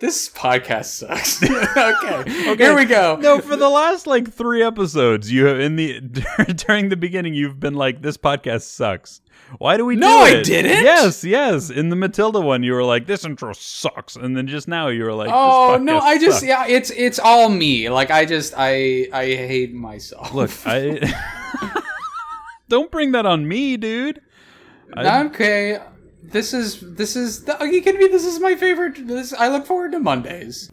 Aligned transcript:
This 0.00 0.28
podcast 0.30 0.84
sucks. 0.84 1.42
okay. 1.76 2.50
okay, 2.50 2.56
Here 2.56 2.76
we 2.76 2.84
go. 2.84 3.16
No, 3.16 3.40
for 3.40 3.56
the 3.56 3.68
last 3.68 4.06
like 4.06 4.32
three 4.32 4.62
episodes, 4.62 5.32
you 5.32 5.46
have 5.46 5.58
in 5.58 5.74
the 5.74 6.00
during 6.68 6.88
the 6.88 6.96
beginning, 6.96 7.34
you've 7.34 7.58
been 7.58 7.74
like, 7.74 8.00
"This 8.00 8.16
podcast 8.16 8.62
sucks." 8.62 9.20
Why 9.58 9.76
do 9.76 9.84
we? 9.84 9.96
No, 9.96 10.06
do 10.06 10.36
I 10.36 10.38
it? 10.38 10.44
didn't. 10.44 10.84
Yes, 10.84 11.24
yes. 11.24 11.68
In 11.70 11.88
the 11.88 11.96
Matilda 11.96 12.38
one, 12.40 12.62
you 12.62 12.74
were 12.74 12.84
like, 12.84 13.06
"This 13.06 13.24
intro 13.24 13.52
sucks," 13.54 14.14
and 14.14 14.36
then 14.36 14.46
just 14.46 14.68
now 14.68 14.86
you 14.86 15.02
were 15.02 15.14
like, 15.14 15.30
Oh 15.32 15.78
no, 15.82 15.98
I 15.98 16.16
just 16.18 16.40
sucks." 16.40 16.48
yeah, 16.48 16.66
it's 16.68 16.90
it's 16.90 17.18
all 17.18 17.48
me. 17.48 17.90
Like 17.90 18.12
I 18.12 18.24
just 18.24 18.54
I 18.56 19.08
I 19.12 19.24
hate 19.24 19.74
myself. 19.74 20.32
Look, 20.32 20.52
I 20.64 21.12
don't 22.68 22.90
bring 22.92 23.10
that 23.12 23.26
on 23.26 23.48
me, 23.48 23.76
dude. 23.76 24.20
I- 24.94 25.24
okay. 25.24 25.80
This 26.22 26.52
is 26.52 26.80
this 26.80 27.16
is 27.16 27.44
the 27.44 27.56
you 27.70 27.80
can 27.80 27.96
be 27.96 28.08
this 28.08 28.24
is 28.24 28.40
my 28.40 28.54
favorite 28.56 29.06
this 29.06 29.32
I 29.32 29.48
look 29.48 29.66
forward 29.66 29.92
to 29.92 30.00
Mondays. 30.00 30.70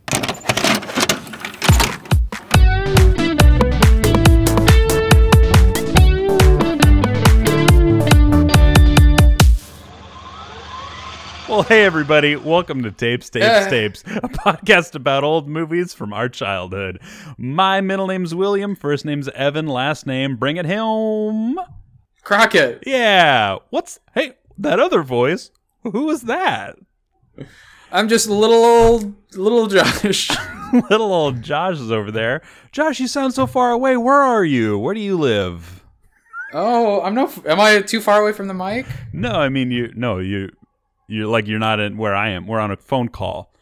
Well, 11.48 11.62
hey 11.62 11.86
everybody, 11.86 12.36
welcome 12.36 12.82
to 12.84 12.92
Tapes, 12.92 13.30
Tapes, 13.30 13.46
Eh. 13.46 13.70
Tapes, 13.70 14.02
a 14.08 14.28
podcast 14.28 14.96
about 14.96 15.24
old 15.24 15.48
movies 15.48 15.94
from 15.94 16.12
our 16.12 16.28
childhood. 16.28 17.00
My 17.38 17.82
middle 17.82 18.08
name's 18.08 18.34
William, 18.34 18.76
first 18.76 19.06
name's 19.06 19.30
Evan, 19.30 19.68
last 19.68 20.08
name 20.08 20.38
Bring 20.38 20.58
It 20.58 20.66
Home. 20.66 21.60
Crockett. 22.24 22.84
Yeah. 22.88 23.60
What's 23.70 24.00
hey 24.16 24.34
that 24.58 24.80
other 24.80 25.04
voice? 25.04 25.52
Who 25.84 26.06
was 26.06 26.24
that? 26.24 26.78
I'm 27.92 28.08
just 28.10 28.28
little 28.28 28.64
old 28.66 29.14
little 29.36 29.68
Josh. 29.68 30.30
Little 30.90 31.14
old 31.14 31.42
Josh 31.44 31.80
is 31.80 31.92
over 31.92 32.12
there. 32.12 32.42
Josh, 32.74 33.00
you 33.00 33.08
sound 33.08 33.34
so 33.34 33.46
far 33.48 33.72
away. 33.72 33.96
Where 33.96 34.20
are 34.20 34.44
you? 34.44 34.78
Where 34.78 34.94
do 34.96 35.00
you 35.00 35.16
live? 35.18 35.84
oh, 36.54 37.02
I'm 37.02 37.14
no 37.14 37.32
am 37.46 37.60
I 37.62 37.82
too 37.82 38.02
far 38.02 38.20
away 38.22 38.34
from 38.34 38.48
the 38.48 38.54
mic? 38.54 38.86
No, 39.14 39.30
I 39.32 39.48
mean 39.48 39.72
you. 39.72 39.94
No, 39.96 40.18
you. 40.18 40.50
You're 41.08 41.28
like 41.28 41.48
you're 41.48 41.60
not 41.60 41.80
in 41.80 41.98
where 41.98 42.16
I 42.16 42.30
am. 42.30 42.48
We're 42.48 42.60
on 42.60 42.72
a 42.72 42.78
phone 42.78 43.10
call. 43.10 43.54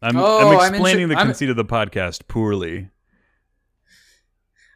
I'm, 0.00 0.16
Oh, 0.16 0.52
I'm 0.52 0.58
I'm 0.60 0.68
in 0.68 0.74
explaining 0.76 1.08
the 1.08 1.16
I'm- 1.16 1.26
conceit 1.26 1.50
of 1.50 1.56
the 1.56 1.64
podcast 1.64 2.26
poorly. 2.28 2.88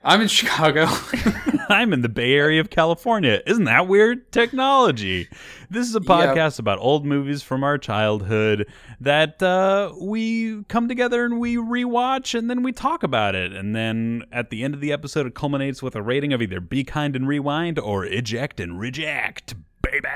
I'm 0.05 0.21
in 0.21 0.29
Chicago. 0.29 0.87
I'm 1.71 1.95
in 1.95 2.03
the 2.03 2.11
Bay 2.11 2.35
Area 2.35 2.61
of 2.61 2.69
California. 2.69 3.41
Isn't 3.47 3.65
that 3.65 3.89
weird? 3.89 4.31
Technology. 4.33 5.29
This 5.71 5.89
is 5.89 5.97
a 5.97 6.01
podcast 6.01 6.59
about 6.59 6.79
old 6.79 7.07
movies 7.07 7.43
from 7.43 7.65
our 7.65 7.79
childhood 7.79 8.67
that 9.01 9.43
uh, 9.43 9.95
we 9.99 10.63
come 10.65 10.89
together 10.89 11.25
and 11.25 11.41
we 11.41 11.57
rewatch 11.57 12.39
and 12.39 12.51
then 12.51 12.63
we 12.63 12.71
talk 12.71 13.03
about 13.03 13.35
it. 13.35 13.55
And 13.55 13.75
then 13.75 14.25
at 14.31 14.51
the 14.51 14.63
end 14.63 14.75
of 14.75 14.81
the 14.81 14.93
episode, 14.93 15.27
it 15.27 15.35
culminates 15.35 15.83
with 15.83 15.97
a 15.97 16.03
rating 16.03 16.35
of 16.35 16.43
either 16.43 16.61
Be 16.61 16.85
Kind 16.85 17.17
and 17.17 17.27
Rewind 17.27 17.79
or 17.79 18.05
Eject 18.05 18.61
and 18.61 18.79
Reject. 18.79 19.55
Baby! 19.81 20.09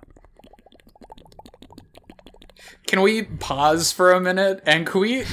Can 2.86 3.02
we 3.02 3.24
pause 3.24 3.92
for 3.92 4.12
a 4.12 4.20
minute 4.20 4.62
and 4.64 4.86
can 4.86 5.00
we 5.00 5.24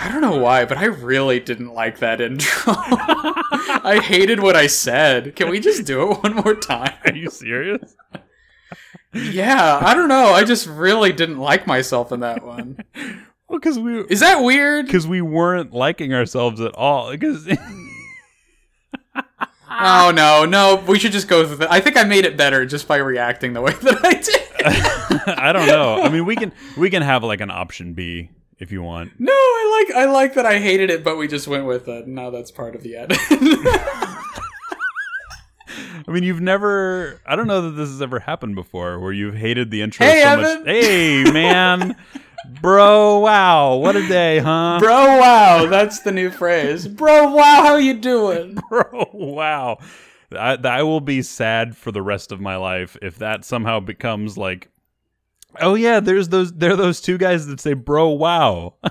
I 0.00 0.08
don't 0.10 0.22
know 0.22 0.38
why, 0.38 0.64
but 0.64 0.78
I 0.78 0.86
really 0.86 1.40
didn't 1.40 1.74
like 1.74 1.98
that 1.98 2.20
intro. 2.20 2.72
I 2.76 4.00
hated 4.02 4.40
what 4.40 4.56
I 4.56 4.66
said. 4.66 5.36
Can 5.36 5.50
we 5.50 5.60
just 5.60 5.84
do 5.84 6.10
it 6.10 6.22
one 6.22 6.36
more 6.36 6.54
time? 6.54 6.94
Are 7.04 7.14
you 7.14 7.28
serious? 7.28 7.94
Yeah, 9.12 9.78
I 9.82 9.92
don't 9.94 10.08
know. 10.08 10.32
I 10.32 10.44
just 10.44 10.66
really 10.66 11.12
didn't 11.12 11.38
like 11.38 11.66
myself 11.66 12.12
in 12.12 12.20
that 12.20 12.44
one. 12.44 12.78
Well, 13.50 13.58
because 13.58 13.80
we. 13.80 14.02
Is 14.02 14.20
that 14.20 14.44
weird? 14.44 14.86
Because 14.86 15.08
we 15.08 15.20
weren't 15.20 15.72
liking 15.72 16.14
ourselves 16.14 16.60
at 16.60 16.72
all. 16.76 17.10
Because 17.10 17.48
Oh 19.68 20.12
no, 20.14 20.44
no. 20.44 20.84
We 20.86 21.00
should 21.00 21.10
just 21.10 21.26
go 21.26 21.40
with 21.40 21.60
it. 21.62 21.68
I 21.68 21.80
think 21.80 21.96
I 21.96 22.04
made 22.04 22.24
it 22.24 22.36
better 22.36 22.64
just 22.64 22.86
by 22.86 22.98
reacting 22.98 23.52
the 23.52 23.60
way 23.60 23.72
that 23.72 24.04
I 24.04 24.12
did. 24.12 24.39
I 25.26 25.52
don't 25.52 25.66
know. 25.66 26.02
I 26.02 26.08
mean, 26.08 26.24
we 26.26 26.36
can 26.36 26.52
we 26.76 26.90
can 26.90 27.02
have 27.02 27.22
like 27.24 27.40
an 27.40 27.50
option 27.50 27.94
B 27.94 28.30
if 28.58 28.70
you 28.72 28.82
want. 28.82 29.12
No, 29.18 29.32
I 29.32 29.84
like 29.88 29.96
I 29.96 30.04
like 30.10 30.34
that 30.34 30.46
I 30.46 30.58
hated 30.58 30.90
it, 30.90 31.02
but 31.04 31.16
we 31.16 31.28
just 31.28 31.48
went 31.48 31.66
with 31.66 31.88
it. 31.88 32.06
Now 32.06 32.30
that's 32.30 32.50
part 32.50 32.74
of 32.74 32.82
the 32.82 32.96
edit. 32.96 33.18
I 36.08 36.12
mean, 36.12 36.24
you've 36.24 36.40
never. 36.40 37.20
I 37.26 37.36
don't 37.36 37.46
know 37.46 37.62
that 37.62 37.70
this 37.72 37.88
has 37.88 38.02
ever 38.02 38.18
happened 38.20 38.54
before, 38.54 38.98
where 38.98 39.12
you've 39.12 39.36
hated 39.36 39.70
the 39.70 39.82
intro 39.82 40.06
Hey, 40.06 40.22
so 40.22 40.28
Evan. 40.30 40.58
much. 40.60 40.66
Hey, 40.66 41.24
man, 41.30 41.96
bro, 42.60 43.18
wow, 43.18 43.76
what 43.76 43.94
a 43.96 44.06
day, 44.08 44.38
huh? 44.38 44.78
Bro, 44.80 44.94
wow, 44.94 45.66
that's 45.66 46.00
the 46.00 46.10
new 46.10 46.30
phrase. 46.30 46.88
Bro, 46.88 47.32
wow, 47.34 47.62
how 47.62 47.76
you 47.76 47.94
doing? 47.94 48.58
Bro, 48.68 49.10
wow. 49.12 49.78
I, 50.32 50.58
I 50.62 50.82
will 50.82 51.00
be 51.00 51.22
sad 51.22 51.76
for 51.76 51.92
the 51.92 52.02
rest 52.02 52.32
of 52.32 52.40
my 52.40 52.56
life 52.56 52.96
if 53.02 53.16
that 53.18 53.44
somehow 53.44 53.80
becomes 53.80 54.38
like, 54.38 54.68
oh 55.60 55.74
yeah, 55.74 56.00
there's 56.00 56.28
those 56.28 56.52
there 56.52 56.72
are 56.72 56.76
those 56.76 57.00
two 57.00 57.18
guys 57.18 57.46
that 57.46 57.60
say 57.60 57.74
bro, 57.74 58.08
wow. 58.10 58.74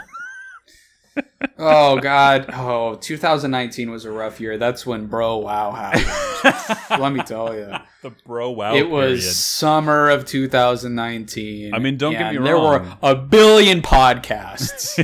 Oh 1.57 1.99
God. 1.99 2.49
Oh, 2.53 2.95
2019 2.95 3.91
was 3.91 4.05
a 4.05 4.11
rough 4.11 4.39
year. 4.39 4.57
That's 4.57 4.85
when 4.85 5.07
Bro 5.07 5.37
Wow 5.37 5.71
happened. 5.71 6.89
Let 7.01 7.11
me 7.11 7.21
tell 7.21 7.53
you. 7.53 7.73
the 8.01 8.11
bro, 8.25 8.51
wow. 8.51 8.75
it 8.75 8.89
was 8.89 9.21
period. 9.21 9.33
summer 9.33 10.09
of 10.09 10.25
2019. 10.25 11.73
I 11.73 11.79
mean, 11.79 11.97
don't 11.97 12.13
get 12.13 12.31
me 12.31 12.37
wrong 12.37 12.45
There 12.45 12.57
were 12.57 12.97
a 13.01 13.15
billion 13.15 13.81
podcasts, 13.81 14.97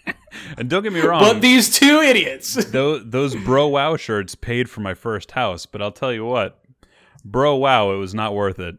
and 0.58 0.68
don't 0.70 0.82
get 0.82 0.92
me 0.92 1.00
wrong. 1.00 1.20
but 1.22 1.40
these 1.40 1.76
two 1.78 2.00
idiots. 2.00 2.54
those 2.70 3.02
those 3.04 3.34
bro 3.36 3.66
wow 3.68 3.96
shirts 3.96 4.34
paid 4.34 4.68
for 4.70 4.80
my 4.80 4.94
first 4.94 5.32
house, 5.32 5.66
but 5.66 5.80
I'll 5.82 5.92
tell 5.92 6.12
you 6.12 6.24
what, 6.24 6.62
bro 7.24 7.56
wow, 7.56 7.92
it 7.92 7.96
was 7.96 8.14
not 8.14 8.34
worth 8.34 8.58
it. 8.58 8.76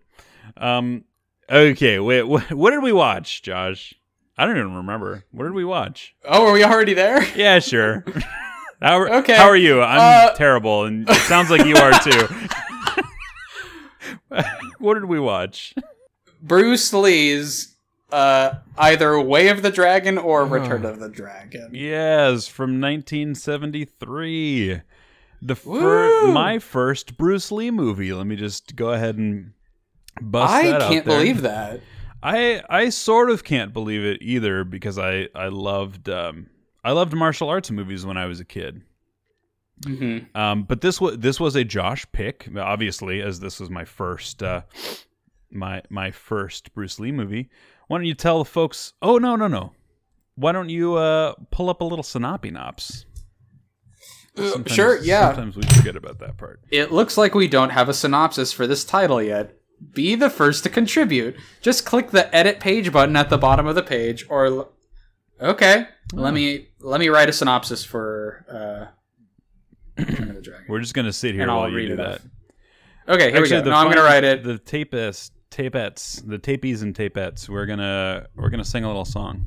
Um, 0.57 1.03
okay, 1.49 1.99
wait, 1.99 2.21
wh- 2.23 2.51
what 2.51 2.71
did 2.71 2.83
we 2.83 2.91
watch, 2.91 3.41
Josh? 3.41 3.93
I 4.37 4.45
don't 4.45 4.57
even 4.57 4.75
remember. 4.75 5.25
What 5.31 5.43
did 5.43 5.53
we 5.53 5.63
watch? 5.65 6.15
Oh, 6.25 6.47
are 6.47 6.53
we 6.53 6.63
already 6.63 6.93
there? 6.93 7.23
Yeah, 7.35 7.59
sure. 7.59 8.03
how, 8.81 8.99
are- 8.99 9.13
Okay, 9.17 9.35
how 9.35 9.47
are 9.47 9.55
you? 9.57 9.81
I'm 9.81 10.29
uh, 10.29 10.33
terrible, 10.35 10.85
and 10.85 11.09
it 11.09 11.15
sounds 11.21 11.49
like 11.49 11.65
you 11.65 11.75
are 11.75 11.91
too. 11.99 12.27
what 14.79 14.95
did 14.95 15.05
we 15.05 15.19
watch? 15.19 15.75
Bruce 16.41 16.91
Lee's 16.93 17.72
uh, 18.13 18.59
either 18.77 19.19
Way 19.19 19.47
of 19.49 19.61
the 19.63 19.71
Dragon 19.71 20.17
or 20.17 20.45
Return 20.45 20.85
of 20.85 20.99
the 20.99 21.09
Dragon. 21.09 21.71
Yes, 21.73 22.47
from 22.47 22.79
1973. 22.79 24.81
The 25.41 25.55
fir- 25.55 26.31
my 26.31 26.59
first 26.59 27.17
Bruce 27.17 27.51
Lee 27.51 27.71
movie. 27.71 28.13
Let 28.13 28.27
me 28.27 28.35
just 28.35 28.75
go 28.75 28.91
ahead 28.91 29.17
and 29.17 29.53
bust 30.21 30.53
I 30.53 30.71
that 30.71 30.81
out 30.81 30.91
can't 30.91 31.05
there. 31.05 31.17
believe 31.17 31.41
that. 31.41 31.81
I 32.21 32.63
I 32.69 32.89
sort 32.89 33.29
of 33.29 33.43
can't 33.43 33.73
believe 33.73 34.05
it 34.05 34.21
either 34.21 34.63
because 34.63 34.97
I 34.97 35.27
I 35.35 35.47
loved 35.47 36.07
um 36.07 36.47
I 36.83 36.91
loved 36.93 37.13
martial 37.13 37.49
arts 37.49 37.69
movies 37.71 38.05
when 38.05 38.15
I 38.15 38.27
was 38.27 38.39
a 38.39 38.45
kid. 38.45 38.83
hmm 39.85 40.19
Um, 40.33 40.63
but 40.63 40.79
this 40.79 41.01
was 41.01 41.17
this 41.17 41.41
was 41.41 41.57
a 41.57 41.65
Josh 41.65 42.05
pick, 42.13 42.47
obviously, 42.57 43.21
as 43.21 43.41
this 43.41 43.59
was 43.59 43.69
my 43.69 43.83
first 43.83 44.41
uh, 44.41 44.61
my 45.51 45.81
my 45.89 46.11
first 46.11 46.73
Bruce 46.73 46.99
Lee 46.99 47.11
movie. 47.11 47.49
Why 47.87 47.97
don't 47.97 48.05
you 48.05 48.13
tell 48.15 48.39
the 48.39 48.45
folks? 48.45 48.93
Oh 49.01 49.17
no 49.17 49.35
no 49.35 49.47
no! 49.47 49.73
Why 50.35 50.51
don't 50.51 50.69
you 50.69 50.95
uh, 50.95 51.33
pull 51.51 51.69
up 51.69 51.81
a 51.81 51.83
little 51.85 52.03
synopinops? 52.03 53.05
Sometimes- 54.35 54.65
Uh, 54.71 54.73
Sure, 54.73 54.97
yeah. 55.03 55.27
Sometimes 55.33 55.55
we 55.57 55.63
forget 55.77 55.95
about 55.95 56.19
that 56.19 56.37
part. 56.37 56.59
It 56.71 56.91
looks 56.91 57.17
like 57.17 57.35
we 57.35 57.47
don't 57.47 57.69
have 57.69 57.87
a 57.89 57.93
synopsis 57.93 58.51
for 58.51 58.65
this 58.65 58.83
title 58.83 59.21
yet. 59.21 59.55
Be 59.93 60.15
the 60.15 60.29
first 60.29 60.63
to 60.63 60.69
contribute. 60.69 61.35
Just 61.61 61.85
click 61.85 62.09
the 62.11 62.33
edit 62.35 62.59
page 62.59 62.91
button 62.91 63.15
at 63.15 63.29
the 63.29 63.37
bottom 63.37 63.67
of 63.67 63.75
the 63.75 63.83
page 63.83 64.25
or 64.29 64.45
l- 64.45 64.71
Okay. 65.41 65.87
Let 66.13 66.33
me 66.33 66.69
let 66.79 66.99
me 66.99 67.09
write 67.09 67.27
a 67.29 67.33
synopsis 67.33 67.83
for 67.83 68.45
uh 68.49 70.01
of 70.01 70.07
the 70.35 70.41
Dragon. 70.41 70.65
We're 70.69 70.79
just 70.79 70.93
gonna 70.93 71.11
sit 71.13 71.33
here 71.33 71.41
And 71.43 71.51
I'll 71.51 71.59
while 71.61 71.69
you 71.69 71.75
read 71.75 71.87
do 71.89 71.95
that. 71.97 72.07
off. 72.15 72.21
Okay, 73.09 73.31
here 73.31 73.41
we 73.41 73.49
go. 73.49 73.61
No, 73.61 73.71
I'm 73.73 73.87
going 73.87 73.97
to 73.97 74.03
write 74.03 74.23
it. 74.23 74.43
The 74.45 74.57
tapes, 74.57 75.31
tapettes, 75.53 76.27
the 76.27 76.39
tapies 76.39 76.81
and 76.81 76.95
tapettes. 76.95 77.47
We're 77.47 77.65
gonna 77.65 78.27
we're 78.35 78.49
gonna 78.49 78.65
sing 78.65 78.83
a 78.83 78.87
little 78.87 79.05
song. 79.05 79.45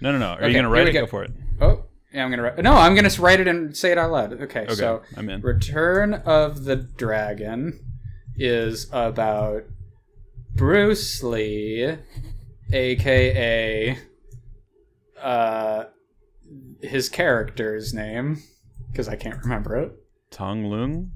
No 0.00 0.12
no 0.12 0.18
no. 0.18 0.26
Are 0.32 0.36
Okay, 0.36 0.48
you 0.48 0.54
gonna 0.54 0.68
write 0.68 0.88
it? 0.88 0.92
go. 0.92 1.00
Go 1.02 1.06
for 1.06 1.24
it. 1.24 1.32
Oh, 1.60 1.84
yeah, 2.12 2.24
I'm 2.24 2.30
to 2.38 2.44
write 2.44 2.58
No, 2.62 2.74
I'm 2.74 2.94
to 3.08 3.22
write 3.22 3.40
it 3.40 3.48
and 3.48 3.76
say 3.76 3.92
it 3.92 3.98
out 3.98 4.10
loud. 4.10 4.32
Okay, 4.42 4.62
Okay, 4.64 4.74
so 4.74 5.02
I'm 5.16 5.28
in. 5.30 5.40
Return 5.40 6.14
of 6.14 6.64
the 6.64 6.76
Dragon 6.76 7.80
is 8.36 8.88
about 8.92 9.64
Bruce 10.54 11.22
Lee, 11.22 11.96
aka 12.72 13.98
uh, 15.22 15.84
his 16.82 17.08
character's 17.08 17.92
name, 17.94 18.42
because 18.90 19.08
I 19.08 19.16
can't 19.16 19.42
remember 19.42 19.76
it. 19.76 19.92
Tong 20.30 20.64
Lung. 20.64 21.10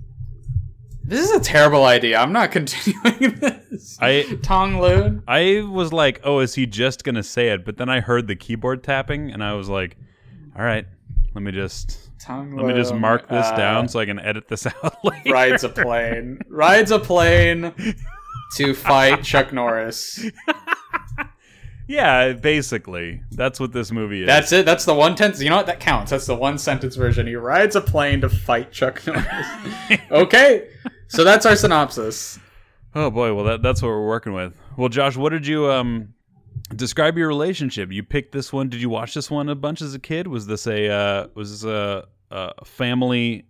This 1.11 1.29
is 1.29 1.33
a 1.33 1.41
terrible 1.41 1.85
idea. 1.87 2.19
I'm 2.21 2.33
not 2.33 2.53
continuing 2.53 3.35
this. 3.41 3.99
I 4.01 4.39
Tong 4.45 4.81
Loon. 4.81 5.25
I 5.27 5.67
was 5.69 5.93
like, 5.93 6.21
oh, 6.23 6.39
is 6.39 6.55
he 6.55 6.67
just 6.67 7.03
gonna 7.03 7.25
say 7.25 7.49
it? 7.49 7.65
But 7.65 7.79
then 7.79 7.89
I 7.89 7.99
heard 7.99 8.29
the 8.29 8.37
keyboard 8.37 8.85
tapping, 8.85 9.33
and 9.33 9.43
I 9.43 9.55
was 9.55 9.69
like, 9.69 9.97
all 10.57 10.65
right, 10.65 10.87
let 11.35 11.43
me 11.43 11.51
just 11.51 12.11
Tong 12.21 12.55
let 12.55 12.65
me 12.67 12.75
just 12.75 12.95
mark 12.95 13.29
this 13.29 13.45
uh, 13.47 13.57
down 13.57 13.89
so 13.89 13.99
I 13.99 14.07
can 14.07 14.21
edit 14.21 14.47
this 14.47 14.67
out 14.85 15.05
later. 15.05 15.33
rides 15.33 15.65
a 15.65 15.69
plane. 15.69 16.39
rides 16.49 16.93
a 16.93 17.01
plane 17.01 17.75
to 18.55 18.73
fight 18.73 19.25
Chuck 19.25 19.53
Norris. 19.53 20.25
Yeah, 21.89 22.35
basically, 22.35 23.21
that's 23.33 23.59
what 23.59 23.73
this 23.73 23.91
movie 23.91 24.21
is. 24.23 24.27
That's 24.29 24.53
it. 24.53 24.65
That's 24.65 24.85
the 24.85 24.95
one 24.95 25.17
tense. 25.17 25.43
You 25.43 25.51
know 25.51 25.57
what? 25.57 25.67
That 25.67 25.81
counts. 25.81 26.13
That's 26.13 26.27
the 26.27 26.37
one 26.37 26.57
sentence 26.57 26.95
version. 26.95 27.27
He 27.27 27.35
rides 27.35 27.75
a 27.75 27.81
plane 27.81 28.21
to 28.21 28.29
fight 28.29 28.71
Chuck 28.71 29.05
Norris. 29.05 29.47
okay, 30.13 30.69
so 31.11 31.25
that's 31.25 31.45
our 31.45 31.57
synopsis. 31.57 32.39
oh 32.95 33.11
boy, 33.11 33.35
well 33.35 33.45
that 33.45 33.63
that's 33.63 33.83
what 33.83 33.89
we're 33.89 34.07
working 34.07 34.33
with. 34.33 34.55
Well, 34.77 34.89
Josh, 34.89 35.17
what 35.17 35.31
did 35.31 35.47
you 35.47 35.71
um 35.71 36.15
describe 36.75 37.19
your 37.19 37.29
relationship? 37.29 37.93
You 37.93 38.03
picked 38.03 38.33
this 38.33 38.53
one. 38.53 38.69
Did 38.69 38.81
you 38.81 38.89
watch 38.89 39.15
this 39.15 39.31
one 39.31 39.49
a 39.49 39.55
bunch 39.55 39.83
as 39.83 39.95
a 39.95 39.99
kid? 39.99 40.27
Was 40.27 40.47
this 40.47 40.67
a 40.67 40.89
uh, 40.89 41.27
was 41.35 41.51
this 41.51 41.65
a, 41.71 42.07
a 42.31 42.65
family 42.65 43.47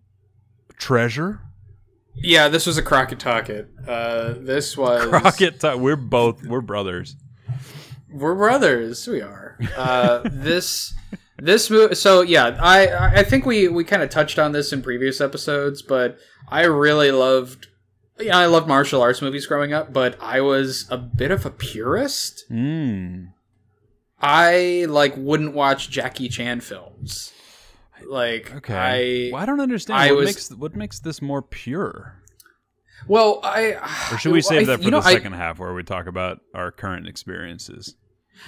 treasure? 0.77 1.41
Yeah, 2.15 2.49
this 2.49 2.67
was 2.67 2.77
a 2.77 2.83
Crockett 2.83 3.19
Talkett. 3.21 3.69
Uh, 3.87 4.35
this 4.39 4.77
was 4.77 5.07
Rocket, 5.13 5.61
Ti- 5.61 5.77
we're 5.77 5.97
both 5.97 6.43
we're 6.45 6.61
brothers. 6.61 7.17
We're 8.11 8.35
brothers. 8.35 9.07
We 9.07 9.23
are. 9.23 9.57
Uh, 9.77 10.23
this 10.25 10.93
this 11.43 11.71
movie. 11.71 11.95
So 11.95 12.23
yeah, 12.23 12.57
I 12.61 13.19
I 13.21 13.23
think 13.25 13.47
we 13.47 13.69
we 13.69 13.85
kind 13.85 14.03
of 14.03 14.11
touched 14.11 14.39
on 14.39 14.53
this 14.53 14.73
in 14.73 14.83
previous 14.83 15.21
episodes, 15.21 15.83
but 15.83 16.19
I 16.49 16.65
really 16.65 17.11
loved. 17.11 17.67
Yeah, 18.19 18.37
I 18.37 18.47
loved 18.47 18.69
martial 18.69 19.01
arts 19.01 19.23
movies 19.23 19.47
growing 19.47 19.73
up, 19.73 19.93
but 19.93 20.17
I 20.21 20.41
was 20.43 20.87
a 20.91 20.99
bit 20.99 21.31
of 21.31 21.47
a 21.47 21.51
purist. 21.51 22.45
Mm. 22.51 23.33
I 24.21 24.87
like 24.89 25.15
wouldn't 25.17 25.55
watch 25.55 25.89
Jackie 25.91 26.29
Chan 26.29 26.61
films. 26.61 27.33
Like 28.07 28.53
Okay. 28.57 28.75
I 28.75 29.33
well, 29.33 29.43
I 29.43 29.47
don't 29.47 29.61
understand 29.61 29.99
I 30.01 30.09
what 30.13 30.17
was- 30.19 30.27
makes 30.27 30.51
what 30.51 30.75
makes 30.77 31.01
this 31.01 31.23
more 31.23 31.43
pure. 31.43 32.17
well 33.09 33.41
I 33.43 33.75
Or 34.13 34.19
should 34.19 34.33
we 34.33 34.43
save 34.43 34.63
I- 34.63 34.65
that 34.73 34.79
for 34.79 34.85
you 34.85 34.91
know, 34.91 35.01
the 35.01 35.09
I- 35.09 35.13
second 35.15 35.33
half 35.35 35.59
where 35.59 35.73
we 35.73 35.83
talk 35.83 36.07
about 36.07 36.41
our 36.55 36.71
current 36.71 37.09
experiences? 37.09 37.95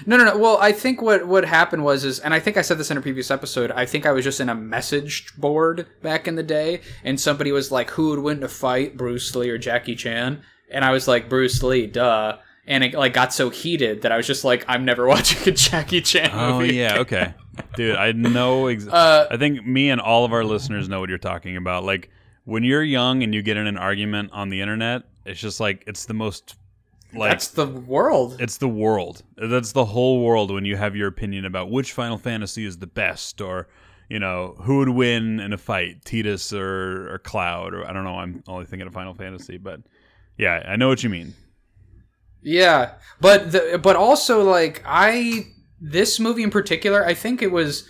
No, 0.07 0.17
no, 0.17 0.25
no. 0.25 0.37
Well, 0.39 0.59
I 0.61 0.73
think 0.73 1.01
what 1.03 1.27
what 1.27 1.45
happened 1.45 1.85
was 1.85 2.05
is, 2.05 2.19
and 2.19 2.33
I 2.35 2.41
think 2.41 2.57
I 2.57 2.63
said 2.63 2.79
this 2.79 2.91
in 2.91 2.97
a 2.97 3.03
previous 3.03 3.31
episode. 3.31 3.71
I 3.71 3.87
think 3.87 4.07
I 4.07 4.13
was 4.13 4.25
just 4.25 4.41
in 4.41 4.49
a 4.49 4.55
message 4.55 5.33
board 5.37 5.87
back 6.03 6.27
in 6.27 6.35
the 6.35 6.43
day, 6.43 6.81
and 7.05 7.21
somebody 7.21 7.53
was 7.53 7.71
like, 7.71 7.91
"Who 7.91 8.11
would 8.11 8.19
win 8.21 8.39
in 8.39 8.43
a 8.45 8.49
fight, 8.49 8.97
Bruce 8.97 9.35
Lee 9.37 9.51
or 9.51 9.59
Jackie 9.59 9.95
Chan?" 9.95 10.43
And 10.71 10.85
I 10.85 10.91
was 10.93 11.07
like, 11.07 11.29
"Bruce 11.29 11.63
Lee, 11.63 11.87
duh." 11.87 12.39
And 12.67 12.85
it 12.85 12.95
like 12.95 13.13
got 13.13 13.33
so 13.35 13.51
heated 13.51 14.03
that 14.03 14.13
I 14.13 14.17
was 14.17 14.27
just 14.27 14.45
like, 14.45 14.65
"I'm 14.69 14.85
never 14.85 15.07
watching 15.15 15.53
a 15.53 15.57
Jackie 15.57 16.01
Chan 16.01 16.31
Oh 16.33 16.61
movie." 16.61 16.75
yeah, 16.75 16.99
okay, 17.01 17.35
dude. 17.77 17.97
I 17.97 18.13
know. 18.13 18.69
Ex- 18.69 18.87
Uh, 18.87 19.27
I 19.31 19.37
think 19.37 19.67
me 19.67 19.91
and 19.91 20.01
all 20.01 20.25
of 20.25 20.33
our 20.33 20.45
listeners 20.45 20.89
know 20.89 21.01
what 21.01 21.09
you're 21.09 21.19
talking 21.19 21.57
about. 21.57 21.85
Like 21.85 22.11
when 22.45 22.63
you're 22.65 22.83
young 22.83 23.23
and 23.23 23.35
you 23.35 23.43
get 23.43 23.57
in 23.57 23.67
an 23.67 23.77
argument 23.77 24.31
on 24.33 24.49
the 24.49 24.61
internet, 24.61 25.03
it's 25.27 25.41
just 25.41 25.61
like 25.61 25.85
it's 25.87 26.07
the 26.07 26.15
most 26.15 26.55
like 27.15 27.31
That's 27.31 27.49
the 27.49 27.67
world. 27.67 28.37
it's 28.41 28.57
the 28.57 28.69
world. 28.69 29.23
That's 29.37 29.73
the 29.73 29.85
whole 29.85 30.25
world 30.25 30.51
when 30.51 30.65
you 30.65 30.77
have 30.77 30.97
your 30.97 31.09
opinion 31.09 31.45
about 31.45 31.71
which 31.71 31.93
Final 31.93 32.19
Fantasy 32.19 32.65
is 32.65 32.79
the 32.79 32.87
best 32.87 33.41
or 33.41 33.69
you 34.09 34.19
know, 34.19 34.57
who 34.61 34.79
would 34.79 34.91
win 34.91 35.41
in 35.41 35.55
a 35.55 35.57
fight, 35.57 36.05
Tidus 36.05 36.53
or, 36.53 37.15
or 37.15 37.19
Cloud 37.19 37.73
or 37.73 37.87
I 37.89 37.95
don't 37.95 38.05
know, 38.05 38.19
I'm 38.19 38.45
only 38.47 38.67
thinking 38.67 38.87
of 38.87 38.93
Final 38.93 39.15
Fantasy, 39.15 39.57
but 39.57 39.81
yeah, 40.37 40.63
I 40.67 40.77
know 40.77 40.89
what 40.89 41.03
you 41.03 41.09
mean. 41.09 41.33
Yeah, 42.43 42.95
but 43.21 43.53
the 43.53 43.81
but 43.83 43.97
also 43.97 44.43
like 44.43 44.83
I 44.85 45.47
this 45.81 46.21
movie 46.21 46.43
in 46.43 46.51
particular, 46.51 47.07
I 47.07 47.15
think 47.15 47.41
it 47.41 47.53
was 47.53 47.89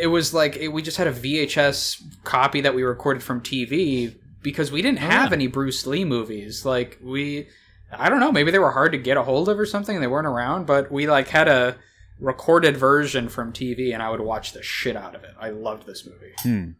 it 0.00 0.06
was 0.06 0.32
like 0.32 0.56
it, 0.56 0.68
we 0.68 0.80
just 0.80 0.96
had 0.96 1.06
a 1.06 1.12
VHS 1.12 2.02
copy 2.24 2.60
that 2.62 2.74
we 2.74 2.82
recorded 2.82 3.22
from 3.22 3.40
TV 3.40 4.16
because 4.42 4.72
we 4.72 4.82
didn't 4.82 5.02
oh, 5.02 5.08
have 5.08 5.30
yeah. 5.30 5.34
any 5.34 5.46
Bruce 5.48 5.86
Lee 5.86 6.04
movies. 6.04 6.64
Like 6.64 6.98
we 7.02 7.48
I 7.92 8.08
don't 8.08 8.20
know, 8.20 8.32
maybe 8.32 8.50
they 8.50 8.58
were 8.58 8.70
hard 8.70 8.92
to 8.92 8.98
get 8.98 9.16
a 9.16 9.22
hold 9.22 9.48
of 9.48 9.58
or 9.58 9.66
something 9.66 10.00
they 10.00 10.06
weren't 10.06 10.26
around, 10.26 10.66
but 10.66 10.90
we 10.90 11.06
like 11.06 11.28
had 11.28 11.48
a 11.48 11.76
recorded 12.18 12.76
version 12.76 13.28
from 13.28 13.52
TV 13.52 13.92
and 13.92 14.02
I 14.02 14.10
would 14.10 14.20
watch 14.20 14.52
the 14.52 14.62
shit 14.62 14.96
out 14.96 15.14
of 15.14 15.24
it. 15.24 15.34
I 15.38 15.50
loved 15.50 15.86
this 15.86 16.06
movie. 16.06 16.32
Hmm. 16.42 16.70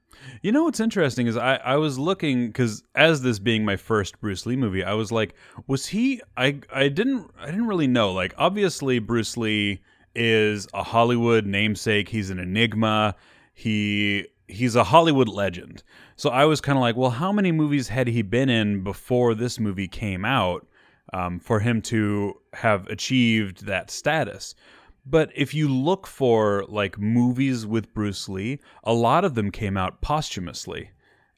You 0.41 0.53
know 0.53 0.65
what's 0.65 0.81
interesting 0.81 1.27
is 1.27 1.37
I, 1.37 1.57
I 1.57 1.77
was 1.77 1.99
looking 1.99 2.47
because 2.47 2.85
as 2.95 3.23
this 3.23 3.39
being 3.39 3.65
my 3.65 3.77
first 3.77 4.21
Bruce 4.21 4.47
Lee 4.47 4.57
movie, 4.57 4.85
I 4.85 4.95
was 4.95 5.11
like, 5.11 5.35
was 5.67 5.87
he? 5.87 6.21
I 6.37 6.61
I 6.73 6.89
didn't 6.89 7.31
I 7.39 7.47
didn't 7.47 7.67
really 7.67 7.89
know. 7.89 8.13
Like 8.13 8.35
obviously 8.39 9.01
Bruce 9.01 9.37
Lee 9.37 9.81
is 10.15 10.69
a 10.73 10.83
Hollywood 10.83 11.45
namesake. 11.45 12.09
He's 12.09 12.31
an 12.31 12.39
enigma. 12.39 13.17
He 13.53 14.29
he's 14.47 14.77
a 14.77 14.85
Hollywood 14.85 15.29
legend. 15.29 15.83
So 16.17 16.31
I 16.31 16.45
was 16.45 16.61
kind 16.61 16.79
of 16.79 16.83
like, 16.83 16.97
well, 16.97 17.11
how 17.11 17.33
many 17.33 17.51
movies 17.51 17.89
had 17.89 18.07
he 18.07 18.23
been 18.23 18.49
in 18.49 18.85
before 18.85 19.35
this 19.35 19.59
movie 19.59 19.89
came 19.89 20.25
out 20.25 20.67
um, 21.13 21.39
for 21.41 21.61
him 21.61 21.83
to 21.83 22.35
have 22.55 22.87
achieved 22.89 23.67
that 23.67 23.91
status? 23.91 24.55
But 25.05 25.31
if 25.35 25.53
you 25.53 25.69
look 25.69 26.07
for 26.07 26.65
like 26.69 26.99
movies 26.99 27.67
with 27.67 27.93
Bruce 27.93 28.29
Lee, 28.29 28.61
a 28.85 28.93
lot 28.95 29.25
of 29.25 29.35
them 29.35 29.51
came 29.51 29.77
out 29.77 30.01
posthumously 30.01 30.91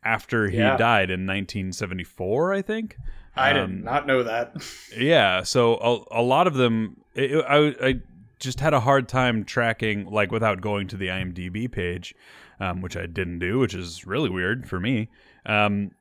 after 0.05 0.49
he 0.51 0.59
Yeah. 0.59 0.77
died 0.77 1.11
in 1.11 1.27
1974, 1.27 2.53
I 2.53 2.63
think. 2.63 2.97
I 3.37 3.53
Um, 3.53 3.77
did 3.77 3.85
not 3.85 4.07
know 4.07 4.23
that. 4.23 4.55
Yeah, 4.97 5.43
so 5.43 5.77
a, 6.11 6.21
a 6.21 6.23
lot 6.23 6.47
of 6.47 6.55
them, 6.55 6.99
it, 7.15 7.43
I, 7.49 7.75
I 7.89 7.95
just 8.39 8.61
had 8.61 8.75
a 8.75 8.81
hard 8.81 9.09
time 9.09 9.45
tracking, 9.45 10.05
like 10.07 10.31
without 10.31 10.61
going 10.61 10.87
to 10.89 10.97
the 10.97 11.09
IMDb 11.09 11.71
page, 11.71 12.15
um, 12.61 12.81
which 12.83 12.97
I 12.97 13.07
didn't 13.07 13.39
do, 13.41 13.59
which 13.59 13.75
is 13.75 14.07
really 14.07 14.29
weird 14.31 14.69
for 14.69 14.79
me. 14.79 15.09
Um, 15.47 15.93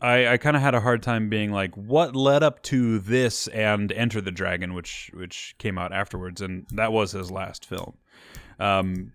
I, 0.00 0.28
I 0.28 0.36
kind 0.38 0.56
of 0.56 0.62
had 0.62 0.74
a 0.74 0.80
hard 0.80 1.02
time 1.02 1.28
being 1.28 1.52
like, 1.52 1.74
what 1.74 2.16
led 2.16 2.42
up 2.42 2.62
to 2.64 2.98
this 2.98 3.48
and 3.48 3.92
Enter 3.92 4.20
the 4.20 4.30
Dragon, 4.30 4.74
which 4.74 5.10
which 5.12 5.54
came 5.58 5.78
out 5.78 5.92
afterwards, 5.92 6.40
and 6.40 6.66
that 6.72 6.92
was 6.92 7.12
his 7.12 7.30
last 7.30 7.66
film. 7.66 7.94
Um, 8.58 9.12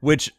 which 0.00 0.32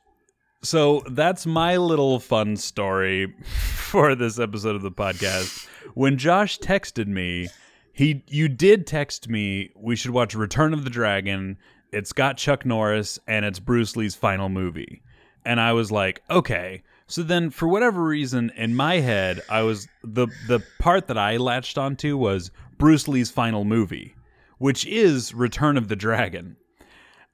so 0.61 1.03
that's 1.09 1.45
my 1.45 1.75
little 1.77 2.19
fun 2.19 2.55
story 2.55 3.33
for 3.53 4.15
this 4.15 4.39
episode 4.39 4.75
of 4.75 4.81
the 4.81 4.91
podcast. 4.91 5.67
When 5.93 6.17
Josh 6.17 6.57
texted 6.59 7.07
me, 7.07 7.49
he 7.91 8.23
you 8.27 8.47
did 8.47 8.87
text 8.87 9.27
me 9.27 9.71
we 9.75 9.95
should 9.95 10.11
watch 10.11 10.35
Return 10.35 10.73
of 10.73 10.85
the 10.85 10.89
Dragon. 10.89 11.57
It's 11.91 12.13
got 12.13 12.37
Chuck 12.37 12.65
Norris 12.65 13.19
and 13.27 13.45
it's 13.45 13.59
Bruce 13.59 13.95
Lee's 13.95 14.15
final 14.15 14.49
movie. 14.49 15.03
And 15.45 15.59
I 15.59 15.73
was 15.73 15.91
like, 15.91 16.23
okay. 16.29 16.83
So 17.07 17.23
then 17.23 17.49
for 17.49 17.67
whatever 17.67 18.03
reason 18.03 18.51
in 18.55 18.75
my 18.75 18.95
head, 18.95 19.41
I 19.49 19.61
was 19.61 19.87
the 20.03 20.27
the 20.47 20.63
part 20.79 21.07
that 21.07 21.17
I 21.17 21.37
latched 21.37 21.77
onto 21.77 22.17
was 22.17 22.51
Bruce 22.77 23.07
Lee's 23.07 23.31
final 23.31 23.65
movie, 23.65 24.15
which 24.57 24.85
is 24.85 25.33
Return 25.33 25.77
of 25.77 25.87
the 25.87 25.95
Dragon. 25.95 26.57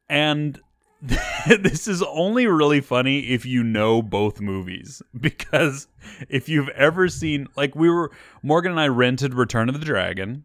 And 0.09 0.59
this 1.47 1.87
is 1.87 2.03
only 2.03 2.45
really 2.45 2.81
funny 2.81 3.19
if 3.29 3.45
you 3.45 3.63
know 3.63 4.01
both 4.01 4.41
movies 4.41 5.01
because 5.19 5.87
if 6.27 6.49
you've 6.49 6.69
ever 6.69 7.07
seen 7.07 7.47
like 7.55 7.73
we 7.73 7.89
were 7.89 8.11
Morgan 8.43 8.71
and 8.71 8.79
I 8.79 8.87
rented 8.89 9.33
Return 9.33 9.69
of 9.69 9.79
the 9.79 9.85
Dragon 9.85 10.43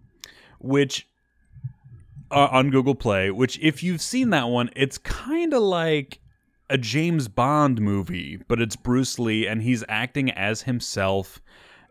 which 0.60 1.08
uh, 2.30 2.48
on 2.52 2.70
Google 2.70 2.94
Play 2.94 3.32
which 3.32 3.58
if 3.58 3.82
you've 3.82 4.00
seen 4.00 4.30
that 4.30 4.48
one 4.48 4.70
it's 4.76 4.96
kind 4.98 5.52
of 5.52 5.62
like 5.62 6.20
a 6.70 6.78
James 6.78 7.28
Bond 7.28 7.80
movie 7.80 8.38
but 8.48 8.60
it's 8.60 8.76
Bruce 8.76 9.18
Lee 9.18 9.46
and 9.46 9.62
he's 9.62 9.84
acting 9.88 10.30
as 10.30 10.62
himself 10.62 11.40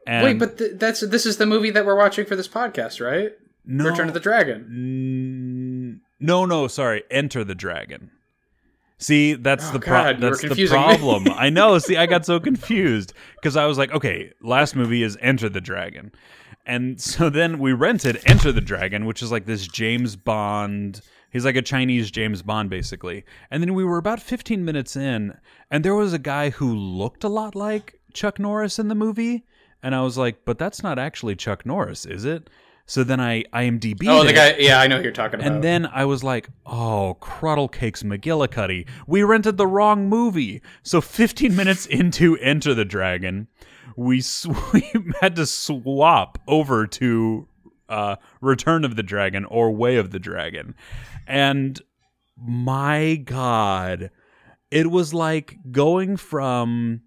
and 0.07 0.23
Wait, 0.25 0.39
but 0.39 0.57
th- 0.57 0.71
that's 0.75 0.99
this 1.01 1.25
is 1.25 1.37
the 1.37 1.45
movie 1.45 1.69
that 1.69 1.85
we're 1.85 1.95
watching 1.95 2.25
for 2.25 2.35
this 2.35 2.47
podcast, 2.47 2.99
right? 3.05 3.31
no, 3.65 3.85
Return 3.89 4.09
of 4.09 4.13
the 4.13 4.19
Dragon. 4.19 5.99
Mm, 5.99 5.99
no, 6.19 6.45
no, 6.45 6.67
sorry. 6.67 7.03
Enter 7.09 7.45
the 7.45 7.55
Dragon. 7.55 8.11
See, 8.97 9.33
that's 9.33 9.69
Oh, 9.69 9.73
the 9.73 9.79
pro- 9.79 10.03
God, 10.13 10.19
that's 10.21 10.41
the 10.41 10.67
problem. 10.67 11.27
I 11.33 11.49
know. 11.49 11.77
See, 11.79 11.95
I 11.97 12.05
got 12.05 12.25
so 12.25 12.39
confused 12.39 13.13
because 13.35 13.55
I 13.55 13.65
was 13.65 13.77
like, 13.77 13.91
okay, 13.93 14.31
last 14.41 14.75
movie 14.75 15.03
is 15.03 15.17
Enter 15.21 15.47
the 15.49 15.61
Dragon, 15.61 16.11
and 16.65 16.99
so 17.01 17.29
then 17.29 17.59
we 17.59 17.71
rented 17.73 18.21
Enter 18.25 18.51
the 18.51 18.59
Dragon, 18.61 19.05
which 19.05 19.21
is 19.21 19.31
like 19.31 19.45
this 19.45 19.67
James 19.67 20.15
Bond. 20.17 20.99
He's 21.33 21.43
like 21.43 21.55
a 21.55 21.63
Chinese 21.63 22.11
James 22.11 22.43
Bond, 22.43 22.69
basically. 22.69 23.25
And 23.49 23.61
then 23.61 23.73
we 23.73 23.83
were 23.83 23.97
about 23.97 24.21
15 24.21 24.63
minutes 24.63 24.95
in, 24.95 25.35
and 25.71 25.83
there 25.83 25.95
was 25.95 26.13
a 26.13 26.19
guy 26.19 26.51
who 26.51 26.73
looked 26.73 27.23
a 27.23 27.29
lot 27.29 27.55
like 27.55 27.99
Chuck 28.13 28.39
Norris 28.39 28.77
in 28.77 28.87
the 28.87 28.95
movie, 28.95 29.43
and 29.81 29.95
I 29.95 30.01
was 30.01 30.15
like, 30.15 30.45
but 30.45 30.59
that's 30.59 30.83
not 30.83 30.99
actually 30.99 31.35
Chuck 31.35 31.65
Norris, 31.65 32.05
is 32.05 32.23
it? 32.23 32.51
So 32.85 33.03
then 33.03 33.19
I 33.19 33.43
IMDb. 33.45 34.07
Oh, 34.07 34.23
the 34.23 34.33
guy. 34.33 34.55
Yeah, 34.59 34.79
I 34.79 34.87
know 34.87 34.97
who 34.97 35.03
you're 35.03 35.11
talking 35.11 35.39
about. 35.39 35.51
And 35.51 35.63
then 35.63 35.85
I 35.87 36.05
was 36.05 36.23
like, 36.23 36.49
oh, 36.65 37.15
Cruddle 37.19 37.69
Cakes 37.69 38.03
McGillicuddy. 38.03 38.87
We 39.07 39.23
rented 39.23 39.57
the 39.57 39.67
wrong 39.67 40.09
movie. 40.09 40.61
So 40.83 41.01
15 41.01 41.55
minutes 41.55 41.85
into 41.87 42.37
Enter 42.37 42.73
the 42.73 42.85
Dragon, 42.85 43.47
we 43.95 44.21
sw- 44.21 44.49
we 44.73 44.91
had 45.21 45.35
to 45.37 45.45
swap 45.45 46.37
over 46.47 46.85
to 46.87 47.47
uh, 47.93 48.15
Return 48.41 48.83
of 48.83 48.95
the 48.95 49.03
Dragon 49.03 49.45
or 49.45 49.71
Way 49.71 49.97
of 49.97 50.11
the 50.11 50.19
Dragon, 50.19 50.75
and 51.27 51.81
my 52.35 53.15
God, 53.15 54.09
it 54.71 54.89
was 54.89 55.13
like 55.13 55.57
going 55.71 56.17
from 56.17 57.01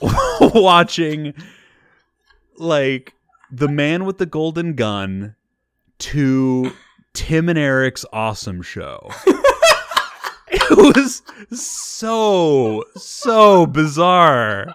watching 0.40 1.34
like 2.56 3.14
the 3.50 3.68
man 3.68 4.04
with 4.04 4.18
the 4.18 4.26
golden 4.26 4.74
gun 4.74 5.36
to 5.98 6.72
Tim 7.14 7.48
and 7.48 7.58
Eric's 7.58 8.04
awesome 8.12 8.62
show. 8.62 9.10
it 10.48 10.96
was 10.96 11.22
so 11.58 12.82
so 12.96 13.66
bizarre. 13.66 14.74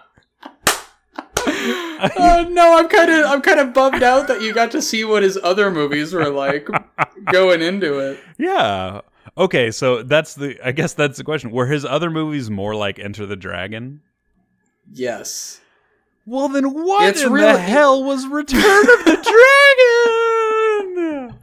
Oh 1.46 2.46
no, 2.52 2.78
I'm 2.78 2.88
kind 2.88 3.10
of 3.10 3.26
I'm 3.26 3.40
kind 3.42 3.60
of 3.60 3.72
bummed 3.74 4.02
out 4.02 4.28
that 4.28 4.40
you 4.42 4.52
got 4.54 4.70
to 4.72 4.82
see 4.82 5.04
what 5.04 5.22
his 5.22 5.38
other 5.42 5.70
movies 5.70 6.12
were 6.12 6.28
like 6.30 6.68
going 7.32 7.62
into 7.62 7.98
it. 7.98 8.18
Yeah. 8.38 9.00
Okay, 9.36 9.70
so 9.70 10.02
that's 10.02 10.34
the 10.34 10.58
I 10.64 10.72
guess 10.72 10.94
that's 10.94 11.18
the 11.18 11.24
question. 11.24 11.50
Were 11.50 11.66
his 11.66 11.84
other 11.84 12.10
movies 12.10 12.50
more 12.50 12.74
like 12.74 12.98
Enter 12.98 13.26
the 13.26 13.36
Dragon? 13.36 14.00
Yes. 14.92 15.60
Well, 16.26 16.48
then 16.48 16.72
what 16.74 17.08
It's 17.08 17.22
in 17.22 17.28
the 17.28 17.34
really- 17.34 17.60
hell 17.60 18.02
was 18.04 18.26
Return 18.26 18.60
of 18.60 19.04
the 19.04 19.16
Dragon? 20.94 21.34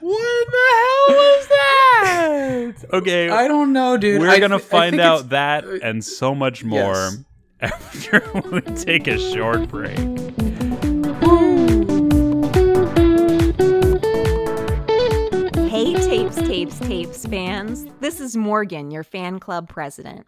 What 0.00 0.24
in 0.24 0.50
the 0.50 0.66
hell 0.74 1.16
was 1.16 1.48
that? 1.48 2.72
Okay, 2.92 3.28
I 3.28 3.46
don't 3.48 3.72
know, 3.72 3.96
dude. 3.96 4.20
we're 4.20 4.28
I 4.30 4.38
gonna 4.40 4.58
th- 4.58 4.68
find 4.68 4.98
out 5.00 5.26
it's- 5.26 5.30
that 5.30 5.64
uh, 5.64 5.78
and 5.82 6.04
so 6.04 6.34
much 6.34 6.64
more 6.64 6.78
yes. 6.94 7.18
After 7.62 8.28
we 8.50 8.60
take 8.76 9.06
a 9.06 9.18
short 9.18 9.68
break. 9.68 9.96
Hey, 15.70 15.94
Tapes, 15.94 16.36
Tapes, 16.36 16.78
Tapes 16.80 17.26
fans. 17.26 17.86
This 18.00 18.20
is 18.20 18.36
Morgan, 18.36 18.90
your 18.90 19.04
fan 19.04 19.38
club 19.38 19.68
president. 19.68 20.26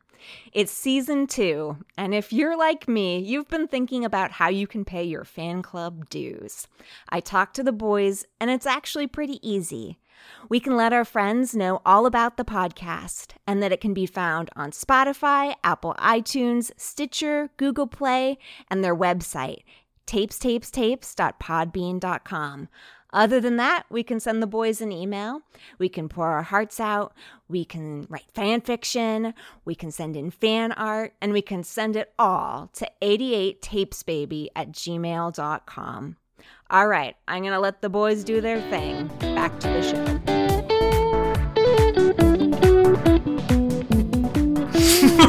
It's 0.53 0.73
season 0.73 1.27
two, 1.27 1.77
and 1.99 2.15
if 2.15 2.33
you're 2.33 2.57
like 2.57 2.89
me, 2.89 3.19
you've 3.19 3.49
been 3.49 3.69
thinking 3.69 4.07
about 4.07 4.31
how 4.31 4.49
you 4.49 4.67
can 4.67 4.85
pay 4.85 5.05
your 5.05 5.25
fan 5.25 5.61
club 5.61 6.09
dues. 6.09 6.67
I 7.11 7.21
talked 7.21 7.57
to 7.57 7.63
the 7.63 7.73
boys, 7.73 8.25
and 8.41 8.51
it's 8.51 8.67
actually 8.67 9.07
pretty 9.07 9.39
easy. 9.47 9.99
We 10.49 10.61
can 10.61 10.77
let 10.77 10.93
our 10.93 11.05
friends 11.05 11.55
know 11.55 11.81
all 11.87 12.07
about 12.07 12.37
the 12.37 12.45
podcast 12.45 13.33
and 13.47 13.63
that 13.63 13.73
it 13.73 13.81
can 13.81 13.95
be 13.95 14.07
found 14.07 14.51
on 14.57 14.71
Spotify, 14.71 15.55
Apple 15.65 15.95
iTunes, 15.99 16.71
Stitcher, 16.77 17.51
Google 17.57 17.87
Play, 17.87 18.39
and 18.71 18.85
their 18.85 18.97
website, 18.97 19.63
tapestapestapes.podbean.com. 20.07 22.69
Other 23.15 23.41
than 23.41 23.57
that, 23.59 23.85
we 23.91 24.03
can 24.03 24.19
send 24.19 24.43
the 24.43 24.47
boys 24.47 24.81
an 24.81 24.91
email. 24.91 25.43
We 25.79 25.89
can 25.89 26.09
pour 26.09 26.27
our 26.27 26.43
hearts 26.43 26.81
out. 26.81 27.15
We 27.49 27.65
can 27.65 28.09
write 28.11 28.33
fan 28.35 28.61
fiction. 28.61 29.35
We 29.65 29.77
can 29.77 29.93
send 29.93 30.17
in 30.17 30.33
fan 30.33 30.73
art. 30.73 31.15
And 31.23 31.33
we 31.33 31.41
can 31.41 31.63
send 31.63 31.95
it 31.95 32.13
all 32.19 32.71
to 32.75 32.91
88tapesbaby 33.01 34.49
at 34.57 34.73
gmail.com. 34.73 36.17
All 36.71 36.89
right, 36.89 37.15
I'm 37.29 37.43
going 37.43 37.53
to 37.53 37.61
let 37.61 37.83
the 37.83 37.89
boys 37.89 38.25
do 38.25 38.41
their 38.41 38.61
thing. 38.63 39.09
Back 39.45 39.61
to 39.61 39.69
the 39.69 39.83
show. 39.83 40.03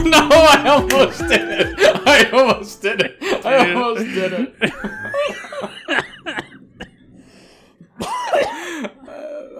no, 0.06 0.30
I 0.32 0.64
almost 0.70 1.20
did 1.20 1.42
it. 1.42 1.78
I 2.08 2.30
almost 2.32 2.82
did 2.82 3.02
it. 3.02 3.18
I 3.46 3.74
almost 3.74 4.06
did 4.06 4.32
it. 4.32 4.56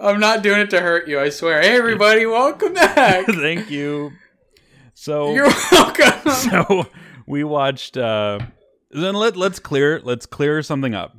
I'm 0.00 0.20
not 0.20 0.42
doing 0.42 0.60
it 0.60 0.70
to 0.70 0.80
hurt 0.80 1.06
you, 1.06 1.20
I 1.20 1.28
swear. 1.28 1.60
Hey, 1.60 1.76
everybody, 1.76 2.24
welcome 2.24 2.72
back. 2.72 3.26
Thank 3.30 3.70
you. 3.70 4.12
So 4.94 5.34
You're 5.34 5.50
welcome. 5.70 6.30
so 6.32 6.86
we 7.26 7.44
watched 7.44 7.98
uh 7.98 8.38
then 8.90 9.16
let 9.16 9.36
let's 9.36 9.58
clear 9.58 10.00
let's 10.02 10.24
clear 10.24 10.62
something 10.62 10.94
up. 10.94 11.14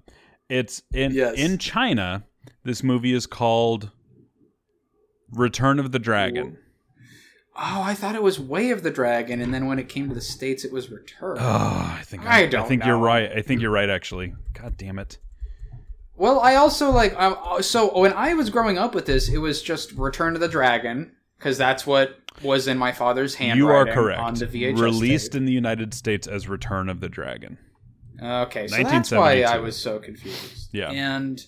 It's 0.50 0.82
in 0.92 1.12
Yes. 1.12 1.36
in 1.38 1.60
China 1.60 2.24
this 2.68 2.84
movie 2.84 3.14
is 3.14 3.26
called 3.26 3.92
Return 5.32 5.80
of 5.80 5.92
the 5.92 6.00
Dragon. 6.00 6.58
Oh, 7.56 7.82
I 7.82 7.96
thought 7.96 8.14
it 8.14 8.22
was 8.22 8.40
Way 8.40 8.70
of 8.70 8.84
the 8.84 8.92
Dragon, 8.92 9.42
and 9.42 9.52
then 9.52 9.66
when 9.66 9.80
it 9.80 9.90
came 9.90 10.10
to 10.10 10.14
the 10.14 10.22
States, 10.22 10.64
it 10.64 10.72
was 10.72 10.92
Return. 10.92 11.38
Oh, 11.40 11.96
I 11.98 12.04
think 12.04 12.26
I 12.26 12.42
I, 12.42 12.46
don't 12.46 12.66
I 12.66 12.68
think 12.68 12.86
you're 12.86 13.00
right. 13.00 13.32
I 13.32 13.42
think 13.42 13.62
you're 13.62 13.72
right 13.72 13.90
actually. 13.90 14.36
God 14.54 14.78
damn 14.78 15.00
it. 15.00 15.18
Well, 16.16 16.40
I 16.40 16.56
also 16.56 16.92
like 16.92 17.20
um, 17.20 17.64
so 17.64 17.98
when 17.98 18.14
I 18.14 18.34
was 18.36 18.50
growing 18.50 18.78
up 18.78 18.94
with 18.94 19.06
this, 19.06 19.30
it 19.30 19.40
was 19.40 19.62
just 19.62 19.94
Return 19.94 20.34
to 20.34 20.40
the 20.40 20.48
Dragon 20.48 21.14
because 21.40 21.58
that's 21.58 21.88
what 21.88 22.20
was 22.44 22.68
in 22.68 22.78
my 22.78 22.92
father's 22.92 23.36
handwriting. 23.36 23.64
You 23.64 23.70
are 23.70 23.86
correct. 23.86 24.20
On 24.20 24.34
the 24.36 24.46
VHS 24.46 24.80
Released 24.80 25.32
tape. 25.32 25.40
in 25.40 25.46
the 25.46 25.52
United 25.52 25.94
States 25.94 26.28
as 26.28 26.48
Return 26.48 26.90
of 26.90 27.00
the 27.00 27.10
Dragon. 27.10 27.58
Okay, 28.22 28.68
so 28.68 28.84
that's 28.84 29.12
why 29.12 29.44
I 29.44 29.58
was 29.58 29.78
so 29.78 30.00
confused. 30.00 30.70
Yeah. 30.72 30.92
and 30.92 31.44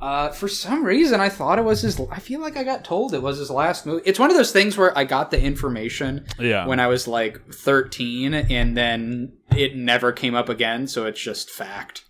uh, 0.00 0.30
for 0.30 0.48
some 0.48 0.84
reason 0.84 1.20
I 1.20 1.28
thought 1.28 1.58
it 1.58 1.64
was 1.64 1.82
his. 1.82 2.00
I 2.10 2.18
feel 2.18 2.40
like 2.40 2.56
I 2.56 2.64
got 2.64 2.84
told 2.84 3.14
it 3.14 3.22
was 3.22 3.38
his 3.38 3.50
last 3.50 3.86
movie. 3.86 4.02
It's 4.04 4.18
one 4.18 4.30
of 4.30 4.36
those 4.36 4.52
things 4.52 4.76
where 4.76 4.96
I 4.96 5.04
got 5.04 5.30
the 5.30 5.40
information 5.40 6.26
Yeah. 6.38 6.66
when 6.66 6.80
I 6.80 6.88
was 6.88 7.06
like 7.08 7.40
thirteen, 7.52 8.34
and 8.34 8.76
then 8.76 9.32
it 9.56 9.76
never 9.76 10.12
came 10.12 10.34
up 10.34 10.48
again. 10.48 10.86
So 10.86 11.06
it's 11.06 11.20
just 11.20 11.50
fact. 11.50 12.04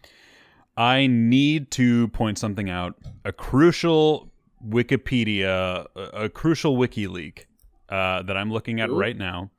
I 0.76 1.06
need 1.06 1.70
to 1.72 2.08
point 2.08 2.36
something 2.38 2.68
out. 2.68 2.96
A 3.24 3.32
crucial 3.32 4.32
Wikipedia, 4.66 5.86
a, 5.94 6.00
a 6.24 6.28
crucial 6.28 6.76
wiki 6.76 7.06
leak 7.06 7.46
uh, 7.88 8.22
that 8.22 8.36
I'm 8.36 8.50
looking 8.50 8.80
at 8.80 8.90
Ooh. 8.90 8.98
right 8.98 9.16
now, 9.16 9.50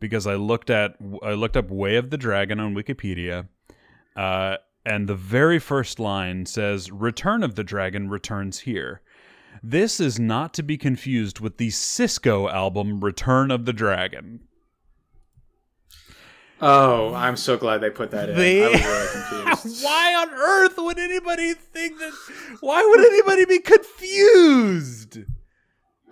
because 0.00 0.26
I 0.26 0.34
looked 0.34 0.70
at 0.70 0.96
I 1.22 1.32
looked 1.32 1.56
up 1.56 1.70
Way 1.70 1.96
of 1.96 2.10
the 2.10 2.16
Dragon 2.16 2.60
on 2.60 2.74
Wikipedia, 2.74 3.48
uh, 4.16 4.56
and 4.84 5.08
the 5.08 5.14
very 5.14 5.58
first 5.58 5.98
line 5.98 6.46
says 6.46 6.90
"Return 6.90 7.42
of 7.42 7.54
the 7.54 7.64
Dragon 7.64 8.08
returns 8.08 8.60
here." 8.60 9.02
This 9.62 10.00
is 10.00 10.18
not 10.18 10.54
to 10.54 10.62
be 10.62 10.78
confused 10.78 11.40
with 11.40 11.58
the 11.58 11.68
Sisqó 11.68 12.50
album 12.52 13.00
"Return 13.00 13.50
of 13.50 13.64
the 13.66 13.72
Dragon." 13.72 14.40
Oh, 16.62 17.14
I'm 17.14 17.36
so 17.36 17.56
glad 17.56 17.78
they 17.80 17.88
put 17.90 18.10
that 18.10 18.28
in. 18.28 18.36
They- 18.36 18.62
I 18.64 18.68
was 18.68 18.82
really 18.84 19.52
confused. 19.54 19.84
Why 19.84 20.14
on 20.14 20.30
earth 20.30 20.74
would 20.76 20.98
anybody 20.98 21.54
think 21.54 21.98
that? 21.98 22.12
Why 22.60 22.84
would 22.84 23.00
anybody 23.00 23.46
be 23.46 23.58
confused? 23.60 25.18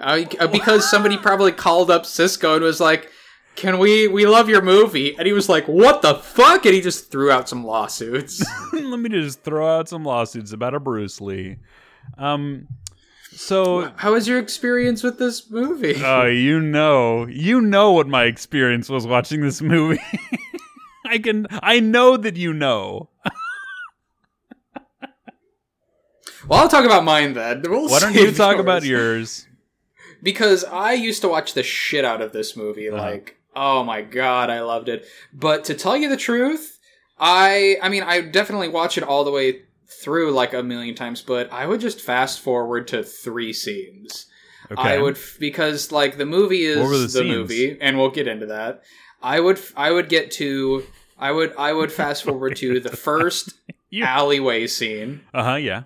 Uh, 0.00 0.24
because 0.50 0.88
somebody 0.88 1.16
probably 1.18 1.52
called 1.52 1.90
up 1.90 2.04
Sisqó 2.04 2.54
and 2.56 2.64
was 2.64 2.80
like, 2.80 3.10
"Can 3.58 3.80
we? 3.80 4.06
We 4.06 4.24
love 4.24 4.48
your 4.48 4.62
movie," 4.62 5.16
and 5.18 5.26
he 5.26 5.32
was 5.32 5.48
like, 5.48 5.66
"What 5.66 6.00
the 6.00 6.14
fuck?" 6.14 6.64
And 6.64 6.74
he 6.74 6.80
just 6.80 7.10
threw 7.10 7.32
out 7.32 7.48
some 7.48 7.64
lawsuits. 7.66 8.40
Let 8.72 9.00
me 9.00 9.08
just 9.08 9.42
throw 9.42 9.78
out 9.78 9.88
some 9.88 10.04
lawsuits 10.04 10.52
about 10.52 10.74
a 10.74 10.80
Bruce 10.80 11.20
Lee. 11.20 11.56
Um, 12.16 12.68
so 13.32 13.92
How 13.96 14.12
was 14.12 14.28
your 14.28 14.38
experience 14.38 15.02
with 15.02 15.18
this 15.18 15.50
movie? 15.50 15.96
uh, 16.02 16.26
you 16.26 16.60
know, 16.60 17.26
you 17.26 17.60
know 17.60 17.90
what 17.92 18.06
my 18.06 18.24
experience 18.24 18.88
was 18.88 19.08
watching 19.08 19.40
this 19.40 19.60
movie. 19.60 20.00
I 21.04 21.18
can, 21.18 21.48
I 21.50 21.80
know 21.80 22.16
that 22.16 22.36
you 22.36 22.52
know. 22.52 23.08
well, 26.48 26.60
I'll 26.60 26.68
talk 26.68 26.84
about 26.84 27.02
mine 27.02 27.32
then. 27.32 27.62
We'll 27.62 27.88
Why 27.88 27.98
don't 28.00 28.14
you 28.14 28.30
talk 28.32 28.58
about 28.58 28.84
yours. 28.84 29.46
yours? 29.46 29.46
Because 30.22 30.64
I 30.64 30.92
used 30.92 31.22
to 31.22 31.28
watch 31.28 31.54
the 31.54 31.62
shit 31.64 32.04
out 32.04 32.20
of 32.20 32.32
this 32.32 32.56
movie. 32.56 32.88
Uh-huh. 32.88 33.00
Like, 33.00 33.37
oh 33.58 33.82
my 33.84 34.02
god, 34.02 34.50
I 34.50 34.60
loved 34.60 34.88
it. 34.88 35.04
But 35.32 35.64
to 35.64 35.74
tell 35.74 35.96
you 35.96 36.08
the 36.08 36.16
truth, 36.16 36.78
I, 37.18 37.76
I 37.82 37.88
mean, 37.88 38.02
I 38.04 38.20
definitely 38.20 38.68
watch 38.68 38.96
it 38.96 39.04
all 39.04 39.24
the 39.24 39.30
way 39.32 39.62
through 40.02 40.30
like 40.32 40.54
a 40.54 40.62
million 40.62 40.94
times. 40.94 41.20
But 41.22 41.52
I 41.52 41.66
would 41.66 41.80
just 41.80 42.00
fast 42.00 42.40
forward 42.40 42.86
to 42.88 43.02
three 43.02 43.52
scenes. 43.52 44.26
Okay. 44.70 44.80
I 44.80 44.98
would 44.98 45.16
f- 45.16 45.36
because 45.40 45.90
like 45.92 46.16
the 46.18 46.26
movie 46.26 46.64
is 46.64 46.78
the 46.90 46.96
the, 46.98 47.08
scenes? 47.08 47.26
movie, 47.28 47.78
and 47.80 47.96
we'll 47.98 48.10
get 48.10 48.28
into 48.28 48.46
that. 48.46 48.82
I 49.22 49.40
would 49.40 49.56
f- 49.58 49.72
I 49.76 49.90
would 49.90 50.08
get 50.08 50.30
to 50.32 50.84
I 51.18 51.32
would 51.32 51.54
I 51.58 51.72
would 51.72 51.90
fast 51.90 52.22
forward 52.24 52.54
to 52.56 52.78
the 52.78 52.90
first 53.08 53.54
alleyway 54.02 54.66
scene 54.66 55.22
Uh 55.34 55.42
huh. 55.44 55.54
Yeah. 55.56 55.84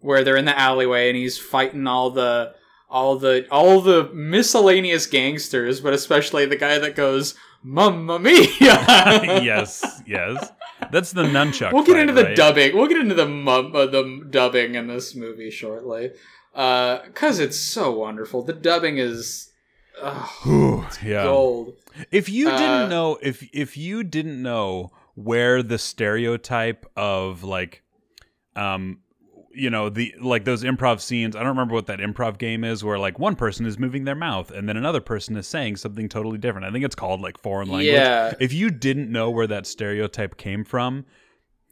where 0.00 0.22
they're 0.22 0.36
in 0.36 0.44
the 0.44 0.56
alleyway 0.58 1.08
and 1.08 1.16
he's 1.16 1.38
fighting 1.38 1.86
all 1.86 2.10
the 2.10 2.54
all 2.90 3.16
the 3.16 3.46
all 3.50 3.80
the 3.80 4.10
miscellaneous 4.12 5.06
gangsters, 5.06 5.80
but 5.80 5.92
especially 5.92 6.46
the 6.46 6.56
guy 6.56 6.78
that 6.78 6.94
goes 6.96 7.34
"Mamma 7.62 8.18
mia!" 8.18 8.46
yes. 8.60 10.02
Yes. 10.06 10.50
That's 10.92 11.12
the 11.12 11.24
nunchuck. 11.24 11.72
We'll 11.72 11.82
get 11.82 11.94
fight, 11.94 12.00
into 12.02 12.12
the 12.14 12.24
right? 12.24 12.36
dubbing. 12.36 12.76
We'll 12.76 12.86
get 12.86 12.98
into 13.00 13.14
the 13.14 13.26
mum, 13.26 13.74
uh, 13.74 13.86
the 13.86 14.24
dubbing 14.30 14.74
in 14.76 14.86
this 14.86 15.14
movie 15.14 15.50
shortly, 15.50 16.12
because 16.52 17.40
it's 17.40 17.58
so 17.58 17.90
wonderful. 17.90 18.42
The 18.42 18.52
dubbing 18.52 18.98
is 18.98 19.50
Ooh, 20.46 20.86
yeah. 21.04 21.24
Gold. 21.24 21.74
If 22.12 22.28
you 22.28 22.48
Uh, 22.48 22.56
didn't 22.58 22.88
know 22.90 23.18
if 23.20 23.46
if 23.52 23.76
you 23.76 24.04
didn't 24.04 24.40
know 24.40 24.92
where 25.14 25.62
the 25.64 25.78
stereotype 25.78 26.86
of 26.96 27.42
like 27.42 27.82
um 28.54 29.00
you 29.58 29.68
know 29.70 29.88
the 29.88 30.14
like 30.20 30.44
those 30.44 30.62
improv 30.62 31.00
scenes 31.00 31.34
i 31.34 31.40
don't 31.40 31.48
remember 31.48 31.74
what 31.74 31.86
that 31.86 31.98
improv 31.98 32.38
game 32.38 32.64
is 32.64 32.84
where 32.84 32.98
like 32.98 33.18
one 33.18 33.34
person 33.36 33.66
is 33.66 33.78
moving 33.78 34.04
their 34.04 34.14
mouth 34.14 34.50
and 34.50 34.68
then 34.68 34.76
another 34.76 35.00
person 35.00 35.36
is 35.36 35.46
saying 35.46 35.76
something 35.76 36.08
totally 36.08 36.38
different 36.38 36.66
i 36.66 36.70
think 36.70 36.84
it's 36.84 36.94
called 36.94 37.20
like 37.20 37.36
foreign 37.38 37.68
language 37.68 37.92
Yeah. 37.92 38.32
if 38.40 38.52
you 38.52 38.70
didn't 38.70 39.10
know 39.10 39.30
where 39.30 39.46
that 39.48 39.66
stereotype 39.66 40.36
came 40.36 40.64
from 40.64 41.04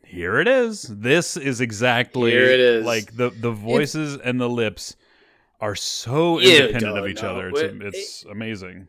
here 0.05 0.39
it 0.41 0.49
is 0.49 0.83
this 0.83 1.37
is 1.37 1.61
exactly 1.61 2.31
Here 2.33 2.45
it 2.45 2.61
is. 2.61 2.85
like 2.85 3.17
the 3.17 3.31
the 3.31 3.51
voices 3.53 4.17
and 4.19 4.41
the 4.41 4.49
lips 4.49 4.97
are 5.61 5.75
so 5.75 6.39
independent 6.39 6.99
of 6.99 7.07
each 7.09 7.23
know. 7.23 7.31
other 7.31 7.49
it's, 7.49 7.61
It- 7.61 7.83
it's 7.83 8.25
amazing 8.31 8.89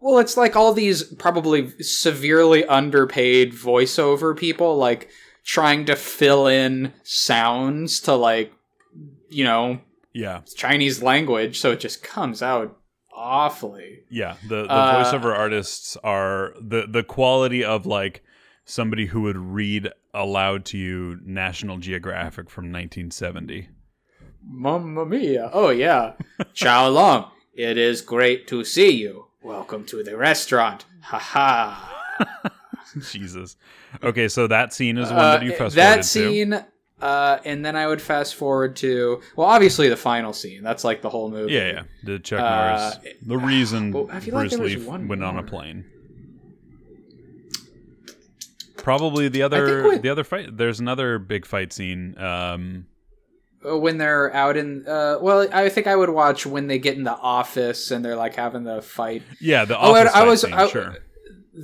Well, 0.00 0.18
it's 0.20 0.36
like 0.36 0.54
all 0.54 0.72
these 0.72 1.02
probably 1.02 1.70
severely 1.82 2.64
underpaid 2.66 3.52
voiceover 3.52 4.36
people, 4.38 4.76
like 4.76 5.10
trying 5.48 5.86
to 5.86 5.96
fill 5.96 6.46
in 6.46 6.92
sounds 7.04 8.00
to 8.00 8.14
like, 8.14 8.52
you 9.30 9.44
know, 9.44 9.80
yeah 10.12 10.40
Chinese 10.56 11.02
language, 11.02 11.58
so 11.58 11.72
it 11.72 11.80
just 11.80 12.02
comes 12.02 12.42
out 12.42 12.76
awfully. 13.14 14.00
Yeah, 14.10 14.36
the 14.46 14.62
the 14.64 14.70
Uh, 14.72 15.04
voiceover 15.04 15.34
artists 15.36 15.96
are 16.04 16.52
the 16.60 16.86
the 16.86 17.02
quality 17.02 17.64
of 17.64 17.86
like 17.86 18.22
somebody 18.64 19.06
who 19.06 19.22
would 19.22 19.38
read 19.38 19.88
aloud 20.12 20.64
to 20.66 20.76
you 20.78 21.18
National 21.24 21.78
Geographic 21.78 22.50
from 22.50 22.64
1970. 22.64 23.68
Mamma 24.44 25.06
mia! 25.06 25.50
Oh 25.52 25.70
yeah, 25.70 26.12
Chow 26.54 26.88
Long. 26.88 27.30
It 27.54 27.76
is 27.78 28.02
great 28.02 28.46
to 28.48 28.64
see 28.64 28.90
you. 28.90 29.26
Welcome 29.42 29.84
to 29.86 30.02
the 30.02 30.16
restaurant. 30.16 30.84
Ha 31.04 31.18
ha. 31.18 32.50
Jesus. 33.12 33.56
Okay, 34.02 34.28
so 34.28 34.46
that 34.46 34.72
scene 34.72 34.98
is 34.98 35.08
one 35.10 35.18
Uh, 35.18 35.30
that 35.38 35.42
you 35.42 35.52
fast 35.52 35.74
that 35.76 36.04
forwarded 36.04 36.04
to. 36.04 36.08
scene, 36.08 36.64
uh, 37.00 37.38
and 37.44 37.64
then 37.64 37.76
I 37.76 37.86
would 37.86 38.02
fast 38.02 38.34
forward 38.34 38.76
to 38.76 39.20
well, 39.36 39.46
obviously 39.48 39.88
the 39.88 39.96
final 39.96 40.32
scene. 40.32 40.62
That's 40.62 40.84
like 40.84 41.02
the 41.02 41.10
whole 41.10 41.30
movie. 41.30 41.52
Yeah, 41.52 41.70
yeah. 41.72 41.82
The 42.04 42.18
Chuck 42.18 42.40
Uh, 42.40 42.78
Norris. 42.80 42.98
The 43.26 43.38
reason 43.38 43.92
well, 43.92 44.08
I 44.10 44.20
feel 44.20 44.34
like 44.34 44.50
Bruce 44.50 44.76
Lee 44.76 44.86
went 44.86 45.22
on 45.24 45.38
a 45.38 45.42
plane. 45.42 45.84
Probably 48.76 49.28
the 49.28 49.42
other 49.42 49.88
we- 49.88 49.98
the 49.98 50.08
other 50.08 50.24
fight. 50.24 50.56
There's 50.56 50.80
another 50.80 51.18
big 51.18 51.44
fight 51.46 51.72
scene. 51.72 52.16
Um, 52.18 52.86
Uh, 53.68 53.76
when 53.76 53.98
they're 53.98 54.32
out 54.36 54.56
in 54.56 54.86
uh 54.86 55.18
well 55.20 55.44
i 55.52 55.68
think 55.68 55.88
i 55.88 55.96
would 55.96 56.08
watch 56.10 56.46
when 56.46 56.68
they 56.68 56.78
get 56.78 56.96
in 56.96 57.02
the 57.02 57.16
office 57.16 57.90
and 57.90 58.04
they're 58.04 58.14
like 58.14 58.36
having 58.36 58.62
the 58.62 58.80
fight 58.80 59.20
yeah, 59.40 59.64
the 59.64 59.76
Oh, 59.76 59.90
office 59.90 60.12
I- 60.14 60.18
I 60.18 60.20
fight 60.20 60.26
was- 60.28 60.40
scene, 60.42 60.52
I- 60.54 60.68
sure. 60.68 60.96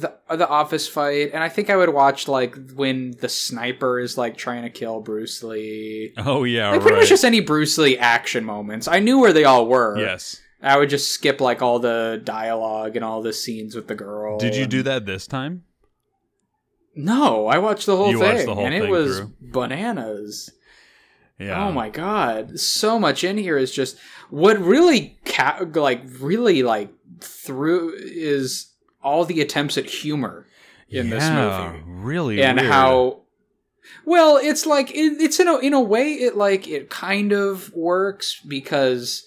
The 0.01 0.13
the 0.37 0.49
office 0.49 0.89
fight 0.89 1.31
and 1.33 1.43
i 1.43 1.49
think 1.49 1.71
i 1.71 1.77
would 1.77 1.91
watch 1.91 2.27
like 2.27 2.57
when 2.75 3.13
the 3.21 3.29
sniper 3.29 4.01
is 4.01 4.17
like 4.19 4.37
trying 4.37 4.63
to 4.63 4.71
kill 4.71 5.01
bruce 5.01 5.43
lee 5.43 6.13
Oh 6.17 6.45
yeah, 6.45 6.71
like 6.71 6.81
pretty 6.81 6.95
right. 6.95 7.01
much 7.03 7.09
just 7.11 7.25
any 7.25 7.41
bruce 7.41 7.79
lee 7.79 7.97
action 7.99 8.45
moments 8.45 8.89
i 8.89 8.99
knew 8.99 9.19
where 9.21 9.33
they 9.33 9.45
all 9.45 9.67
were 9.67 9.97
yes. 9.99 10.41
i 10.63 10.77
would 10.77 10.91
just 10.91 11.11
skip 11.13 11.41
like 11.41 11.63
all 11.63 11.79
the 11.79 12.21
dialogue 12.25 12.97
and 12.97 13.05
all 13.05 13.23
the 13.23 13.33
scenes 13.33 13.75
with 13.77 13.87
the 13.89 13.95
girl 13.95 14.39
Did 14.39 14.55
you 14.57 14.63
and- 14.63 14.71
do 14.71 14.83
that 14.85 15.07
this 15.07 15.27
time? 15.27 15.63
no 16.97 17.47
i 17.47 17.59
watched 17.59 17.87
the 17.87 17.97
whole 17.97 18.11
You 18.11 18.19
thing 18.21 18.47
the 18.47 18.55
whole 18.55 18.65
and 18.65 18.75
it 18.75 18.89
was 18.89 19.19
through. 19.19 19.33
bananas 19.41 20.51
Yeah. 21.39 21.67
Oh 21.67 21.73
my 21.73 21.91
god, 21.91 22.61
so 22.61 22.97
much 23.01 23.25
in 23.25 23.37
here 23.39 23.59
is 23.59 23.73
just 23.73 23.97
what 24.31 24.57
really 24.61 25.19
ca- 25.25 25.67
like 25.75 26.03
really 26.21 26.63
like 26.63 26.91
through 27.21 27.93
is 27.99 28.71
all 29.04 29.25
the 29.25 29.40
attempts 29.40 29.76
at 29.78 29.84
humor 29.87 30.46
in 30.88 31.11
this 31.11 31.28
movie 31.28 31.82
Really, 31.87 32.42
and 32.42 32.58
weird. 32.58 32.70
how 32.70 33.20
well 34.04 34.37
it's 34.37 34.66
like 34.66 34.90
it, 34.90 35.20
it's 35.20 35.38
in 35.38 35.46
a 35.49 35.58
in 35.58 35.75
a 35.75 35.80
way 35.80 36.12
it 36.14 36.37
like 36.37 36.66
it 36.66 36.90
kind 36.90 37.32
of 37.32 37.73
works 37.75 38.40
because 38.46 39.25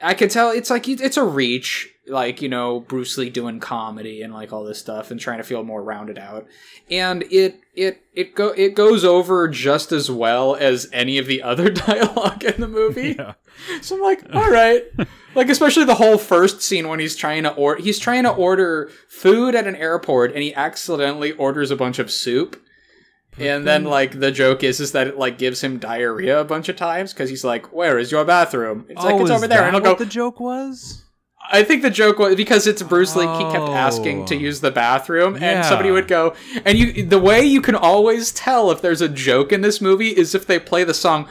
I 0.00 0.14
can 0.14 0.28
tell 0.28 0.50
it's 0.50 0.70
like 0.70 0.88
it's 0.88 1.16
a 1.16 1.24
reach 1.24 1.90
like 2.08 2.40
you 2.40 2.48
know 2.48 2.80
Bruce 2.80 3.18
Lee 3.18 3.30
doing 3.30 3.58
comedy 3.60 4.22
and 4.22 4.32
like 4.32 4.52
all 4.52 4.62
this 4.64 4.78
stuff 4.78 5.10
and 5.10 5.18
trying 5.18 5.38
to 5.38 5.44
feel 5.44 5.64
more 5.64 5.82
rounded 5.82 6.18
out 6.18 6.46
and 6.90 7.24
it 7.32 7.60
it 7.74 8.02
it 8.14 8.34
go 8.34 8.48
it 8.50 8.74
goes 8.74 9.04
over 9.04 9.48
just 9.48 9.90
as 9.90 10.10
well 10.10 10.54
as 10.54 10.88
any 10.92 11.18
of 11.18 11.26
the 11.26 11.42
other 11.50 11.68
dialogue 11.70 12.44
in 12.44 12.60
the 12.60 12.68
movie 12.68 13.16
Yeah. 13.18 13.34
so 13.82 13.96
I'm 13.96 14.02
like, 14.02 14.22
all 14.34 14.50
right. 14.50 14.84
like 15.34 15.48
especially 15.48 15.84
the 15.84 15.94
whole 15.96 16.16
first 16.18 16.62
scene 16.62 16.88
when 16.88 17.00
he's 17.00 17.16
trying 17.16 17.42
to 17.42 17.52
or 17.54 17.76
he's 17.76 17.98
trying 17.98 18.22
to 18.22 18.30
order 18.32 18.90
food 19.08 19.54
at 19.54 19.66
an 19.66 19.74
airport 19.76 20.32
and 20.32 20.42
he 20.42 20.54
accidentally 20.54 21.32
orders 21.32 21.70
a 21.70 21.76
bunch 21.76 21.98
of 21.98 22.10
soup. 22.10 22.62
And 23.38 23.66
then 23.66 23.84
like 23.84 24.18
the 24.20 24.30
joke 24.32 24.62
is 24.64 24.80
is 24.80 24.92
that 24.92 25.08
it 25.08 25.18
like 25.18 25.36
gives 25.38 25.62
him 25.62 25.78
diarrhea 25.78 26.40
a 26.40 26.44
bunch 26.44 26.68
of 26.70 26.76
times 26.76 27.12
because 27.12 27.28
he's 27.28 27.44
like, 27.44 27.70
"Where 27.70 27.98
is 27.98 28.10
your 28.10 28.24
bathroom?" 28.24 28.86
It's 28.88 29.02
like 29.04 29.14
Oh, 29.14 29.20
it's 29.20 29.30
over 29.30 29.46
there, 29.46 29.62
and 29.64 29.74
he'll 29.74 29.82
what 29.82 29.98
go. 29.98 30.04
the 30.04 30.10
joke 30.10 30.40
was? 30.40 31.04
I 31.50 31.62
think 31.62 31.82
the 31.82 31.90
joke 31.90 32.18
was 32.18 32.34
because 32.34 32.66
it's 32.66 32.82
Bruce 32.82 33.14
Lee. 33.14 33.26
He 33.26 33.42
kept 33.52 33.68
asking 33.68 34.24
to 34.26 34.34
Oh. 34.34 34.38
use 34.38 34.60
the 34.60 34.70
bathroom, 34.70 35.36
and 35.40 35.64
somebody 35.64 35.90
would 35.90 36.08
go. 36.08 36.34
And 36.64 36.76
you, 36.78 37.04
the 37.04 37.18
way 37.20 37.42
you 37.44 37.60
can 37.60 37.74
always 37.76 38.32
tell 38.32 38.70
if 38.70 38.82
there's 38.82 39.00
a 39.00 39.08
joke 39.08 39.52
in 39.52 39.60
this 39.60 39.80
movie 39.80 40.08
is 40.16 40.34
if 40.34 40.46
they 40.46 40.58
play 40.58 40.82
the 40.84 40.94
song. 40.94 41.28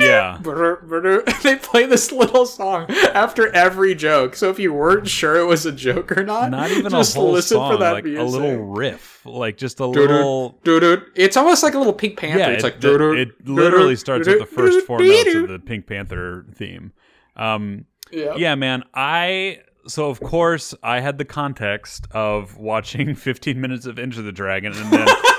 Yeah. 0.00 0.38
They 1.42 1.56
play 1.56 1.86
this 1.86 2.10
little 2.12 2.46
song 2.46 2.90
after 3.14 3.48
every 3.54 3.94
joke. 3.94 4.34
So 4.36 4.50
if 4.50 4.58
you 4.58 4.72
weren't 4.72 5.08
sure 5.08 5.36
it 5.36 5.44
was 5.44 5.64
a 5.66 5.72
joke 5.72 6.12
or 6.16 6.24
not, 6.24 6.50
Not 6.50 6.70
even 6.70 6.90
just 6.90 7.16
a 7.16 7.20
whole 7.20 7.32
listen 7.32 7.56
song, 7.56 7.72
for 7.72 7.78
that 7.78 7.92
like 7.92 8.04
music. 8.04 8.20
a 8.20 8.24
little 8.24 8.56
riff, 8.64 9.24
like 9.24 9.56
just 9.56 9.80
a 9.80 9.86
little. 9.86 10.58
It's 11.14 11.36
almost 11.36 11.62
like 11.62 11.74
a 11.74 11.78
little 11.78 11.92
Pink 11.92 12.18
Panther. 12.18 12.38
Yeah, 12.38 12.48
it's 12.50 12.64
it, 12.64 12.66
like 12.66 12.80
doo-doo, 12.80 13.12
it 13.14 13.46
literally 13.48 13.96
starts 13.96 14.26
with 14.28 14.40
the 14.40 14.46
first 14.46 14.86
four 14.86 14.98
notes 15.00 15.34
of 15.34 15.48
the 15.48 15.58
Pink 15.58 15.86
Panther 15.86 16.44
theme. 16.54 16.92
Um, 17.36 17.84
Yeah. 18.10 18.34
yeah, 18.36 18.54
man. 18.54 18.84
I 18.94 19.60
so 19.86 20.10
of 20.10 20.20
course 20.20 20.74
I 20.82 21.00
had 21.00 21.18
the 21.18 21.24
context 21.24 22.06
of 22.10 22.56
watching 22.58 23.14
15 23.16 23.60
minutes 23.60 23.86
of 23.86 23.98
Into 23.98 24.22
the 24.22 24.32
Dragon 24.32 24.72
and 24.74 24.92
then 24.92 25.08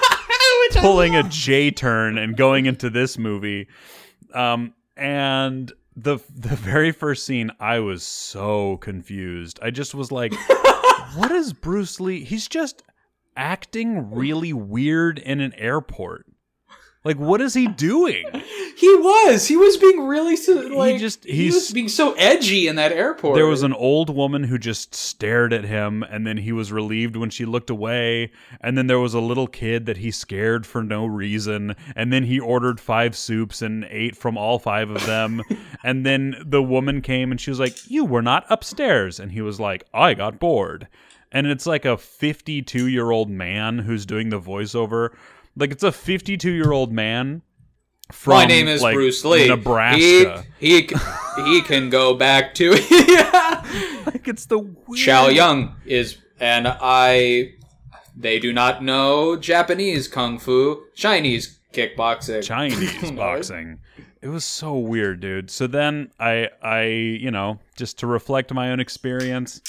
pulling 0.71 1.15
a. 1.15 1.23
J 1.23 1.71
turn 1.71 2.17
and 2.17 2.36
going 2.36 2.65
into 2.65 2.89
this 2.89 3.17
movie. 3.17 3.67
Um, 4.34 4.73
and 4.95 5.71
the 5.95 6.19
the 6.36 6.55
very 6.55 6.91
first 6.91 7.25
scene, 7.25 7.51
I 7.60 7.79
was 7.79 8.03
so 8.03 8.77
confused. 8.77 9.60
I 9.62 9.71
just 9.71 9.93
was 9.95 10.12
like, 10.12 10.34
"What 11.15 11.32
is 11.32 11.53
Bruce 11.53 11.99
Lee? 11.99 12.23
He's 12.23 12.47
just 12.47 12.84
acting 13.36 14.12
really 14.12 14.53
weird 14.53 15.17
in 15.17 15.39
an 15.39 15.53
airport. 15.55 16.25
Like, 17.05 17.17
what 17.17 17.41
is 17.41 17.53
he 17.53 17.67
doing? 17.67 18.25
He 18.79 18.95
was. 18.95 19.45
He 19.45 19.57
was 19.57 19.75
being 19.75 20.07
really 20.07 20.38
so, 20.38 20.53
like. 20.53 20.99
just- 20.99 21.25
he 21.25 21.33
he's- 21.33 21.53
was 21.53 21.71
being 21.71 21.89
so 21.89 22.13
edgy 22.13 22.65
in 22.65 22.77
that 22.77 22.93
airport. 22.93 23.35
There 23.35 23.45
was 23.45 23.62
an 23.62 23.73
old 23.73 24.09
woman 24.09 24.45
who 24.45 24.57
just 24.57 24.95
stared 24.95 25.51
at 25.51 25.65
him, 25.65 26.01
and 26.01 26.25
then 26.25 26.38
he 26.38 26.53
was 26.53 26.71
relieved 26.71 27.17
when 27.17 27.29
she 27.29 27.43
looked 27.43 27.69
away. 27.69 28.31
And 28.62 28.77
then 28.77 28.88
there 28.88 28.97
was 28.99 29.13
a 29.13 29.19
little 29.19 29.47
kid 29.47 29.85
that 29.88 29.97
he 29.97 30.12
scared 30.12 30.65
for 30.65 30.81
no 30.81 31.05
reason. 31.05 31.75
And 31.93 32.13
then 32.13 32.23
he 32.23 32.39
ordered 32.39 32.79
five 32.79 33.17
soups 33.17 33.62
and 33.62 33.83
ate 33.89 34.15
from 34.15 34.38
all 34.38 34.59
five 34.59 34.89
of 34.89 35.05
them. 35.05 35.41
and 35.83 36.05
then 36.05 36.38
the 36.45 36.63
woman 36.63 37.01
came 37.01 37.31
and 37.31 37.41
she 37.41 37.51
was 37.51 37.59
like, 37.59 37.75
You 37.91 38.05
were 38.05 38.21
not 38.21 38.45
upstairs. 38.49 39.19
And 39.19 39.33
he 39.33 39.41
was 39.41 39.59
like, 39.59 39.83
I 39.93 40.13
got 40.13 40.39
bored. 40.39 40.88
And 41.33 41.47
it's 41.47 41.65
like 41.65 41.83
a 41.83 41.97
52 41.97 42.88
year 42.88 43.12
old 43.12 43.29
man 43.29 43.79
who's 43.79 44.05
doing 44.05 44.29
the 44.29 44.39
voiceover. 44.39 45.09
Like, 45.60 45.72
it's 45.72 45.84
a 45.84 45.91
52 45.91 46.52
year 46.52 46.72
old 46.72 46.91
man. 46.91 47.41
From, 48.12 48.36
My 48.36 48.45
name 48.45 48.67
is 48.67 48.82
like, 48.82 48.95
Bruce 48.95 49.24
Lee. 49.24 49.48
Nebraska. 49.48 50.45
He 50.60 50.82
he, 50.82 50.89
he 51.45 51.62
can 51.62 51.89
go 51.91 52.15
back 52.15 52.56
to 52.56 52.72
yeah. 52.89 53.63
like, 54.08 54.28
it's 54.28 54.48
the 54.48 54.60
weird. 54.60 54.98
Chow 54.98 55.28
Young 55.28 55.76
is, 55.86 56.17
and 56.39 56.67
I. 56.67 57.54
They 58.15 58.38
do 58.39 58.52
not 58.52 58.84
know 58.84 59.38
Japanese 59.38 60.10
kung 60.10 60.39
fu, 60.39 60.84
Chinese 60.93 61.60
kickboxing, 61.72 62.43
Chinese 62.43 63.12
boxing. 63.15 63.80
It 64.22 64.28
was 64.28 64.43
so 64.43 64.78
weird, 64.78 65.22
dude. 65.22 65.50
So 65.50 65.67
then 65.67 66.12
I 66.19 66.50
I, 66.62 66.84
you 66.84 67.32
know, 67.32 67.60
just 67.78 68.00
to 68.00 68.08
reflect 68.08 68.54
my 68.54 68.72
own 68.72 68.82
experience, 68.82 69.62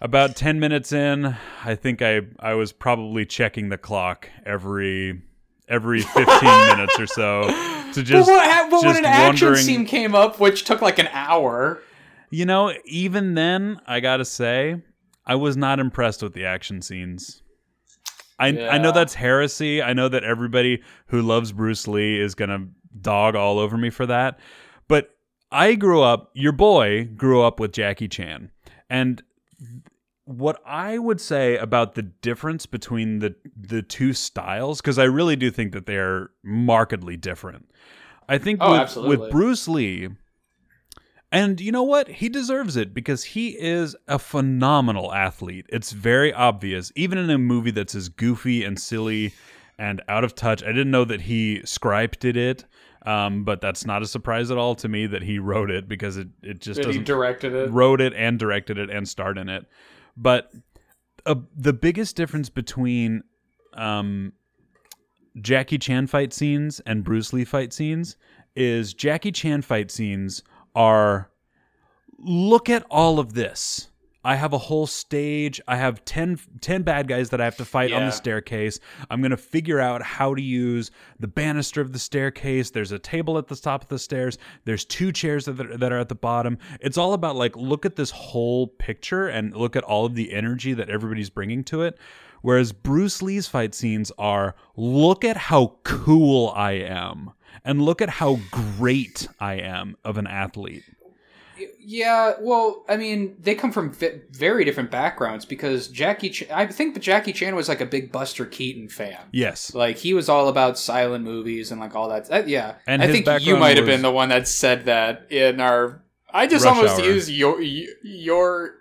about 0.00 0.36
10 0.36 0.60
minutes 0.60 0.92
in, 0.92 1.36
I 1.64 1.74
think 1.74 2.02
I 2.02 2.22
I 2.40 2.54
was 2.54 2.72
probably 2.72 3.24
checking 3.24 3.68
the 3.68 3.78
clock 3.78 4.28
every 4.44 5.22
every 5.68 6.00
15 6.02 6.24
minutes 6.68 6.98
or 6.98 7.06
so 7.06 7.42
to 7.92 8.02
just 8.02 8.28
but 8.28 8.32
what, 8.36 8.70
but 8.70 8.82
when 8.84 8.88
just 8.94 8.98
an 9.00 9.04
action 9.04 9.46
wondering- 9.48 9.64
scene 9.64 9.84
came 9.86 10.14
up, 10.14 10.38
which 10.38 10.64
took 10.64 10.80
like 10.82 10.98
an 10.98 11.08
hour, 11.12 11.80
You 12.30 12.44
know, 12.44 12.72
even 12.84 13.34
then, 13.34 13.80
I 13.86 14.00
got 14.00 14.18
to 14.18 14.24
say, 14.24 14.82
I 15.24 15.34
was 15.36 15.56
not 15.56 15.78
impressed 15.80 16.22
with 16.22 16.34
the 16.34 16.44
action 16.44 16.82
scenes. 16.82 17.42
I 18.38 18.48
I 18.48 18.78
know 18.78 18.88
Yeah. 18.88 18.92
that's 18.92 19.14
heresy. 19.14 19.82
I 19.82 19.92
know 19.92 20.08
that 20.08 20.22
everybody 20.24 20.82
who 21.06 21.22
loves 21.22 21.52
Bruce 21.52 21.88
Lee 21.88 22.20
is 22.20 22.34
going 22.34 22.50
to 22.50 22.68
dog 23.00 23.34
all 23.34 23.58
over 23.58 23.76
me 23.76 23.90
for 23.90 24.06
that. 24.06 24.38
But 24.88 25.10
I 25.50 25.74
grew 25.74 26.02
up, 26.02 26.30
your 26.34 26.52
boy 26.52 27.04
grew 27.16 27.42
up 27.42 27.58
with 27.60 27.72
Jackie 27.72 28.08
Chan. 28.08 28.50
And 28.90 29.22
what 30.24 30.60
I 30.66 30.98
would 30.98 31.20
say 31.20 31.56
about 31.56 31.94
the 31.94 32.02
difference 32.02 32.66
between 32.66 33.20
the 33.20 33.36
the 33.56 33.82
two 33.82 34.12
styles 34.12 34.80
cuz 34.80 34.98
I 34.98 35.04
really 35.04 35.36
do 35.36 35.50
think 35.50 35.72
that 35.72 35.86
they're 35.86 36.30
markedly 36.42 37.16
different. 37.16 37.70
I 38.28 38.38
think 38.38 38.58
Oh, 38.60 38.72
with, 38.72 38.80
absolutely. 38.80 39.16
with 39.18 39.30
Bruce 39.30 39.68
Lee 39.68 40.08
and 41.32 41.60
you 41.60 41.72
know 41.72 41.82
what? 41.82 42.08
He 42.08 42.28
deserves 42.28 42.76
it 42.76 42.94
because 42.94 43.24
he 43.24 43.58
is 43.58 43.96
a 44.06 44.18
phenomenal 44.18 45.12
athlete. 45.12 45.66
It's 45.68 45.92
very 45.92 46.32
obvious 46.32 46.92
even 46.94 47.18
in 47.18 47.30
a 47.30 47.38
movie 47.38 47.72
that's 47.72 47.94
as 47.94 48.08
goofy 48.08 48.64
and 48.64 48.80
silly 48.80 49.34
and 49.78 50.00
out 50.08 50.24
of 50.24 50.34
touch. 50.34 50.62
I 50.62 50.68
didn't 50.68 50.90
know 50.90 51.04
that 51.04 51.22
he 51.22 51.60
scripted 51.60 52.36
it. 52.36 52.64
Um, 53.06 53.44
but 53.44 53.60
that's 53.60 53.86
not 53.86 54.02
a 54.02 54.06
surprise 54.06 54.50
at 54.50 54.58
all 54.58 54.74
to 54.74 54.88
me 54.88 55.06
that 55.06 55.22
he 55.22 55.38
wrote 55.38 55.70
it 55.70 55.86
because 55.88 56.16
it, 56.16 56.26
it 56.42 56.60
just 56.60 56.78
That 56.78 56.86
he 56.86 56.92
doesn't 56.94 57.04
directed 57.04 57.54
it. 57.54 57.70
wrote 57.70 58.00
it 58.00 58.12
and 58.14 58.36
directed 58.36 58.78
it 58.78 58.90
and 58.90 59.08
starred 59.08 59.38
in 59.38 59.48
it. 59.48 59.64
But 60.16 60.50
uh, 61.24 61.36
the 61.56 61.72
biggest 61.72 62.16
difference 62.16 62.48
between 62.48 63.22
um, 63.74 64.32
Jackie 65.40 65.78
Chan 65.78 66.08
fight 66.08 66.32
scenes 66.32 66.80
and 66.80 67.04
Bruce 67.04 67.32
Lee 67.32 67.44
fight 67.44 67.72
scenes 67.72 68.16
is 68.56 68.92
Jackie 68.92 69.30
Chan 69.32 69.62
fight 69.62 69.90
scenes 69.92 70.42
are 70.74 71.30
look 72.18 72.68
at 72.68 72.84
all 72.90 73.20
of 73.20 73.34
this. 73.34 73.88
I 74.26 74.34
have 74.34 74.52
a 74.52 74.58
whole 74.58 74.88
stage. 74.88 75.60
I 75.68 75.76
have 75.76 76.04
10, 76.04 76.40
10 76.60 76.82
bad 76.82 77.06
guys 77.06 77.30
that 77.30 77.40
I 77.40 77.44
have 77.44 77.56
to 77.58 77.64
fight 77.64 77.92
on 77.92 78.06
the 78.06 78.10
staircase. 78.10 78.80
I'm 79.08 79.20
going 79.20 79.30
to 79.30 79.36
figure 79.36 79.78
out 79.78 80.02
how 80.02 80.34
to 80.34 80.42
use 80.42 80.90
the 81.20 81.28
banister 81.28 81.80
of 81.80 81.92
the 81.92 82.00
staircase. 82.00 82.70
There's 82.70 82.90
a 82.90 82.98
table 82.98 83.38
at 83.38 83.46
the 83.46 83.54
top 83.54 83.84
of 83.84 83.88
the 83.88 84.00
stairs. 84.00 84.36
There's 84.64 84.84
two 84.84 85.12
chairs 85.12 85.44
that 85.44 85.60
are, 85.60 85.76
that 85.76 85.92
are 85.92 86.00
at 86.00 86.08
the 86.08 86.16
bottom. 86.16 86.58
It's 86.80 86.98
all 86.98 87.12
about 87.12 87.36
like 87.36 87.56
look 87.56 87.86
at 87.86 87.94
this 87.94 88.10
whole 88.10 88.66
picture 88.66 89.28
and 89.28 89.56
look 89.56 89.76
at 89.76 89.84
all 89.84 90.04
of 90.04 90.16
the 90.16 90.32
energy 90.32 90.72
that 90.74 90.90
everybody's 90.90 91.30
bringing 91.30 91.62
to 91.64 91.82
it. 91.82 91.96
Whereas 92.42 92.72
Bruce 92.72 93.22
Lee's 93.22 93.46
fight 93.46 93.76
scenes 93.76 94.10
are 94.18 94.56
look 94.74 95.24
at 95.24 95.36
how 95.36 95.76
cool 95.84 96.52
I 96.56 96.72
am 96.72 97.30
and 97.64 97.80
look 97.80 98.02
at 98.02 98.08
how 98.08 98.40
great 98.50 99.28
I 99.38 99.54
am 99.54 99.96
of 100.04 100.18
an 100.18 100.26
athlete. 100.26 100.82
Yeah, 101.88 102.32
well, 102.40 102.84
I 102.88 102.96
mean, 102.96 103.36
they 103.38 103.54
come 103.54 103.70
from 103.70 103.92
very 104.32 104.64
different 104.64 104.90
backgrounds 104.90 105.44
because 105.44 105.86
Jackie. 105.86 106.30
Ch- 106.30 106.50
I 106.50 106.66
think 106.66 106.98
Jackie 107.00 107.32
Chan 107.32 107.54
was 107.54 107.68
like 107.68 107.80
a 107.80 107.86
big 107.86 108.10
Buster 108.10 108.44
Keaton 108.44 108.88
fan. 108.88 109.20
Yes. 109.30 109.72
Like 109.72 109.96
he 109.96 110.12
was 110.12 110.28
all 110.28 110.48
about 110.48 110.78
silent 110.80 111.24
movies 111.24 111.70
and 111.70 111.80
like 111.80 111.94
all 111.94 112.08
that. 112.08 112.28
uh, 112.28 112.42
yeah, 112.44 112.74
And 112.88 113.02
I 113.04 113.06
think 113.12 113.28
you 113.40 113.56
might 113.56 113.76
have 113.76 113.86
been 113.86 114.02
the 114.02 114.10
one 114.10 114.30
that 114.30 114.48
said 114.48 114.86
that 114.86 115.30
in 115.30 115.60
our. 115.60 116.02
I 116.28 116.48
just 116.48 116.66
almost 116.66 116.98
Hour. 116.98 117.06
used 117.06 117.28
your 117.30 117.62
your. 117.62 118.74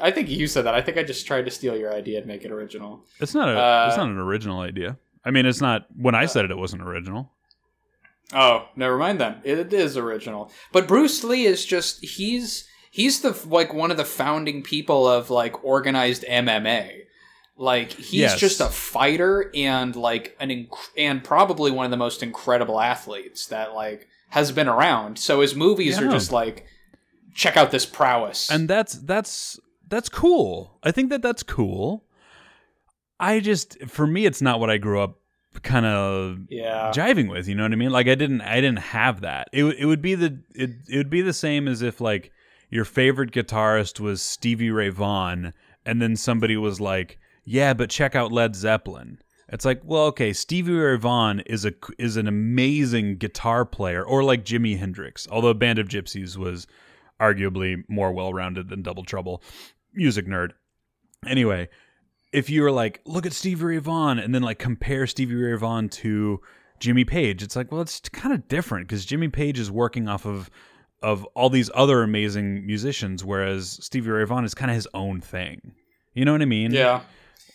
I 0.00 0.10
think 0.10 0.30
you 0.30 0.46
said 0.46 0.64
that. 0.64 0.74
I 0.74 0.80
think 0.80 0.96
I 0.96 1.02
just 1.02 1.26
tried 1.26 1.44
to 1.44 1.50
steal 1.50 1.76
your 1.76 1.92
idea 1.92 2.18
and 2.18 2.26
make 2.26 2.42
it 2.46 2.50
original. 2.50 3.04
It's 3.20 3.34
not 3.34 3.50
a 3.50 3.52
Uh, 3.52 3.86
it's 3.88 3.98
not 3.98 4.08
an 4.08 4.16
original 4.16 4.60
idea. 4.60 4.96
I 5.26 5.30
mean, 5.30 5.44
it's 5.44 5.60
not 5.60 5.88
when 5.94 6.14
I 6.14 6.24
said 6.24 6.46
it 6.46 6.50
it 6.50 6.56
wasn't 6.56 6.80
original. 6.80 7.32
Oh, 8.32 8.68
never 8.76 8.96
mind 8.96 9.20
then. 9.20 9.36
It 9.44 9.72
is 9.72 9.96
original. 9.96 10.50
But 10.72 10.86
Bruce 10.86 11.24
Lee 11.24 11.46
is 11.46 11.64
just 11.64 12.04
he's 12.04 12.66
he's 12.90 13.20
the 13.22 13.36
like 13.46 13.72
one 13.74 13.90
of 13.90 13.96
the 13.96 14.04
founding 14.04 14.62
people 14.62 15.06
of 15.08 15.30
like 15.30 15.64
organized 15.64 16.24
MMA. 16.28 17.02
Like 17.56 17.92
he's 17.92 18.12
Yes. 18.20 18.40
just 18.40 18.60
a 18.60 18.66
fighter 18.68 19.50
and 19.54 19.94
like 19.96 20.36
an 20.40 20.48
inc- 20.48 20.90
and 20.96 21.22
probably 21.22 21.70
one 21.70 21.84
of 21.84 21.90
the 21.90 21.96
most 21.96 22.22
incredible 22.22 22.80
athletes 22.80 23.46
that 23.48 23.74
like 23.74 24.06
has 24.30 24.52
been 24.52 24.68
around. 24.68 25.18
So 25.18 25.40
his 25.40 25.54
movies 25.54 25.98
Yeah. 26.00 26.06
are 26.06 26.10
just 26.10 26.32
like 26.32 26.66
check 27.34 27.56
out 27.56 27.70
this 27.70 27.84
prowess. 27.86 28.48
And 28.50 28.68
that's 28.68 28.94
that's 28.94 29.58
that's 29.88 30.08
cool. 30.08 30.78
I 30.82 30.90
think 30.92 31.10
that 31.10 31.20
that's 31.22 31.42
cool. 31.42 32.04
I 33.18 33.40
just 33.40 33.78
for 33.88 34.06
me 34.06 34.24
it's 34.24 34.40
not 34.40 34.60
what 34.60 34.70
I 34.70 34.78
grew 34.78 35.00
up 35.00 35.19
kind 35.62 35.86
of 35.86 36.38
yeah. 36.48 36.90
jiving 36.94 37.30
with, 37.30 37.48
you 37.48 37.54
know 37.54 37.62
what 37.62 37.72
I 37.72 37.76
mean? 37.76 37.90
Like 37.90 38.08
I 38.08 38.14
didn't 38.14 38.40
I 38.42 38.56
didn't 38.60 38.78
have 38.80 39.20
that. 39.22 39.48
It 39.52 39.64
would- 39.64 39.76
it 39.76 39.86
would 39.86 40.02
be 40.02 40.14
the 40.14 40.40
it 40.54 40.70
it 40.88 40.96
would 40.96 41.10
be 41.10 41.22
the 41.22 41.32
same 41.32 41.68
as 41.68 41.82
if 41.82 42.00
like 42.00 42.32
your 42.70 42.84
favorite 42.84 43.32
guitarist 43.32 43.98
was 44.00 44.22
Stevie 44.22 44.70
Ray 44.70 44.90
Vaughan 44.90 45.52
and 45.84 46.00
then 46.00 46.14
somebody 46.16 46.56
was 46.56 46.80
like, 46.80 47.18
"Yeah, 47.44 47.74
but 47.74 47.90
check 47.90 48.14
out 48.14 48.32
Led 48.32 48.54
Zeppelin." 48.54 49.18
It's 49.52 49.64
like, 49.64 49.80
well, 49.84 50.04
okay, 50.06 50.32
Stevie 50.32 50.72
Ray 50.72 50.96
Vaughan 50.96 51.40
is 51.40 51.64
a 51.64 51.72
is 51.98 52.16
an 52.16 52.28
amazing 52.28 53.16
guitar 53.16 53.64
player, 53.64 54.04
or 54.04 54.22
like 54.22 54.44
Jimi 54.44 54.78
Hendrix. 54.78 55.26
Although 55.30 55.54
Band 55.54 55.78
of 55.80 55.88
Gypsys 55.88 56.36
was 56.36 56.66
arguably 57.20 57.82
more 57.88 58.12
well-rounded 58.12 58.68
than 58.68 58.82
Double 58.82 59.04
Trouble, 59.04 59.42
music 59.92 60.26
nerd. 60.26 60.50
Anyway, 61.26 61.68
if 62.32 62.48
you 62.50 62.62
were 62.62 62.70
like, 62.72 63.00
look 63.04 63.26
at 63.26 63.32
Stevie 63.32 63.64
Ray 63.64 63.78
Vaughan, 63.78 64.18
and 64.18 64.34
then 64.34 64.42
like 64.42 64.58
compare 64.58 65.06
Stevie 65.06 65.34
Ray 65.34 65.56
Vaughan 65.56 65.88
to 65.88 66.40
Jimmy 66.78 67.04
Page, 67.04 67.42
it's 67.42 67.56
like, 67.56 67.70
well, 67.70 67.80
it's 67.80 68.00
kind 68.00 68.34
of 68.34 68.48
different 68.48 68.88
because 68.88 69.04
Jimmy 69.04 69.28
Page 69.28 69.58
is 69.58 69.70
working 69.70 70.08
off 70.08 70.26
of 70.26 70.50
of 71.02 71.24
all 71.34 71.48
these 71.48 71.70
other 71.74 72.02
amazing 72.02 72.66
musicians, 72.66 73.24
whereas 73.24 73.78
Stevie 73.82 74.10
Ray 74.10 74.24
Vaughan 74.24 74.44
is 74.44 74.54
kind 74.54 74.70
of 74.70 74.74
his 74.74 74.88
own 74.92 75.20
thing. 75.20 75.72
You 76.14 76.24
know 76.24 76.32
what 76.32 76.42
I 76.42 76.46
mean? 76.46 76.72
Yeah. 76.72 77.02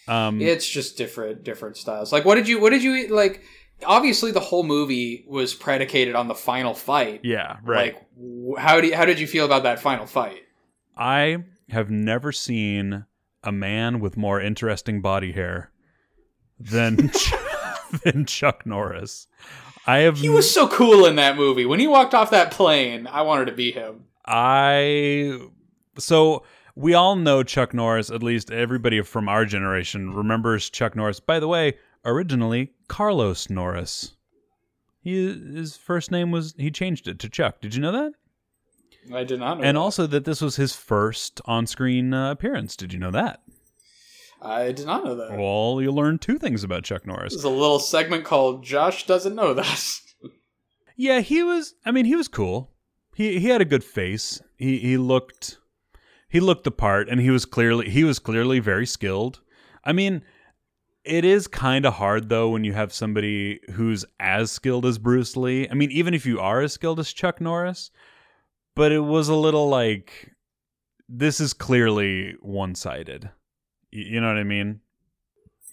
Um, 0.08 0.42
It's 0.42 0.68
just 0.68 0.98
different 0.98 1.44
different 1.44 1.78
styles. 1.78 2.12
Like 2.12 2.26
what 2.26 2.36
did 2.36 2.48
you 2.48 2.60
what 2.60 2.72
did 2.72 2.84
you 2.84 3.08
like 3.16 3.44
obviously 3.86 4.32
the 4.32 4.40
whole 4.40 4.64
movie 4.64 5.26
was 5.28 5.54
predicated 5.54 6.16
on 6.16 6.28
the 6.28 6.36
final 6.36 6.74
fight. 6.74 7.22
yeah. 7.24 7.58
Right. 7.64 7.96
Like, 7.96 8.58
how 8.60 8.80
do 8.82 8.88
you, 8.88 8.96
how 8.96 9.06
did 9.06 9.20
you 9.20 9.28
feel 9.28 9.46
about 9.46 9.64
that 9.64 9.80
final 9.80 10.06
fight? 10.06 10.44
I 10.98 11.44
have 11.70 11.90
never 11.90 12.32
seen 12.32 13.06
a 13.46 13.52
man 13.52 14.00
with 14.00 14.18
more 14.18 14.42
interesting 14.42 15.02
body 15.02 15.32
hair 15.32 15.72
than 16.60 17.12
than 18.04 18.26
Chuck 18.26 18.66
Norris. 18.66 19.28
I 19.88 20.00
have 20.00 20.18
He 20.18 20.30
was 20.30 20.52
so 20.52 20.68
cool 20.68 21.06
in 21.06 21.16
that 21.18 21.38
movie. 21.38 21.66
When 21.66 21.80
he 21.80 21.88
walked 21.88 22.14
off 22.14 22.32
that 22.32 22.52
plane, 22.52 23.08
I 23.08 23.22
wanted 23.22 23.46
to 23.46 23.52
be 23.52 23.72
him. 23.72 24.06
I 24.26 25.40
so 25.98 26.44
we 26.76 26.94
all 26.94 27.16
know 27.16 27.44
Chuck 27.44 27.74
Norris, 27.74 28.10
at 28.10 28.24
least 28.24 28.52
everybody 28.52 29.02
from 29.02 29.30
our 29.30 29.46
generation 29.46 30.14
remembers 30.14 30.70
Chuck 30.70 30.96
Norris. 30.96 31.20
By 31.20 31.40
the 31.40 31.48
way, 31.48 31.76
originally 32.04 32.74
Carlos 32.88 33.50
Norris. 33.50 34.14
He, 35.02 35.28
his 35.56 35.78
first 35.78 36.10
name 36.10 36.32
was 36.32 36.56
he 36.58 36.72
changed 36.72 37.08
it 37.08 37.20
to 37.20 37.30
Chuck. 37.30 37.62
Did 37.62 37.76
you 37.76 37.82
know 37.82 37.92
that? 37.92 38.14
I 39.13 39.24
did 39.24 39.39
not 39.39 39.58
know. 39.58 39.63
And 39.63 39.76
that. 39.76 39.82
also 39.82 40.08
that 40.08 40.26
this 40.26 40.41
was 40.41 40.56
his 40.56 40.76
first 40.76 41.41
on-screen 41.46 42.13
uh, 42.13 42.32
appearance. 42.32 42.76
Did 42.76 42.94
you 42.94 43.00
know 43.00 43.12
that? 43.12 43.41
I 44.41 44.72
did 44.72 44.86
not 44.86 45.04
know 45.04 45.15
that. 45.15 45.38
Well, 45.38 45.82
you 45.82 45.91
learned 45.91 46.22
two 46.22 46.38
things 46.38 46.63
about 46.63 46.84
Chuck 46.84 47.06
Norris. 47.06 47.34
There's 47.34 47.44
a 47.44 47.50
little 47.50 47.80
segment 47.80 48.26
called 48.26 48.63
"Josh 48.63 49.06
doesn't 49.06 49.36
know 49.36 49.54
that." 49.54 50.02
Yeah, 50.98 51.20
he 51.20 51.44
was. 51.44 51.74
I 51.86 51.91
mean, 51.91 52.06
he 52.06 52.15
was 52.15 52.30
cool. 52.30 52.72
He 53.13 53.39
he 53.39 53.50
had 53.50 53.62
a 53.62 53.65
good 53.65 53.84
face. 53.84 54.41
He 54.58 54.78
he 54.78 54.98
looked 54.98 55.58
he 56.30 56.39
looked 56.39 56.63
the 56.63 56.72
part, 56.72 57.10
and 57.10 57.20
he 57.20 57.30
was 57.30 57.46
clearly 57.46 57.89
he 57.89 58.04
was 58.04 58.20
clearly 58.20 58.60
very 58.60 58.86
skilled. 58.86 59.41
I 59.84 59.91
mean, 59.91 60.24
it 61.04 61.26
is 61.26 61.48
kind 61.48 61.86
of 61.86 61.96
hard 61.96 62.30
though 62.30 62.50
when 62.50 62.63
you 62.63 62.74
have 62.74 62.94
somebody 62.94 63.60
who's 63.74 64.06
as 64.20 64.52
skilled 64.52 64.86
as 64.86 64.98
Bruce 64.98 65.36
Lee. 65.36 65.68
I 65.70 65.74
mean, 65.74 65.91
even 65.91 66.13
if 66.13 66.26
you 66.26 66.39
are 66.39 66.62
as 66.62 66.74
skilled 66.74 67.00
as 67.00 67.12
Chuck 67.12 67.41
Norris, 67.41 67.91
but 68.76 68.92
it 68.92 69.00
was 69.00 69.30
a 69.30 69.36
little 69.36 69.68
like 69.70 70.32
this 71.10 71.40
is 71.40 71.54
clearly 71.54 72.36
one 72.42 72.76
sided. 72.76 73.30
You 73.92 74.20
know 74.22 74.28
what 74.28 74.38
I 74.38 74.44
mean? 74.44 74.82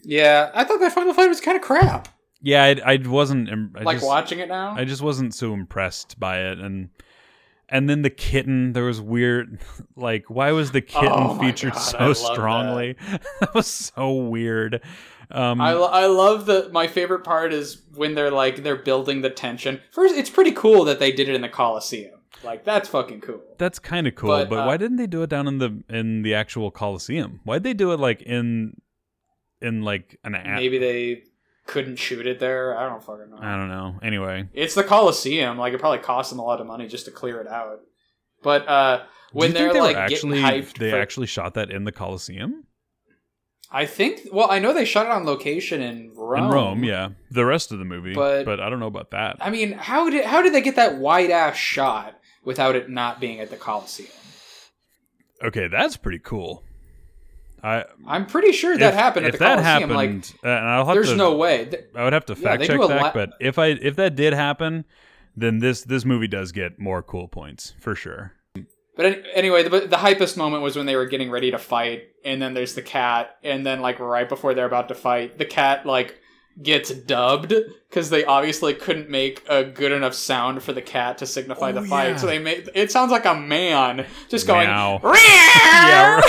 yeah, 0.05 0.51
I 0.55 0.65
thought 0.65 0.81
that 0.81 0.93
final 0.93 1.15
fight 1.15 1.29
was 1.29 1.41
kind 1.41 1.57
of 1.57 1.62
crap. 1.62 2.09
Yeah, 2.41 2.65
I, 2.65 2.95
I 2.95 2.97
wasn't. 3.07 3.49
I 3.77 3.83
like 3.83 3.97
just- 3.99 4.07
watching 4.07 4.41
it 4.41 4.49
now. 4.49 4.75
I 4.77 4.85
just 4.85 5.03
wasn't 5.03 5.35
so 5.35 5.53
impressed 5.55 6.19
by 6.19 6.41
it 6.41 6.59
and 6.59 6.91
and 7.69 7.88
then 7.88 8.03
the 8.03 8.11
kitten 8.11 8.73
there 8.75 8.85
was 8.85 9.01
weird 9.01 9.59
like 9.97 10.29
why 10.29 10.53
was 10.53 10.73
the 10.73 10.81
kitten 10.83 11.09
Oh 11.11 11.38
featured 11.38 11.73
God, 11.73 11.79
so 11.79 12.12
strongly 12.12 12.97
that. 13.41 13.55
was 13.55 13.67
so 13.69 14.12
weird 14.12 14.83
um 15.31 15.61
I, 15.61 15.71
I 15.71 16.07
love 16.07 16.45
the 16.47 16.69
my 16.73 16.87
favorite 16.88 17.25
part 17.25 17.53
is 17.55 17.81
when 17.95 18.15
they're 18.15 18.31
like 18.33 18.62
they're 18.62 18.77
building 18.77 19.23
the 19.23 19.31
tension. 19.31 19.81
First, 19.93 20.15
it's 20.17 20.29
pretty 20.31 20.53
cool 20.53 20.85
that 20.85 20.99
they 20.99 21.12
did 21.12 21.29
it 21.29 21.35
in 21.35 21.41
the 21.43 21.49
Coliseum. 21.49 22.12
Like 22.44 22.64
that's 22.64 22.88
fucking 22.88 23.20
cool. 23.20 23.40
that's 23.59 23.78
kind 23.78 24.07
of 24.07 24.14
cool 24.14 24.31
but, 24.31 24.48
but, 24.50 24.59
uh, 24.64 24.66
why 24.66 24.76
didn't 24.76 24.96
they 24.96 25.07
do 25.07 25.22
it 25.22 25.31
down 25.31 25.46
in 25.46 25.59
the 25.59 25.83
in 25.88 26.22
the 26.22 26.35
actual 26.35 26.70
coliseum 26.70 27.40
why'd 27.44 27.62
they 27.62 27.72
do 27.74 27.92
it 27.92 28.00
like 28.00 28.22
in 28.22 28.81
in 29.61 29.83
like 29.83 30.18
an 30.24 30.35
app 30.35 30.57
Maybe 30.57 30.78
they 30.78 31.22
couldn't 31.66 31.96
shoot 31.96 32.26
it 32.26 32.40
there. 32.40 32.76
I 32.76 32.88
don't 32.88 33.02
fucking 33.02 33.31
know. 33.31 33.38
i 33.40 33.57
don't 33.57 33.68
know 33.68 33.94
anyway 34.02 34.48
It's 34.52 34.74
the 34.74 34.83
Coliseum. 34.83 35.57
Like 35.59 35.72
it 35.72 35.78
probably 35.78 36.00
cost 36.00 36.31
them 36.31 36.40
a 36.40 36.42
lot 36.42 36.61
of 36.61 36.66
money 36.66 36.88
just 36.88 37.05
to 37.05 37.12
clear 37.12 37.40
it 37.40 37.46
out. 37.46 37.78
But 38.42 38.66
uh, 38.68 39.05
when 39.33 39.52
they're 39.52 39.72
they 39.72 39.81
like 39.81 39.96
actually 39.96 40.40
hyped, 40.40 40.78
they 40.78 40.90
for- 40.90 40.98
actually 40.98 41.28
shot 41.28 41.55
that 41.55 41.70
in 41.70 41.85
the 41.85 41.92
coliseum 41.92 42.64
I 43.74 43.87
think. 43.87 44.28
Well, 44.31 44.50
I 44.50 44.59
know 44.59 44.74
they 44.74 44.85
shot 44.85 45.07
it 45.07 45.12
on 45.12 45.24
location 45.24 45.81
in 45.81 46.12
Rome. 46.14 46.44
in 46.44 46.50
rome 46.50 46.85
yeah 46.85 47.11
the 47.31 47.46
rest 47.46 47.70
of 47.72 47.78
the 47.78 47.85
movie 47.85 48.14
But- 48.14 48.44
but 48.44 48.59
i 48.61 48.68
don't 48.68 48.81
know 48.81 48.87
about 48.87 49.12
that 49.12 49.37
I 49.40 49.50
mean, 49.50 49.72
how 49.72 50.11
did 50.11 50.24
how 50.24 50.42
did 50.42 50.52
they 50.55 50.61
get 50.61 50.76
that 50.76 50.96
wide 50.98 51.31
ass 51.31 51.57
shot 51.57 52.18
without 52.44 52.76
it 52.76 52.88
not 52.90 53.20
being 53.20 53.40
at 53.40 53.50
the 53.50 53.57
Coliseum. 53.57 54.09
Okay, 55.42 55.68
that's 55.68 55.96
pretty 55.96 56.18
cool. 56.20 56.64
I 57.62 57.85
I'm 58.07 58.26
pretty 58.26 58.52
sure 58.52 58.76
that 58.76 58.94
if, 58.94 58.94
happened 58.94 59.26
if 59.26 59.35
at 59.35 59.38
the 59.38 59.44
that 59.44 59.62
Coliseum. 59.62 59.90
happened, 59.90 60.33
like, 60.42 60.44
uh, 60.44 60.59
and 60.59 60.68
I'll 60.68 60.87
have 60.87 60.94
there's 60.94 61.11
to, 61.11 61.16
no 61.16 61.37
way. 61.37 61.70
I 61.94 62.05
would 62.05 62.12
have 62.12 62.26
to 62.26 62.35
fact 62.35 62.61
they 62.61 62.66
check 62.66 62.81
that, 62.81 63.00
lot- 63.02 63.14
but 63.14 63.31
if 63.40 63.59
I 63.59 63.66
if 63.68 63.96
that 63.96 64.16
did 64.16 64.33
happen, 64.33 64.85
then 65.37 65.61
this 65.61 65.83
this 65.83 66.05
movie 66.05 66.26
does 66.28 66.50
get 66.52 66.78
more 66.78 67.02
cool 67.02 67.28
points 67.28 67.74
for 67.78 67.94
sure. 67.94 68.33
But 68.94 69.22
anyway, 69.33 69.62
the, 69.62 69.70
the 69.70 69.96
hypest 69.96 70.37
moment 70.37 70.62
was 70.62 70.76
when 70.76 70.85
they 70.85 70.96
were 70.96 71.07
getting 71.07 71.31
ready 71.31 71.50
to 71.52 71.59
fight, 71.59 72.09
and 72.26 72.42
then 72.42 72.52
there's 72.52 72.74
the 72.74 72.83
cat, 72.83 73.37
and 73.42 73.64
then 73.64 73.81
like 73.81 73.98
right 73.98 74.28
before 74.28 74.55
they're 74.55 74.66
about 74.66 74.88
to 74.88 74.94
fight, 74.94 75.38
the 75.38 75.46
cat 75.46 75.87
like 75.87 76.20
gets 76.62 76.91
dubbed 76.91 77.55
because 77.88 78.11
they 78.11 78.25
obviously 78.25 78.75
couldn't 78.75 79.09
make 79.09 79.43
a 79.49 79.65
good 79.65 79.93
enough 79.93 80.15
sound 80.15 80.62
for 80.62 80.73
the 80.73 80.83
cat 80.83 81.19
to 81.19 81.27
signify 81.27 81.71
Oh, 81.71 81.73
the 81.81 81.83
fight. 81.83 82.09
yeah. 82.11 82.17
So 82.17 82.27
they 82.27 82.38
made 82.38 82.69
it 82.75 82.91
sounds 82.91 83.11
like 83.12 83.25
a 83.25 83.35
man 83.35 84.07
just 84.29 84.47
going. 84.47 84.67
Meow. 84.69 85.01
yeah, 85.05 86.21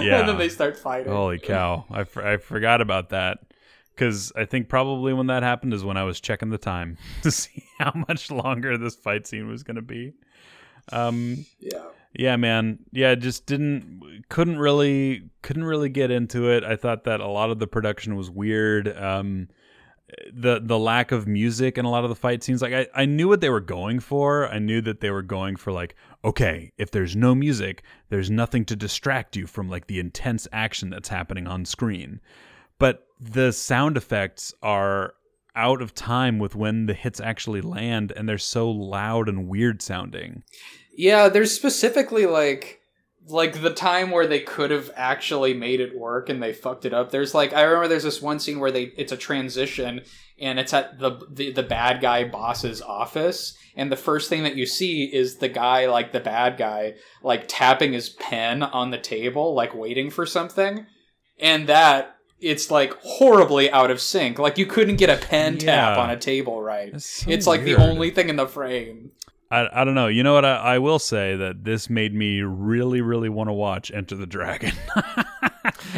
Yeah. 0.00 0.20
and 0.20 0.28
then 0.28 0.38
they 0.38 0.48
start 0.48 0.76
fighting. 0.76 1.12
Holy 1.12 1.38
cow! 1.38 1.84
I, 1.90 2.00
f- 2.00 2.16
I 2.16 2.36
forgot 2.36 2.80
about 2.80 3.10
that 3.10 3.38
because 3.94 4.32
I 4.36 4.44
think 4.44 4.68
probably 4.68 5.12
when 5.12 5.28
that 5.28 5.42
happened 5.42 5.72
is 5.72 5.84
when 5.84 5.96
I 5.96 6.02
was 6.04 6.20
checking 6.20 6.50
the 6.50 6.58
time 6.58 6.98
to 7.22 7.30
see 7.30 7.64
how 7.78 7.92
much 8.08 8.30
longer 8.30 8.76
this 8.76 8.94
fight 8.96 9.26
scene 9.26 9.48
was 9.48 9.62
going 9.62 9.76
to 9.76 9.82
be. 9.82 10.12
Um, 10.92 11.44
Yeah. 11.60 11.82
yeah, 12.12 12.36
man. 12.36 12.78
Yeah, 12.92 13.14
just 13.14 13.46
didn't 13.46 14.24
couldn't 14.28 14.58
really 14.58 15.30
couldn't 15.42 15.64
really 15.64 15.88
get 15.88 16.10
into 16.10 16.50
it. 16.50 16.64
I 16.64 16.76
thought 16.76 17.04
that 17.04 17.20
a 17.20 17.28
lot 17.28 17.50
of 17.50 17.58
the 17.58 17.66
production 17.66 18.16
was 18.16 18.30
weird. 18.30 18.88
Um, 18.96 19.48
the 20.32 20.60
the 20.62 20.78
lack 20.78 21.12
of 21.12 21.26
music 21.26 21.78
in 21.78 21.84
a 21.84 21.90
lot 21.90 22.04
of 22.04 22.10
the 22.10 22.14
fight 22.14 22.42
scenes 22.42 22.60
like 22.62 22.74
I, 22.74 22.86
I 22.94 23.04
knew 23.04 23.26
what 23.26 23.40
they 23.40 23.48
were 23.48 23.58
going 23.58 24.00
for 24.00 24.46
i 24.48 24.58
knew 24.58 24.80
that 24.82 25.00
they 25.00 25.10
were 25.10 25.22
going 25.22 25.56
for 25.56 25.72
like 25.72 25.96
okay 26.24 26.70
if 26.76 26.90
there's 26.90 27.16
no 27.16 27.34
music 27.34 27.82
there's 28.10 28.30
nothing 28.30 28.64
to 28.66 28.76
distract 28.76 29.34
you 29.34 29.46
from 29.46 29.68
like 29.68 29.86
the 29.86 29.98
intense 29.98 30.46
action 30.52 30.90
that's 30.90 31.08
happening 31.08 31.46
on 31.46 31.64
screen 31.64 32.20
but 32.78 33.06
the 33.18 33.50
sound 33.50 33.96
effects 33.96 34.52
are 34.62 35.14
out 35.56 35.80
of 35.80 35.94
time 35.94 36.38
with 36.38 36.54
when 36.54 36.86
the 36.86 36.94
hits 36.94 37.20
actually 37.20 37.60
land 37.60 38.12
and 38.16 38.28
they're 38.28 38.38
so 38.38 38.70
loud 38.70 39.28
and 39.28 39.48
weird 39.48 39.80
sounding 39.82 40.42
Yeah, 40.96 41.28
there's 41.28 41.52
specifically 41.52 42.26
like 42.26 42.80
like 43.26 43.62
the 43.62 43.72
time 43.72 44.10
where 44.10 44.26
they 44.26 44.40
could 44.40 44.70
have 44.70 44.90
actually 44.94 45.54
made 45.54 45.80
it 45.80 45.98
work 45.98 46.28
and 46.28 46.42
they 46.42 46.52
fucked 46.52 46.84
it 46.84 46.92
up. 46.92 47.10
There's 47.10 47.34
like 47.34 47.52
I 47.52 47.62
remember 47.62 47.88
there's 47.88 48.02
this 48.02 48.22
one 48.22 48.38
scene 48.38 48.60
where 48.60 48.70
they 48.70 48.92
it's 48.96 49.12
a 49.12 49.16
transition 49.16 50.02
and 50.38 50.58
it's 50.58 50.74
at 50.74 50.98
the 50.98 51.20
the, 51.30 51.52
the 51.52 51.62
bad 51.62 52.00
guy 52.00 52.24
boss's 52.24 52.82
office 52.82 53.56
and 53.76 53.90
the 53.90 53.96
first 53.96 54.28
thing 54.28 54.42
that 54.44 54.56
you 54.56 54.66
see 54.66 55.04
is 55.04 55.36
the 55.36 55.48
guy 55.48 55.86
like 55.86 56.12
the 56.12 56.20
bad 56.20 56.56
guy 56.56 56.94
like 57.22 57.44
tapping 57.48 57.92
his 57.92 58.10
pen 58.10 58.62
on 58.62 58.90
the 58.90 58.98
table 58.98 59.54
like 59.54 59.74
waiting 59.74 60.10
for 60.10 60.26
something 60.26 60.86
and 61.38 61.66
that 61.66 62.16
it's 62.40 62.70
like 62.70 62.94
horribly 63.00 63.70
out 63.70 63.90
of 63.90 64.00
sync. 64.00 64.38
Like 64.38 64.58
you 64.58 64.66
couldn't 64.66 64.96
get 64.96 65.10
a 65.10 65.16
pen 65.24 65.58
tap 65.58 65.98
on 65.98 66.10
a 66.10 66.16
table 66.16 66.62
right. 66.62 67.00
So 67.00 67.30
it's 67.30 67.46
like 67.46 67.64
weird. 67.64 67.78
the 67.78 67.84
only 67.84 68.10
thing 68.10 68.28
in 68.28 68.36
the 68.36 68.46
frame. 68.46 69.12
I, 69.50 69.82
I 69.82 69.84
don't 69.84 69.94
know. 69.94 70.08
You 70.08 70.22
know 70.22 70.34
what? 70.34 70.44
I, 70.44 70.56
I 70.56 70.78
will 70.78 70.98
say 70.98 71.36
that 71.36 71.64
this 71.64 71.88
made 71.88 72.14
me 72.14 72.40
really, 72.40 73.00
really 73.00 73.28
want 73.28 73.48
to 73.48 73.52
watch 73.52 73.92
Enter 73.92 74.16
the 74.16 74.26
Dragon. 74.26 74.72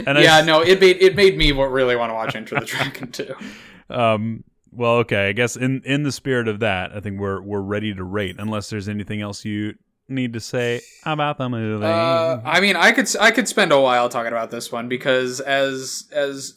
and 0.06 0.18
yeah, 0.18 0.36
I, 0.36 0.42
no, 0.42 0.60
it 0.60 0.80
made 0.80 0.98
it 1.00 1.16
made 1.16 1.38
me 1.38 1.52
really 1.52 1.96
want 1.96 2.10
to 2.10 2.14
watch 2.14 2.34
Enter 2.34 2.60
the 2.60 2.66
Dragon 2.66 3.10
too. 3.12 3.34
Um. 3.88 4.42
Well, 4.72 4.96
okay. 4.96 5.28
I 5.28 5.32
guess 5.32 5.54
in 5.54 5.80
in 5.84 6.02
the 6.02 6.10
spirit 6.10 6.48
of 6.48 6.58
that, 6.58 6.90
I 6.92 6.98
think 6.98 7.20
we're 7.20 7.40
we're 7.40 7.60
ready 7.60 7.94
to 7.94 8.02
rate. 8.02 8.34
Unless 8.36 8.68
there's 8.68 8.88
anything 8.88 9.20
else 9.20 9.44
you 9.44 9.74
need 10.08 10.32
to 10.34 10.40
say 10.40 10.80
about 11.04 11.38
the 11.38 11.48
movie. 11.48 11.84
Uh, 11.84 12.40
I 12.44 12.60
mean, 12.60 12.76
I 12.76 12.92
could 12.92 13.08
I 13.20 13.30
could 13.30 13.48
spend 13.48 13.72
a 13.72 13.80
while 13.80 14.08
talking 14.08 14.32
about 14.32 14.50
this 14.50 14.70
one 14.70 14.88
because 14.88 15.40
as 15.40 16.04
as 16.12 16.54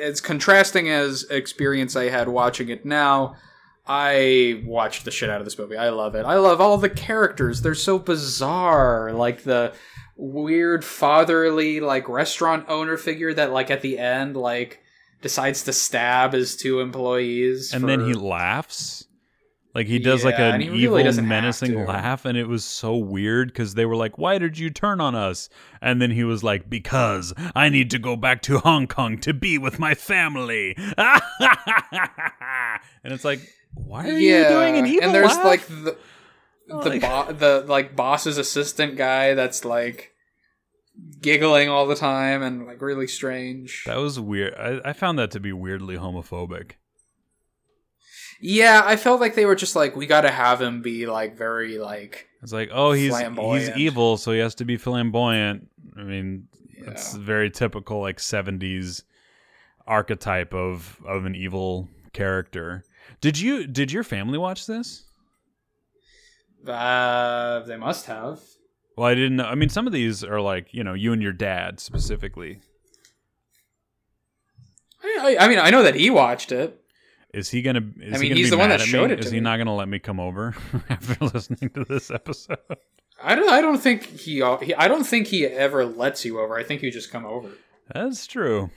as 0.00 0.20
contrasting 0.20 0.88
as 0.88 1.24
experience 1.24 1.96
I 1.96 2.08
had 2.08 2.28
watching 2.28 2.68
it 2.68 2.84
now, 2.84 3.36
I 3.86 4.62
watched 4.64 5.04
the 5.04 5.10
shit 5.10 5.28
out 5.28 5.40
of 5.40 5.44
this 5.44 5.58
movie. 5.58 5.76
I 5.76 5.90
love 5.90 6.14
it. 6.14 6.24
I 6.24 6.36
love 6.36 6.60
all 6.60 6.78
the 6.78 6.90
characters. 6.90 7.62
They're 7.62 7.74
so 7.74 7.98
bizarre. 7.98 9.12
Like 9.12 9.42
the 9.42 9.74
weird 10.16 10.84
fatherly 10.84 11.80
like 11.80 12.08
restaurant 12.08 12.66
owner 12.68 12.96
figure 12.96 13.34
that 13.34 13.50
like 13.52 13.70
at 13.70 13.80
the 13.80 13.98
end 13.98 14.36
like 14.36 14.80
decides 15.20 15.64
to 15.64 15.72
stab 15.72 16.32
his 16.32 16.56
two 16.56 16.80
employees 16.80 17.72
and 17.72 17.82
for- 17.82 17.86
then 17.86 18.04
he 18.04 18.14
laughs. 18.14 19.04
Like 19.74 19.86
he 19.86 19.98
does 19.98 20.22
like 20.22 20.38
an 20.38 20.60
really 20.60 21.02
evil, 21.02 21.22
menacing 21.22 21.86
laugh, 21.86 22.26
and 22.26 22.36
it 22.36 22.46
was 22.46 22.62
so 22.64 22.94
weird 22.96 23.48
because 23.48 23.72
they 23.74 23.86
were 23.86 23.96
like, 23.96 24.18
"Why 24.18 24.36
did 24.36 24.58
you 24.58 24.68
turn 24.68 25.00
on 25.00 25.14
us?" 25.14 25.48
And 25.80 26.02
then 26.02 26.10
he 26.10 26.24
was 26.24 26.44
like, 26.44 26.68
"Because 26.68 27.32
I 27.54 27.70
need 27.70 27.90
to 27.92 27.98
go 27.98 28.14
back 28.14 28.42
to 28.42 28.58
Hong 28.58 28.86
Kong 28.86 29.16
to 29.20 29.32
be 29.32 29.56
with 29.56 29.78
my 29.78 29.94
family." 29.94 30.74
and 30.98 31.22
it's 33.04 33.24
like, 33.24 33.40
why 33.74 34.08
are 34.08 34.18
you 34.18 34.44
doing 34.48 34.76
an 34.76 34.86
evil 34.86 35.04
and 35.04 35.14
there's 35.14 35.34
laugh? 35.36 35.44
like 35.44 35.66
the 35.66 35.96
the 36.68 36.74
Like- 36.76 37.00
bo- 37.00 37.32
the 37.32 37.64
like 37.66 37.96
boss's 37.96 38.38
assistant 38.38 38.96
guy 38.96 39.34
that's 39.34 39.64
like 39.64 40.12
giggling 41.20 41.68
all 41.70 41.86
the 41.86 41.94
time 41.94 42.42
and 42.42 42.66
like 42.66 42.80
really 42.82 43.06
strange. 43.06 43.84
that 43.86 43.96
was 43.96 44.20
weird. 44.20 44.54
I, 44.54 44.90
I 44.90 44.92
found 44.92 45.18
that 45.18 45.30
to 45.32 45.40
be 45.40 45.52
weirdly 45.52 45.96
homophobic. 45.96 46.72
Yeah, 48.44 48.82
I 48.84 48.96
felt 48.96 49.20
like 49.20 49.36
they 49.36 49.46
were 49.46 49.54
just 49.54 49.76
like 49.76 49.94
we 49.94 50.06
got 50.06 50.22
to 50.22 50.30
have 50.30 50.60
him 50.60 50.82
be 50.82 51.06
like 51.06 51.36
very 51.36 51.78
like 51.78 52.26
It's 52.42 52.52
like, 52.52 52.70
oh, 52.72 52.90
he's 52.90 53.16
he's 53.16 53.70
evil, 53.76 54.16
so 54.16 54.32
he 54.32 54.40
has 54.40 54.56
to 54.56 54.64
be 54.64 54.76
flamboyant. 54.76 55.68
I 55.96 56.02
mean, 56.02 56.48
it's 56.76 57.14
Yeah. 57.14 57.20
very 57.20 57.50
typical 57.50 58.00
like 58.00 58.18
'70s 58.18 59.04
archetype 59.86 60.52
of 60.52 61.00
of 61.06 61.24
an 61.24 61.36
evil 61.36 61.88
character. 62.12 62.84
Did 63.20 63.38
you 63.38 63.66
did 63.68 63.92
your 63.92 64.02
family 64.02 64.38
watch 64.38 64.66
this? 64.66 65.04
uh 66.66 67.60
they 67.60 67.76
must 67.76 68.06
have. 68.06 68.40
Well, 68.96 69.06
I 69.06 69.14
didn't 69.14 69.36
know. 69.36 69.44
I 69.46 69.54
mean, 69.54 69.68
some 69.68 69.86
of 69.86 69.92
these 69.92 70.24
are 70.24 70.40
like 70.40 70.74
you 70.74 70.82
know 70.82 70.94
you 70.94 71.12
and 71.12 71.22
your 71.22 71.32
dad 71.32 71.78
specifically. 71.78 72.58
I, 75.04 75.36
I, 75.38 75.44
I 75.44 75.48
mean, 75.48 75.58
I 75.58 75.70
know 75.70 75.82
that 75.84 75.94
he 75.94 76.10
watched 76.10 76.52
it. 76.52 76.81
Is 77.32 77.48
he 77.48 77.62
gonna? 77.62 77.80
Is 77.80 78.14
I 78.14 78.16
he 78.16 78.22
mean, 78.22 78.30
gonna 78.30 78.34
he's 78.34 78.46
be 78.46 78.50
the 78.50 78.58
one 78.58 78.68
that 78.68 78.80
at 78.82 78.86
showed 78.86 79.08
me? 79.08 79.14
it 79.14 79.20
Is 79.20 79.30
he 79.30 79.38
me. 79.38 79.40
not 79.40 79.56
gonna 79.56 79.74
let 79.74 79.88
me 79.88 79.98
come 79.98 80.20
over 80.20 80.54
after 80.90 81.24
listening 81.24 81.70
to 81.70 81.84
this 81.84 82.10
episode? 82.10 82.58
I 83.22 83.34
don't. 83.34 83.48
I 83.50 83.60
don't 83.62 83.78
think 83.78 84.04
he, 84.04 84.42
he. 84.62 84.74
I 84.74 84.88
don't 84.88 85.04
think 85.04 85.28
he 85.28 85.46
ever 85.46 85.84
lets 85.86 86.24
you 86.24 86.40
over. 86.40 86.56
I 86.58 86.62
think 86.64 86.82
you 86.82 86.90
just 86.90 87.10
come 87.10 87.24
over. 87.24 87.48
That's 87.94 88.26
true. 88.26 88.70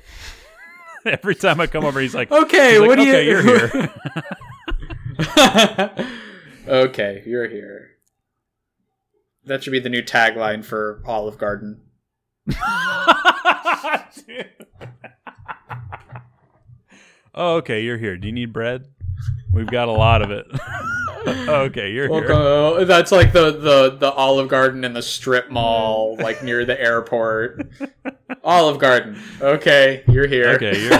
Every 1.06 1.36
time 1.36 1.60
I 1.60 1.68
come 1.68 1.84
over, 1.86 2.00
he's 2.00 2.15
like, 2.15 2.32
Okay, 2.32 2.72
he's 2.72 2.80
like, 2.80 2.88
what 2.89 2.96
do 2.96 3.02
okay, 3.04 3.26
you? 3.26 3.32
you're 3.32 3.68
here. 3.68 3.94
okay, 6.68 7.24
you're 7.26 7.48
here. 7.48 7.89
That 9.46 9.63
should 9.63 9.72
be 9.72 9.80
the 9.80 9.89
new 9.89 10.02
tagline 10.02 10.63
for 10.65 11.04
Olive 11.06 11.38
Garden. 11.38 11.82
Oh, 17.36 17.56
okay, 17.58 17.84
you're 17.84 17.98
here. 17.98 18.17
Do 18.17 18.28
you 18.28 18.34
need 18.34 18.52
bread? 18.52 18.86
We've 19.54 19.67
got 19.67 19.88
a 19.88 19.91
lot 19.91 20.21
of 20.21 20.32
it. 20.32 20.45
okay, 21.28 21.91
you're 21.91 22.08
here. 22.08 22.28
Welcome. 22.28 22.38
Oh, 22.38 22.86
that's 22.86 23.12
like 23.12 23.32
the, 23.32 23.52
the 23.52 23.98
the 23.98 24.12
Olive 24.12 24.50
Garden 24.50 24.84
in 24.84 24.93
the 24.93 25.02
strip 25.02 25.50
mall, 25.50 26.17
like 26.19 26.43
near 26.43 26.65
the 26.65 26.80
airport. 26.80 27.67
Olive 28.43 28.80
Garden. 28.80 29.19
Okay, 29.41 30.04
you're 30.08 30.28
here. 30.28 30.50
Okay, 30.50 30.80
you're. 30.82 30.91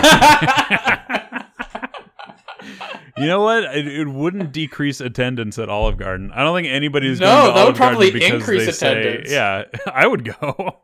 you 3.18 3.26
know 3.26 3.42
what? 3.42 3.64
It, 3.76 3.86
it 3.86 4.08
wouldn't 4.08 4.52
decrease 4.52 5.00
attendance 5.00 5.58
at 5.58 5.68
Olive 5.68 5.98
Garden. 5.98 6.32
I 6.32 6.42
don't 6.42 6.56
think 6.56 6.68
anybody's 6.68 7.20
No, 7.20 7.26
going 7.26 7.36
to 7.36 7.46
that 7.46 7.54
would 7.54 7.60
Olive 7.60 7.78
Garden 7.78 7.96
probably 7.96 8.10
because 8.10 8.32
increase 8.32 8.66
they 8.66 8.72
say- 8.72 9.24
yeah, 9.26 9.64
I 9.86 10.06
would 10.06 10.24
go. 10.24 10.80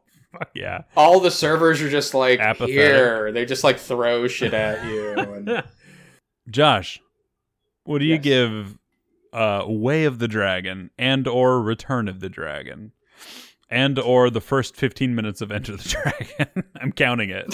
Yeah. 0.55 0.83
All 0.97 1.21
the 1.21 1.31
servers 1.31 1.81
are 1.83 1.89
just 1.91 2.15
like 2.15 2.41
Apathetic. 2.41 2.75
here. 2.75 3.33
They 3.33 3.45
just 3.45 3.65
like 3.65 3.79
throw 3.79 4.27
shit 4.29 4.55
at 4.55 4.85
you. 4.87 5.13
And... 5.13 5.65
Josh, 6.51 7.01
what 7.85 7.99
do 7.99 8.05
you 8.05 8.15
Yes. 8.15 8.23
give 8.25 8.79
uh, 9.33 9.65
Way 9.67 10.05
of 10.05 10.19
the 10.19 10.29
Dragon 10.29 10.91
and 10.99 11.27
or 11.29 11.61
Return 11.63 12.09
of 12.09 12.21
the 12.21 12.29
Dragon? 12.29 12.93
And 13.71 13.99
or 13.99 14.29
the 14.29 14.41
first 14.43 14.77
15 14.77 15.15
minutes 15.15 15.41
of 15.41 15.51
Enter 15.51 15.77
the 15.77 15.89
Dragon. 16.39 16.65
I'm 16.79 16.93
counting 16.93 17.31
it. 17.31 17.47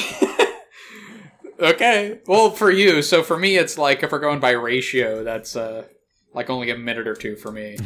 Okay. 1.60 2.20
Well, 2.26 2.50
for 2.50 2.70
you, 2.70 3.02
so 3.02 3.22
for 3.22 3.36
me, 3.38 3.56
it's 3.56 3.76
like 3.78 4.02
if 4.02 4.12
we're 4.12 4.18
going 4.20 4.40
by 4.40 4.50
ratio, 4.52 5.22
that's 5.24 5.56
uh 5.56 5.84
like 6.34 6.50
only 6.50 6.70
a 6.70 6.76
minute 6.76 7.08
or 7.08 7.14
two 7.14 7.36
for 7.36 7.50
me 7.50 7.78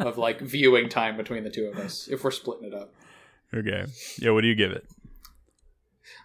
of 0.00 0.16
like 0.18 0.40
viewing 0.40 0.88
time 0.88 1.16
between 1.16 1.44
the 1.44 1.50
two 1.50 1.66
of 1.66 1.76
us 1.78 2.08
if 2.08 2.24
we're 2.24 2.30
splitting 2.30 2.68
it 2.68 2.74
up. 2.74 2.94
Okay. 3.54 3.86
Yeah, 4.18 4.30
what 4.30 4.42
do 4.42 4.48
you 4.48 4.54
give 4.54 4.72
it? 4.72 4.86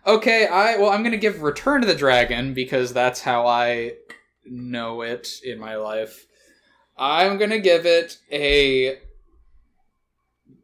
Okay, 0.05 0.47
I 0.47 0.77
well, 0.77 0.89
I'm 0.89 1.03
gonna 1.03 1.17
give 1.17 1.41
Return 1.41 1.81
to 1.81 1.87
the 1.87 1.95
Dragon 1.95 2.53
because 2.53 2.93
that's 2.93 3.21
how 3.21 3.45
I 3.45 3.93
know 4.45 5.01
it 5.01 5.27
in 5.43 5.59
my 5.59 5.75
life. 5.75 6.25
I'm 6.97 7.37
gonna 7.37 7.59
give 7.59 7.85
it 7.85 8.17
a 8.31 8.97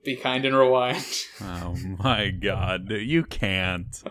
be 0.03 0.15
kind 0.15 0.45
and 0.45 0.55
rewind. 0.55 1.05
Oh 1.41 1.75
my 1.99 2.29
god, 2.31 2.89
you 2.91 3.23
can't. 3.23 4.01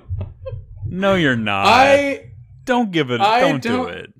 No, 0.84 1.14
you're 1.14 1.36
not. 1.36 1.66
I 1.66 2.32
don't 2.64 2.92
give 2.92 3.10
it. 3.10 3.20
I 3.20 3.40
don't, 3.40 3.62
do 3.62 3.68
don't- 3.68 3.90
it. 3.90 4.12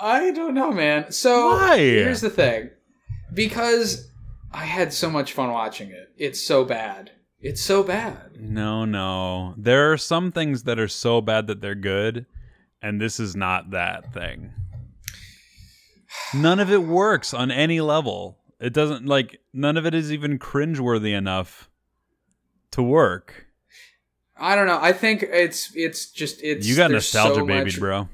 I 0.00 0.32
don't 0.32 0.54
know, 0.54 0.72
man. 0.72 1.12
So 1.12 1.50
Why? 1.56 1.78
here's 1.78 2.20
the 2.22 2.30
thing. 2.30 2.70
Because 3.32 4.10
I 4.52 4.64
had 4.64 4.92
so 4.92 5.10
much 5.10 5.32
fun 5.32 5.50
watching 5.50 5.90
it. 5.90 6.12
It's 6.16 6.40
so 6.40 6.64
bad. 6.64 7.12
It's 7.40 7.60
so 7.60 7.82
bad. 7.82 8.36
No, 8.38 8.84
no. 8.84 9.54
There 9.56 9.92
are 9.92 9.96
some 9.98 10.30
things 10.30 10.62
that 10.64 10.78
are 10.78 10.88
so 10.88 11.20
bad 11.20 11.46
that 11.48 11.60
they're 11.60 11.74
good, 11.74 12.26
and 12.80 13.00
this 13.00 13.18
is 13.18 13.34
not 13.34 13.70
that 13.70 14.12
thing. 14.12 14.52
None 16.34 16.60
of 16.60 16.70
it 16.70 16.84
works 16.84 17.34
on 17.34 17.50
any 17.50 17.80
level. 17.80 18.38
It 18.60 18.72
doesn't 18.72 19.06
like 19.06 19.40
none 19.52 19.76
of 19.76 19.86
it 19.86 19.94
is 19.94 20.12
even 20.12 20.38
cringeworthy 20.38 21.16
enough 21.16 21.68
to 22.70 22.82
work. 22.82 23.46
I 24.36 24.54
don't 24.54 24.66
know. 24.66 24.78
I 24.80 24.92
think 24.92 25.22
it's 25.22 25.72
it's 25.74 26.10
just 26.10 26.42
it's 26.42 26.66
you 26.66 26.76
got 26.76 26.90
nostalgia 26.90 27.40
so 27.40 27.46
baby, 27.46 27.64
much- 27.64 27.80
bro. 27.80 28.08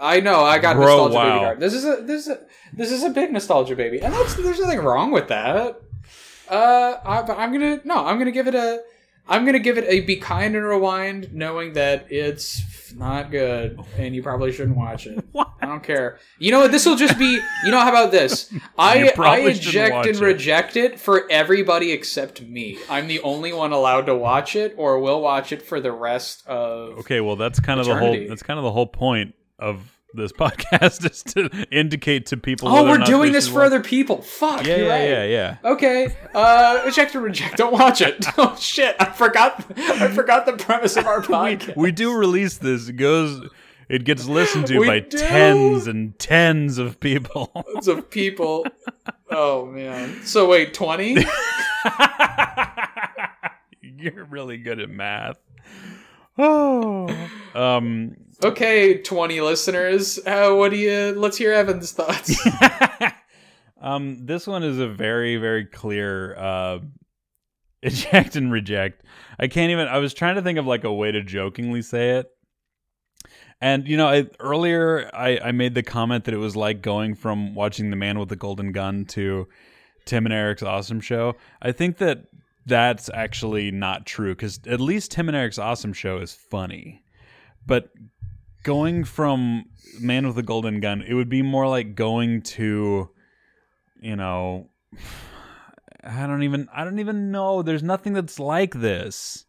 I 0.00 0.20
know. 0.20 0.40
I 0.44 0.58
got 0.58 0.76
Bro, 0.76 0.86
nostalgia 0.86 1.14
wow. 1.14 1.24
baby 1.24 1.44
card. 1.44 1.60
This 1.60 1.74
is 1.74 1.84
a 1.84 2.02
this 2.02 2.26
is 2.26 2.28
a 2.28 2.40
this 2.72 2.92
is 2.92 3.02
a 3.02 3.10
big 3.10 3.32
nostalgia 3.32 3.76
baby, 3.76 4.00
and 4.00 4.12
that's 4.12 4.34
there's 4.34 4.60
nothing 4.60 4.80
wrong 4.80 5.10
with 5.10 5.28
that. 5.28 5.80
Uh, 6.48 6.96
I, 7.04 7.20
I'm 7.32 7.52
gonna 7.52 7.80
no. 7.84 8.06
I'm 8.06 8.18
gonna 8.18 8.30
give 8.30 8.46
it 8.48 8.54
a. 8.54 8.82
I'm 9.30 9.44
gonna 9.44 9.58
give 9.58 9.76
it 9.76 9.84
a 9.86 10.00
be 10.00 10.16
kind 10.16 10.56
and 10.56 10.64
rewind, 10.64 11.34
knowing 11.34 11.74
that 11.74 12.06
it's 12.10 12.94
not 12.94 13.30
good, 13.30 13.78
and 13.98 14.14
you 14.14 14.22
probably 14.22 14.52
shouldn't 14.52 14.76
watch 14.76 15.06
it. 15.06 15.22
What? 15.32 15.52
I 15.60 15.66
don't 15.66 15.82
care. 15.82 16.18
You 16.38 16.50
know 16.50 16.60
what? 16.60 16.72
This 16.72 16.86
will 16.86 16.96
just 16.96 17.18
be. 17.18 17.38
You 17.64 17.70
know 17.70 17.80
how 17.80 17.90
about 17.90 18.10
this? 18.10 18.50
I 18.78 19.12
I 19.18 19.40
eject 19.40 20.06
and 20.06 20.16
it. 20.16 20.20
reject 20.20 20.76
it 20.76 20.98
for 20.98 21.30
everybody 21.30 21.92
except 21.92 22.40
me. 22.40 22.78
I'm 22.88 23.06
the 23.06 23.20
only 23.20 23.52
one 23.52 23.72
allowed 23.72 24.06
to 24.06 24.14
watch 24.14 24.56
it, 24.56 24.74
or 24.78 24.98
will 25.00 25.20
watch 25.20 25.52
it 25.52 25.60
for 25.60 25.80
the 25.80 25.92
rest 25.92 26.46
of. 26.46 26.98
Okay, 27.00 27.20
well 27.20 27.36
that's 27.36 27.60
kind 27.60 27.78
of 27.80 27.86
the 27.86 27.96
whole 27.96 28.16
that's 28.28 28.42
kind 28.42 28.58
of 28.58 28.64
the 28.64 28.72
whole 28.72 28.86
point 28.86 29.34
of 29.58 29.80
this 30.14 30.32
podcast 30.40 31.04
is 31.10 31.22
to 31.34 31.50
indicate 31.70 32.24
to 32.26 32.36
people 32.38 32.68
Oh, 32.68 32.84
we're 32.84 32.98
doing 32.98 33.30
this 33.32 33.46
for 33.46 33.62
other 33.62 33.80
people. 33.82 34.22
Fuck. 34.22 34.66
Yeah, 34.66 34.76
yeah, 34.76 34.88
right. 34.88 35.08
yeah, 35.08 35.24
yeah. 35.24 35.56
Okay, 35.72 36.16
uh, 36.34 36.82
eject 36.86 37.14
or 37.14 37.20
reject. 37.20 37.56
Don't 37.58 37.72
watch 37.72 38.00
it. 38.00 38.24
Oh 38.38 38.56
shit! 38.58 38.96
I 38.98 39.04
forgot. 39.06 39.64
I 39.76 40.08
forgot 40.08 40.46
the 40.46 40.54
premise 40.54 40.96
of 40.96 41.06
our 41.06 41.20
podcast. 41.22 41.76
we 41.76 41.92
do 41.92 42.16
release 42.16 42.56
this. 42.58 42.88
It 42.88 42.94
goes 42.96 43.48
it 43.90 44.04
gets 44.04 44.26
listened 44.26 44.66
to 44.68 44.78
We 44.78 44.86
by 44.86 45.00
do. 45.00 45.18
tens 45.18 45.86
and 45.86 46.18
tens 46.18 46.78
of 46.78 47.00
people. 47.00 47.50
Lots 47.54 47.86
of 47.88 48.08
people. 48.10 48.66
Oh 49.30 49.66
man. 49.66 50.22
So 50.24 50.48
wait, 50.48 50.72
twenty? 50.72 51.16
You're 53.82 54.24
really 54.24 54.56
good 54.58 54.80
at 54.80 54.88
math. 54.90 55.38
Oh. 56.40 57.08
Um 57.52 58.14
Okay, 58.44 59.02
twenty 59.02 59.40
listeners. 59.40 60.18
Uh, 60.24 60.52
what 60.52 60.70
do 60.70 60.76
you? 60.76 61.12
Let's 61.16 61.36
hear 61.36 61.52
Evan's 61.52 61.92
thoughts. 61.92 62.38
um 63.80 64.26
this 64.26 64.46
one 64.46 64.64
is 64.64 64.78
a 64.78 64.88
very 64.88 65.36
very 65.36 65.64
clear 65.64 66.36
uh 66.36 66.78
eject 67.82 68.36
and 68.36 68.52
reject. 68.52 69.04
I 69.38 69.48
can't 69.48 69.70
even 69.70 69.88
I 69.88 69.98
was 69.98 70.14
trying 70.14 70.36
to 70.36 70.42
think 70.42 70.58
of 70.58 70.66
like 70.66 70.84
a 70.84 70.92
way 70.92 71.10
to 71.12 71.22
jokingly 71.22 71.82
say 71.82 72.18
it. 72.18 72.30
And 73.60 73.88
you 73.88 73.96
know, 73.96 74.06
I, 74.08 74.26
earlier 74.38 75.10
I, 75.12 75.38
I 75.42 75.52
made 75.52 75.74
the 75.74 75.82
comment 75.82 76.24
that 76.24 76.34
it 76.34 76.38
was 76.38 76.54
like 76.54 76.80
going 76.80 77.14
from 77.14 77.54
watching 77.54 77.90
The 77.90 77.96
Man 77.96 78.18
with 78.18 78.28
the 78.28 78.36
Golden 78.36 78.70
Gun 78.70 79.04
to 79.06 79.48
Tim 80.04 80.26
and 80.26 80.32
Eric's 80.32 80.62
Awesome 80.62 81.00
Show. 81.00 81.34
I 81.60 81.72
think 81.72 81.98
that 81.98 82.26
that's 82.66 83.10
actually 83.12 83.70
not 83.72 84.06
true 84.06 84.34
because 84.34 84.60
at 84.66 84.80
least 84.80 85.10
Tim 85.10 85.28
and 85.28 85.36
Eric's 85.36 85.58
Awesome 85.58 85.92
Show 85.92 86.18
is 86.18 86.32
funny, 86.32 87.02
but 87.66 87.90
going 88.62 89.04
from 89.04 89.64
Man 90.00 90.26
with 90.26 90.36
the 90.36 90.42
Golden 90.42 90.80
Gun, 90.80 91.02
it 91.02 91.14
would 91.14 91.28
be 91.28 91.42
more 91.42 91.68
like 91.68 91.94
going 91.94 92.42
to, 92.42 93.10
you 94.00 94.16
know, 94.16 94.68
I 96.02 96.26
don't 96.26 96.42
even 96.42 96.68
I 96.74 96.84
don't 96.84 96.98
even 97.00 97.30
know. 97.30 97.62
There's 97.62 97.82
nothing 97.82 98.12
that's 98.12 98.38
like 98.38 98.74
this. 98.74 99.44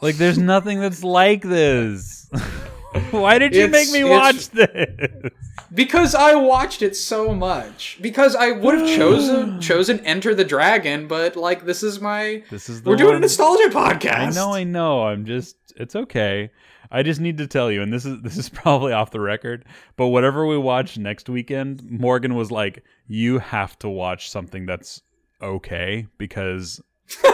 Like 0.00 0.16
there's 0.16 0.38
nothing 0.38 0.80
that's 0.80 1.02
like 1.02 1.42
this. 1.42 2.30
Why 3.10 3.38
did 3.38 3.54
you 3.54 3.64
It's- 3.64 3.72
make 3.72 3.92
me 3.92 4.08
watch 4.08 4.48
this? 4.50 5.30
because 5.74 6.14
I 6.14 6.34
watched 6.34 6.80
it 6.82 6.96
so 6.96 7.34
much. 7.34 7.98
Because 8.00 8.34
I 8.34 8.52
would 8.52 8.78
have 8.78 8.88
chosen 8.88 9.60
chosen 9.70 10.00
Enter 10.00 10.34
the 10.34 10.44
Dragon, 10.44 11.06
but 11.08 11.36
like 11.36 11.64
this 11.66 11.82
is 11.82 12.00
my. 12.00 12.42
This 12.50 12.68
is 12.68 12.82
the 12.82 12.90
We're 12.90 12.96
doing 12.96 13.16
a 13.16 13.20
nostalgia 13.20 13.68
podcast. 13.70 14.14
I 14.14 14.30
know, 14.30 14.52
I 14.54 14.64
know. 14.64 15.02
I'm 15.04 15.24
just 15.26 15.56
it's 15.76 15.96
okay. 15.96 16.50
I 16.90 17.02
just 17.02 17.20
need 17.20 17.38
to 17.38 17.46
tell 17.46 17.70
you, 17.70 17.82
and 17.82 17.92
this 17.92 18.04
is 18.04 18.20
this 18.22 18.36
is 18.36 18.48
probably 18.48 18.92
off 18.92 19.10
the 19.10 19.20
record, 19.20 19.64
but 19.96 20.08
whatever 20.08 20.46
we 20.46 20.56
watch 20.58 20.98
next 20.98 21.28
weekend, 21.28 21.82
Morgan 21.90 22.34
was 22.34 22.50
like, 22.50 22.84
"You 23.06 23.38
have 23.38 23.78
to 23.80 23.88
watch 23.88 24.30
something 24.30 24.66
that's 24.66 25.02
okay 25.42 26.06
because 26.18 26.80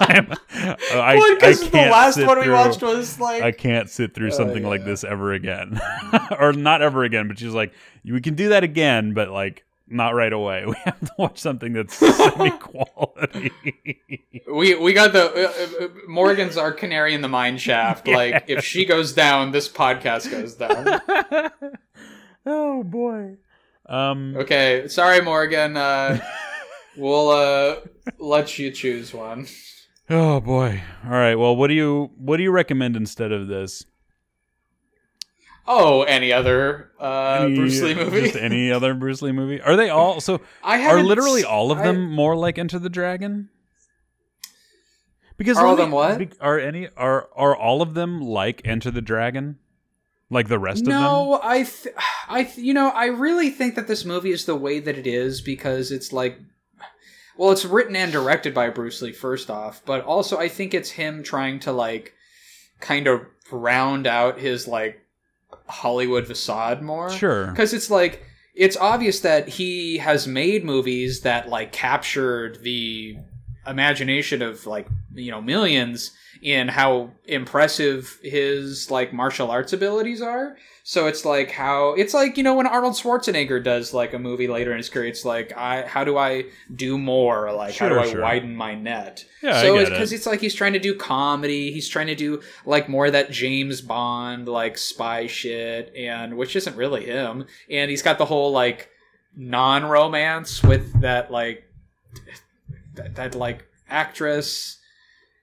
I'm, 0.00 0.32
I, 0.52 0.76
Well, 1.16 1.32
I 1.32 1.34
because 1.34 1.60
the 1.60 1.70
can't 1.70 1.90
last 1.90 2.16
one 2.24 2.38
we 2.38 2.44
through- 2.44 2.52
watched 2.54 2.82
was 2.82 3.18
like. 3.18 3.42
I 3.42 3.50
can't 3.52 3.88
sit 3.90 4.14
through 4.14 4.28
Oh, 4.28 4.36
something 4.36 4.62
like 4.62 4.80
yeah. 4.80 4.86
this 4.86 5.04
ever 5.04 5.32
again, 5.32 5.80
or 6.38 6.52
not 6.52 6.82
ever 6.82 7.04
again. 7.04 7.28
But 7.28 7.38
she's 7.38 7.52
like, 7.54 7.72
we 8.04 8.20
can 8.20 8.34
do 8.34 8.50
that 8.50 8.62
again, 8.64 9.12
but 9.14 9.30
like 9.30 9.64
not 9.88 10.14
right 10.14 10.32
away. 10.32 10.64
We 10.72 10.74
have 10.84 11.00
to 11.00 11.12
watch 11.18 11.38
something 11.38 11.72
that's 11.72 11.94
semi 11.96 12.50
quality. 12.50 13.52
We 14.50 14.74
we 14.74 14.92
got 14.92 15.12
the 15.12 15.24
uh, 15.80 15.84
uh, 15.84 15.88
Morgan's 16.08 16.56
our 16.56 16.72
canary 16.72 17.14
in 17.14 17.20
the 17.22 17.28
mine 17.28 17.58
shaft. 17.58 18.08
Like 18.12 18.44
if 18.48 18.64
she 18.64 18.84
goes 18.84 19.12
down, 19.12 19.52
this 19.52 19.68
podcast 19.68 20.30
goes 20.30 20.54
down. 20.54 21.00
oh 22.46 22.82
boy. 22.82 23.36
Um. 23.86 24.36
Okay, 24.36 24.88
sorry, 24.88 25.20
Morgan. 25.20 25.76
Uh, 25.76 26.20
we'll 26.96 27.30
uh, 27.30 27.76
let 28.18 28.58
you 28.58 28.70
choose 28.70 29.12
one. 29.12 29.46
Oh 30.10 30.40
boy. 30.40 30.82
All 31.04 31.10
right. 31.10 31.34
Well, 31.36 31.56
what 31.56 31.68
do 31.68 31.74
you 31.74 32.10
what 32.16 32.36
do 32.36 32.42
you 32.42 32.50
recommend 32.50 32.96
instead 32.96 33.32
of 33.32 33.48
this? 33.48 33.84
Oh, 35.66 36.02
any 36.02 36.32
other 36.32 36.90
uh, 37.00 37.42
Any- 37.42 37.56
Bruce 37.56 37.80
Lee 37.80 37.94
movie? 37.94 38.20
Just 38.22 38.36
any 38.36 38.72
other 38.72 38.94
Bruce 38.94 39.22
Lee 39.22 39.32
movie? 39.32 39.60
Are 39.60 39.76
they 39.76 39.90
all 39.90 40.20
so? 40.20 40.40
I 40.64 40.84
Are 40.86 41.02
literally 41.02 41.44
all 41.44 41.70
of 41.70 41.78
I- 41.78 41.84
them 41.84 42.10
more 42.10 42.34
like 42.36 42.58
Enter 42.58 42.78
the 42.78 42.90
Dragon? 42.90 43.48
Because 45.36 45.56
Are 45.58 45.66
all 45.66 45.74
let 45.74 45.82
them 45.82 45.90
what? 45.90 46.34
Are 46.40 46.58
any 46.58 46.88
are 46.96 47.28
are 47.34 47.56
all 47.56 47.82
of 47.82 47.94
them 47.94 48.20
like 48.20 48.62
Enter 48.64 48.90
the 48.90 49.00
Dragon? 49.00 49.58
Like 50.30 50.48
the 50.48 50.58
rest 50.58 50.82
of 50.82 50.86
them? 50.86 51.00
No, 51.02 51.40
I, 51.42 51.64
th- 51.64 51.94
I, 52.28 52.44
th- 52.44 52.56
you 52.58 52.72
know, 52.72 52.88
I 52.88 53.06
really 53.06 53.50
think 53.50 53.74
that 53.74 53.86
this 53.86 54.04
movie 54.04 54.30
is 54.32 54.46
the 54.46 54.56
way 54.56 54.80
that 54.80 54.96
it 54.96 55.06
is 55.06 55.42
because 55.42 55.90
it's 55.92 56.10
like, 56.10 56.38
well, 57.36 57.50
it's 57.50 57.66
written 57.66 57.94
and 57.96 58.10
directed 58.10 58.54
by 58.54 58.70
Bruce 58.70 59.02
Lee 59.02 59.12
first 59.12 59.50
off, 59.50 59.82
but 59.84 60.02
also 60.04 60.38
I 60.38 60.48
think 60.48 60.72
it's 60.72 60.90
him 60.90 61.22
trying 61.22 61.60
to 61.60 61.72
like, 61.72 62.14
kind 62.80 63.06
of 63.06 63.26
round 63.50 64.06
out 64.06 64.38
his 64.38 64.66
like 64.66 65.01
Hollywood 65.66 66.26
facade 66.26 66.82
more. 66.82 67.10
Sure. 67.10 67.46
because 67.46 67.72
it's 67.72 67.90
like 67.90 68.24
it's 68.54 68.76
obvious 68.76 69.20
that 69.20 69.48
he 69.48 69.98
has 69.98 70.26
made 70.26 70.64
movies 70.64 71.22
that 71.22 71.48
like 71.48 71.72
captured 71.72 72.62
the 72.62 73.16
imagination 73.66 74.42
of 74.42 74.66
like 74.66 74.86
you 75.14 75.30
know 75.30 75.40
millions 75.40 76.12
in 76.42 76.66
how 76.66 77.08
impressive 77.24 78.18
his 78.20 78.90
like 78.90 79.12
martial 79.12 79.50
arts 79.50 79.72
abilities 79.72 80.20
are. 80.20 80.56
So 80.82 81.06
it's 81.06 81.24
like 81.24 81.52
how 81.52 81.94
it's 81.94 82.12
like 82.12 82.36
you 82.36 82.42
know 82.42 82.56
when 82.56 82.66
arnold 82.66 82.94
schwarzenegger 82.94 83.62
does 83.62 83.94
like 83.94 84.12
a 84.12 84.18
movie 84.18 84.48
later 84.48 84.72
in 84.72 84.78
his 84.78 84.88
career 84.88 85.06
it's 85.06 85.24
like 85.24 85.56
i 85.56 85.82
how 85.82 86.02
do 86.02 86.18
i 86.18 86.46
do 86.74 86.98
more? 86.98 87.52
Like 87.52 87.76
how 87.76 87.88
do 87.88 88.04
Sure, 88.04 88.24
i 88.24 88.28
widen 88.28 88.56
my 88.56 88.74
net? 88.74 89.24
Yeah, 89.40 89.62
so 89.62 89.78
because 89.78 90.10
it. 90.10 90.16
it's 90.16 90.26
like 90.26 90.40
he's 90.40 90.54
trying 90.54 90.72
to 90.72 90.80
do 90.80 90.96
comedy. 90.96 91.70
He's 91.72 91.88
trying 91.88 92.08
to 92.08 92.16
do 92.16 92.42
like 92.66 92.88
more 92.88 93.06
of 93.06 93.12
that 93.12 93.30
james 93.30 93.80
bond 93.80 94.48
like 94.48 94.76
spy 94.76 95.28
shit 95.28 95.94
and 95.94 96.36
which 96.36 96.56
isn't 96.56 96.76
really 96.76 97.04
him. 97.04 97.46
And 97.70 97.88
he's 97.88 98.02
got 98.02 98.18
the 98.18 98.26
whole 98.26 98.50
like 98.50 98.88
non-romance 99.36 100.64
with 100.64 101.00
that 101.02 101.30
like 101.30 101.62
that, 102.94 103.14
that 103.14 103.34
like 103.36 103.64
actress 103.88 104.78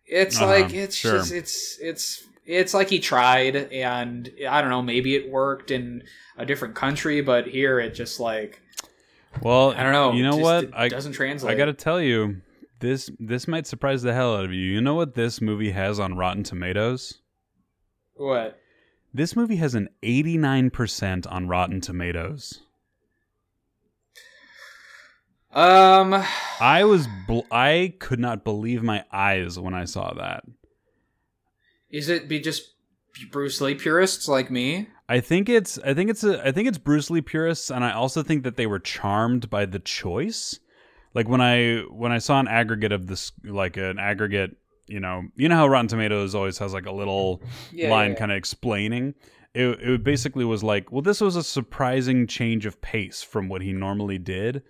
it's 0.10 0.38
Uh-huh, 0.38 0.48
like 0.48 0.74
it's 0.74 0.96
sure. 0.96 1.18
just 1.20 1.32
it's 1.32 1.78
it's 1.80 2.24
it's 2.46 2.74
like 2.74 2.90
he 2.90 3.00
tried 3.00 3.56
and 3.56 4.32
i 4.50 4.60
don't 4.62 4.72
know 4.72 4.82
maybe 4.82 5.16
it 5.16 5.30
worked 5.30 5.70
in 5.72 6.04
a 6.38 6.46
different 6.46 6.74
country 6.76 7.22
but 7.22 7.46
here 7.48 7.80
it 7.80 7.94
just 7.94 8.20
like 8.20 8.62
Well, 9.44 9.72
i 9.74 9.84
don't 9.84 9.92
know 9.94 10.14
You 10.14 10.24
know 10.24 10.32
just- 10.32 10.42
what? 10.44 10.64
it 10.66 10.72
I 10.74 10.88
doesn't 10.90 11.14
translate 11.14 11.54
I 11.54 11.58
got 11.58 11.66
to 11.66 11.74
tell 11.74 12.02
you, 12.02 12.42
this 12.80 13.12
this 13.20 13.48
might 13.48 13.68
surprise 13.68 14.02
the 14.02 14.14
hell 14.14 14.36
out 14.38 14.46
of 14.46 14.52
you. 14.54 14.62
You 14.74 14.82
know 14.82 14.96
what 14.96 15.14
this 15.14 15.42
movie 15.42 15.72
has 15.72 16.00
on 16.00 16.16
Rotten 16.16 16.44
Tomatoes? 16.44 17.20
what 18.16 18.58
This 19.14 19.36
movie 19.36 19.58
has 19.58 19.76
an 19.76 19.90
89% 20.04 21.26
on 21.32 21.48
Rotten 21.48 21.82
Tomatoes. 21.82 22.62
Um, 25.52 26.24
I 26.60 26.84
was 26.84 27.08
bl- 27.28 27.40
I 27.52 27.94
could 28.00 28.20
not 28.20 28.44
believe 28.44 28.84
my 28.84 29.04
eyes 29.12 29.58
when 29.60 29.74
I 29.74 29.86
saw 29.86 30.14
that. 30.14 30.44
is 31.90 32.08
it 32.10 32.28
be 32.30 32.40
just 32.40 32.74
Bruce 33.32 33.60
Lee 33.60 33.76
purists 33.76 34.28
like 34.28 34.52
me? 34.52 34.88
I 35.08 35.20
think 35.22 35.50
it's 35.50 35.80
I 35.80 35.94
think 35.96 36.10
it's 36.12 36.24
a 36.24 36.46
I 36.46 36.52
think 36.52 36.68
it's 36.68 36.78
Bruce 36.78 37.10
Lee 37.10 37.22
purists, 37.22 37.72
and 37.72 37.84
I 37.84 37.92
also 37.94 38.22
think 38.22 38.44
that 38.44 38.58
they 38.58 38.68
were 38.68 38.80
charmed 38.80 39.50
by 39.50 39.66
the 39.66 39.80
choice. 39.80 40.60
Like 41.16 41.28
when 41.28 41.42
I 41.42 41.80
when 41.90 42.12
I 42.12 42.20
saw 42.20 42.40
an 42.40 42.48
aggregate 42.48 42.92
of 42.92 43.08
this, 43.08 43.32
like 43.44 43.76
an 43.78 43.98
aggregate, 43.98 44.56
you 44.86 45.00
know, 45.00 45.24
you 45.36 45.50
know 45.50 45.56
how 45.56 45.68
Rotten 45.68 45.88
Tomatoes 45.88 46.36
always 46.36 46.60
has 46.60 46.74
like 46.74 46.86
a 46.86 46.92
little 46.92 47.42
Yeah, 47.72 47.90
line 47.90 48.10
yeah, 48.10 48.14
yeah. 48.14 48.20
kind 48.20 48.32
of 48.32 48.38
explaining. 48.38 49.16
It, 49.56 49.80
it 49.82 50.04
basically 50.04 50.46
was 50.46 50.64
like, 50.64 50.92
well, 50.92 51.02
this 51.02 51.22
was 51.22 51.36
a 51.36 51.42
surprising 51.44 52.28
change 52.28 52.68
of 52.68 52.80
pace 52.82 53.24
from 53.24 53.50
what 53.50 53.64
he 53.64 53.74
normally 53.74 54.20
did, 54.20 54.62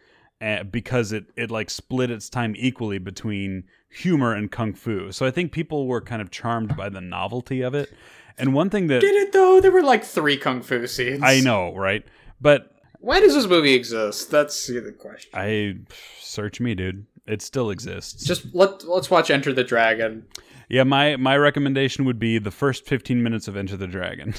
Eh, 0.41 0.63
because 0.63 1.11
it 1.11 1.25
it 1.35 1.51
like 1.51 1.69
split 1.69 2.09
its 2.09 2.29
time 2.29 2.55
equally 2.57 2.97
between 2.97 3.65
humor 3.89 4.33
and 4.33 4.49
kung 4.49 4.73
fu. 4.73 5.11
So 5.11 5.25
I 5.25 5.31
think 5.31 5.51
people 5.51 5.85
were 5.85 5.99
kind 5.99 6.21
of 6.21 6.31
charmed 6.31 6.77
by 6.77 6.87
the 6.87 7.01
novelty 7.01 7.61
of 7.61 7.75
it. 7.75 7.91
And 8.37 8.53
one 8.53 8.69
thing 8.69 8.87
that 8.87 9.01
Did 9.01 9.15
it 9.15 9.33
though? 9.33 9.59
There 9.59 9.71
were 9.71 9.83
like 9.83 10.05
three 10.05 10.37
kung 10.37 10.61
fu 10.61 10.87
scenes. 10.87 11.21
I 11.23 11.41
know, 11.41 11.75
right? 11.75 12.05
But 12.39 12.71
Why 12.99 13.19
does 13.19 13.33
this 13.33 13.47
movie 13.47 13.73
exist? 13.73 14.31
That's 14.31 14.67
the 14.67 14.95
question. 14.97 15.29
I 15.33 15.79
search 16.21 16.61
me, 16.61 16.73
dude. 16.73 17.05
It 17.27 17.41
still 17.41 17.69
exists. 17.69 18.23
Just 18.23 18.55
let 18.55 18.85
let's 18.85 19.11
watch 19.11 19.29
Enter 19.29 19.51
the 19.51 19.65
Dragon. 19.65 20.25
yeah, 20.69 20.83
my 20.83 21.17
my 21.17 21.35
recommendation 21.35 22.05
would 22.05 22.17
be 22.17 22.37
the 22.39 22.49
first 22.49 22.85
15 22.85 23.21
minutes 23.21 23.49
of 23.49 23.57
Enter 23.57 23.75
the 23.75 23.87
Dragon. 23.87 24.33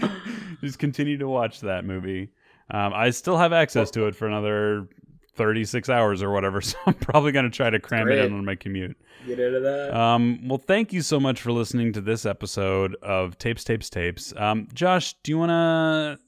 Just 0.60 0.78
continue 0.78 1.18
to 1.18 1.26
watch 1.26 1.60
that 1.60 1.84
movie. 1.84 2.30
Um, 2.70 2.92
I 2.94 3.10
still 3.10 3.36
have 3.36 3.52
access 3.52 3.90
to 3.92 4.06
it 4.06 4.14
for 4.14 4.26
another 4.26 4.88
36 5.34 5.88
hours 5.88 6.22
or 6.22 6.30
whatever, 6.30 6.60
so 6.60 6.76
I'm 6.86 6.94
probably 6.94 7.32
going 7.32 7.44
to 7.44 7.50
try 7.50 7.70
to 7.70 7.80
cram 7.80 8.08
it 8.08 8.18
in 8.18 8.32
on 8.32 8.44
my 8.44 8.54
commute. 8.54 8.96
Get 9.26 9.38
into 9.38 9.60
that. 9.60 9.96
Um, 9.96 10.48
well, 10.48 10.58
thank 10.58 10.92
you 10.92 11.02
so 11.02 11.20
much 11.20 11.40
for 11.40 11.52
listening 11.52 11.92
to 11.94 12.00
this 12.00 12.24
episode 12.24 12.96
of 13.02 13.38
Tapes, 13.38 13.64
Tapes, 13.64 13.90
Tapes. 13.90 14.34
Um, 14.36 14.68
Josh, 14.72 15.14
do 15.22 15.32
you 15.32 15.38
wanna? 15.38 16.18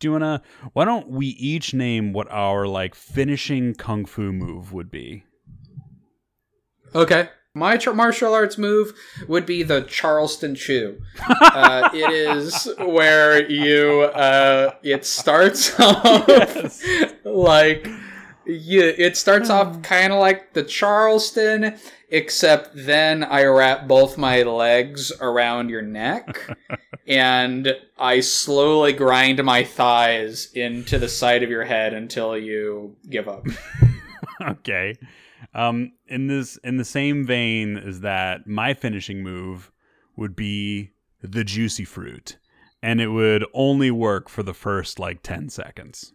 Do 0.00 0.08
you 0.08 0.12
wanna? 0.12 0.42
Why 0.72 0.84
don't 0.84 1.08
we 1.08 1.26
each 1.28 1.72
name 1.72 2.12
what 2.12 2.30
our 2.30 2.66
like 2.66 2.94
finishing 2.94 3.74
kung 3.74 4.04
fu 4.04 4.32
move 4.32 4.72
would 4.72 4.90
be? 4.90 5.24
Okay. 6.94 7.28
My 7.56 7.76
tr- 7.76 7.92
martial 7.92 8.34
arts 8.34 8.58
move 8.58 8.94
would 9.28 9.46
be 9.46 9.62
the 9.62 9.82
Charleston 9.82 10.56
Chew. 10.56 11.00
Uh, 11.28 11.88
it 11.94 12.10
is 12.10 12.68
where 12.78 13.48
you, 13.48 14.02
uh, 14.02 14.74
it 14.82 15.06
starts 15.06 15.72
off 15.80 16.82
like, 17.24 17.86
you, 18.44 18.82
it 18.82 19.16
starts 19.16 19.50
off 19.50 19.82
kind 19.82 20.12
of 20.12 20.18
like 20.18 20.52
the 20.54 20.64
Charleston, 20.64 21.78
except 22.10 22.70
then 22.74 23.22
I 23.22 23.44
wrap 23.44 23.86
both 23.86 24.18
my 24.18 24.42
legs 24.42 25.12
around 25.20 25.70
your 25.70 25.82
neck 25.82 26.58
and 27.06 27.76
I 27.96 28.18
slowly 28.18 28.92
grind 28.94 29.42
my 29.44 29.62
thighs 29.62 30.50
into 30.54 30.98
the 30.98 31.08
side 31.08 31.44
of 31.44 31.50
your 31.50 31.64
head 31.64 31.94
until 31.94 32.36
you 32.36 32.96
give 33.08 33.28
up. 33.28 33.46
okay. 34.42 34.96
Um, 35.54 35.92
in 36.06 36.26
this, 36.26 36.56
in 36.64 36.78
the 36.78 36.84
same 36.84 37.24
vein 37.24 37.76
as 37.76 38.00
that, 38.00 38.46
my 38.46 38.74
finishing 38.74 39.22
move 39.22 39.70
would 40.16 40.34
be 40.34 40.92
the 41.22 41.44
juicy 41.44 41.84
fruit, 41.84 42.38
and 42.82 43.00
it 43.00 43.08
would 43.08 43.44
only 43.54 43.90
work 43.90 44.28
for 44.28 44.42
the 44.42 44.54
first 44.54 44.98
like 44.98 45.22
10 45.22 45.48
seconds. 45.48 46.12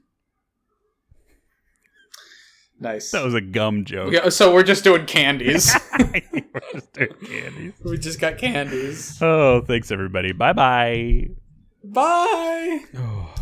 Nice. 2.81 3.11
That 3.11 3.25
was 3.25 3.33
a 3.33 3.41
gum 3.41 3.83
joke. 3.83 4.13
Yeah, 4.13 4.29
so 4.29 4.53
we're 4.53 4.63
just 4.63 4.85
doing 4.85 5.05
candies. 5.05 5.75
We're 5.99 6.61
just 6.73 6.93
doing 6.93 7.13
candies. 7.25 7.73
we 7.83 7.97
just 7.97 8.19
got 8.19 8.37
candies. 8.37 9.21
Oh, 9.21 9.61
thanks 9.61 9.91
everybody. 9.91 10.31
Bye 10.31 10.53
bye. 10.53 11.27
Bye. 11.83 12.79
Oh. 12.97 13.35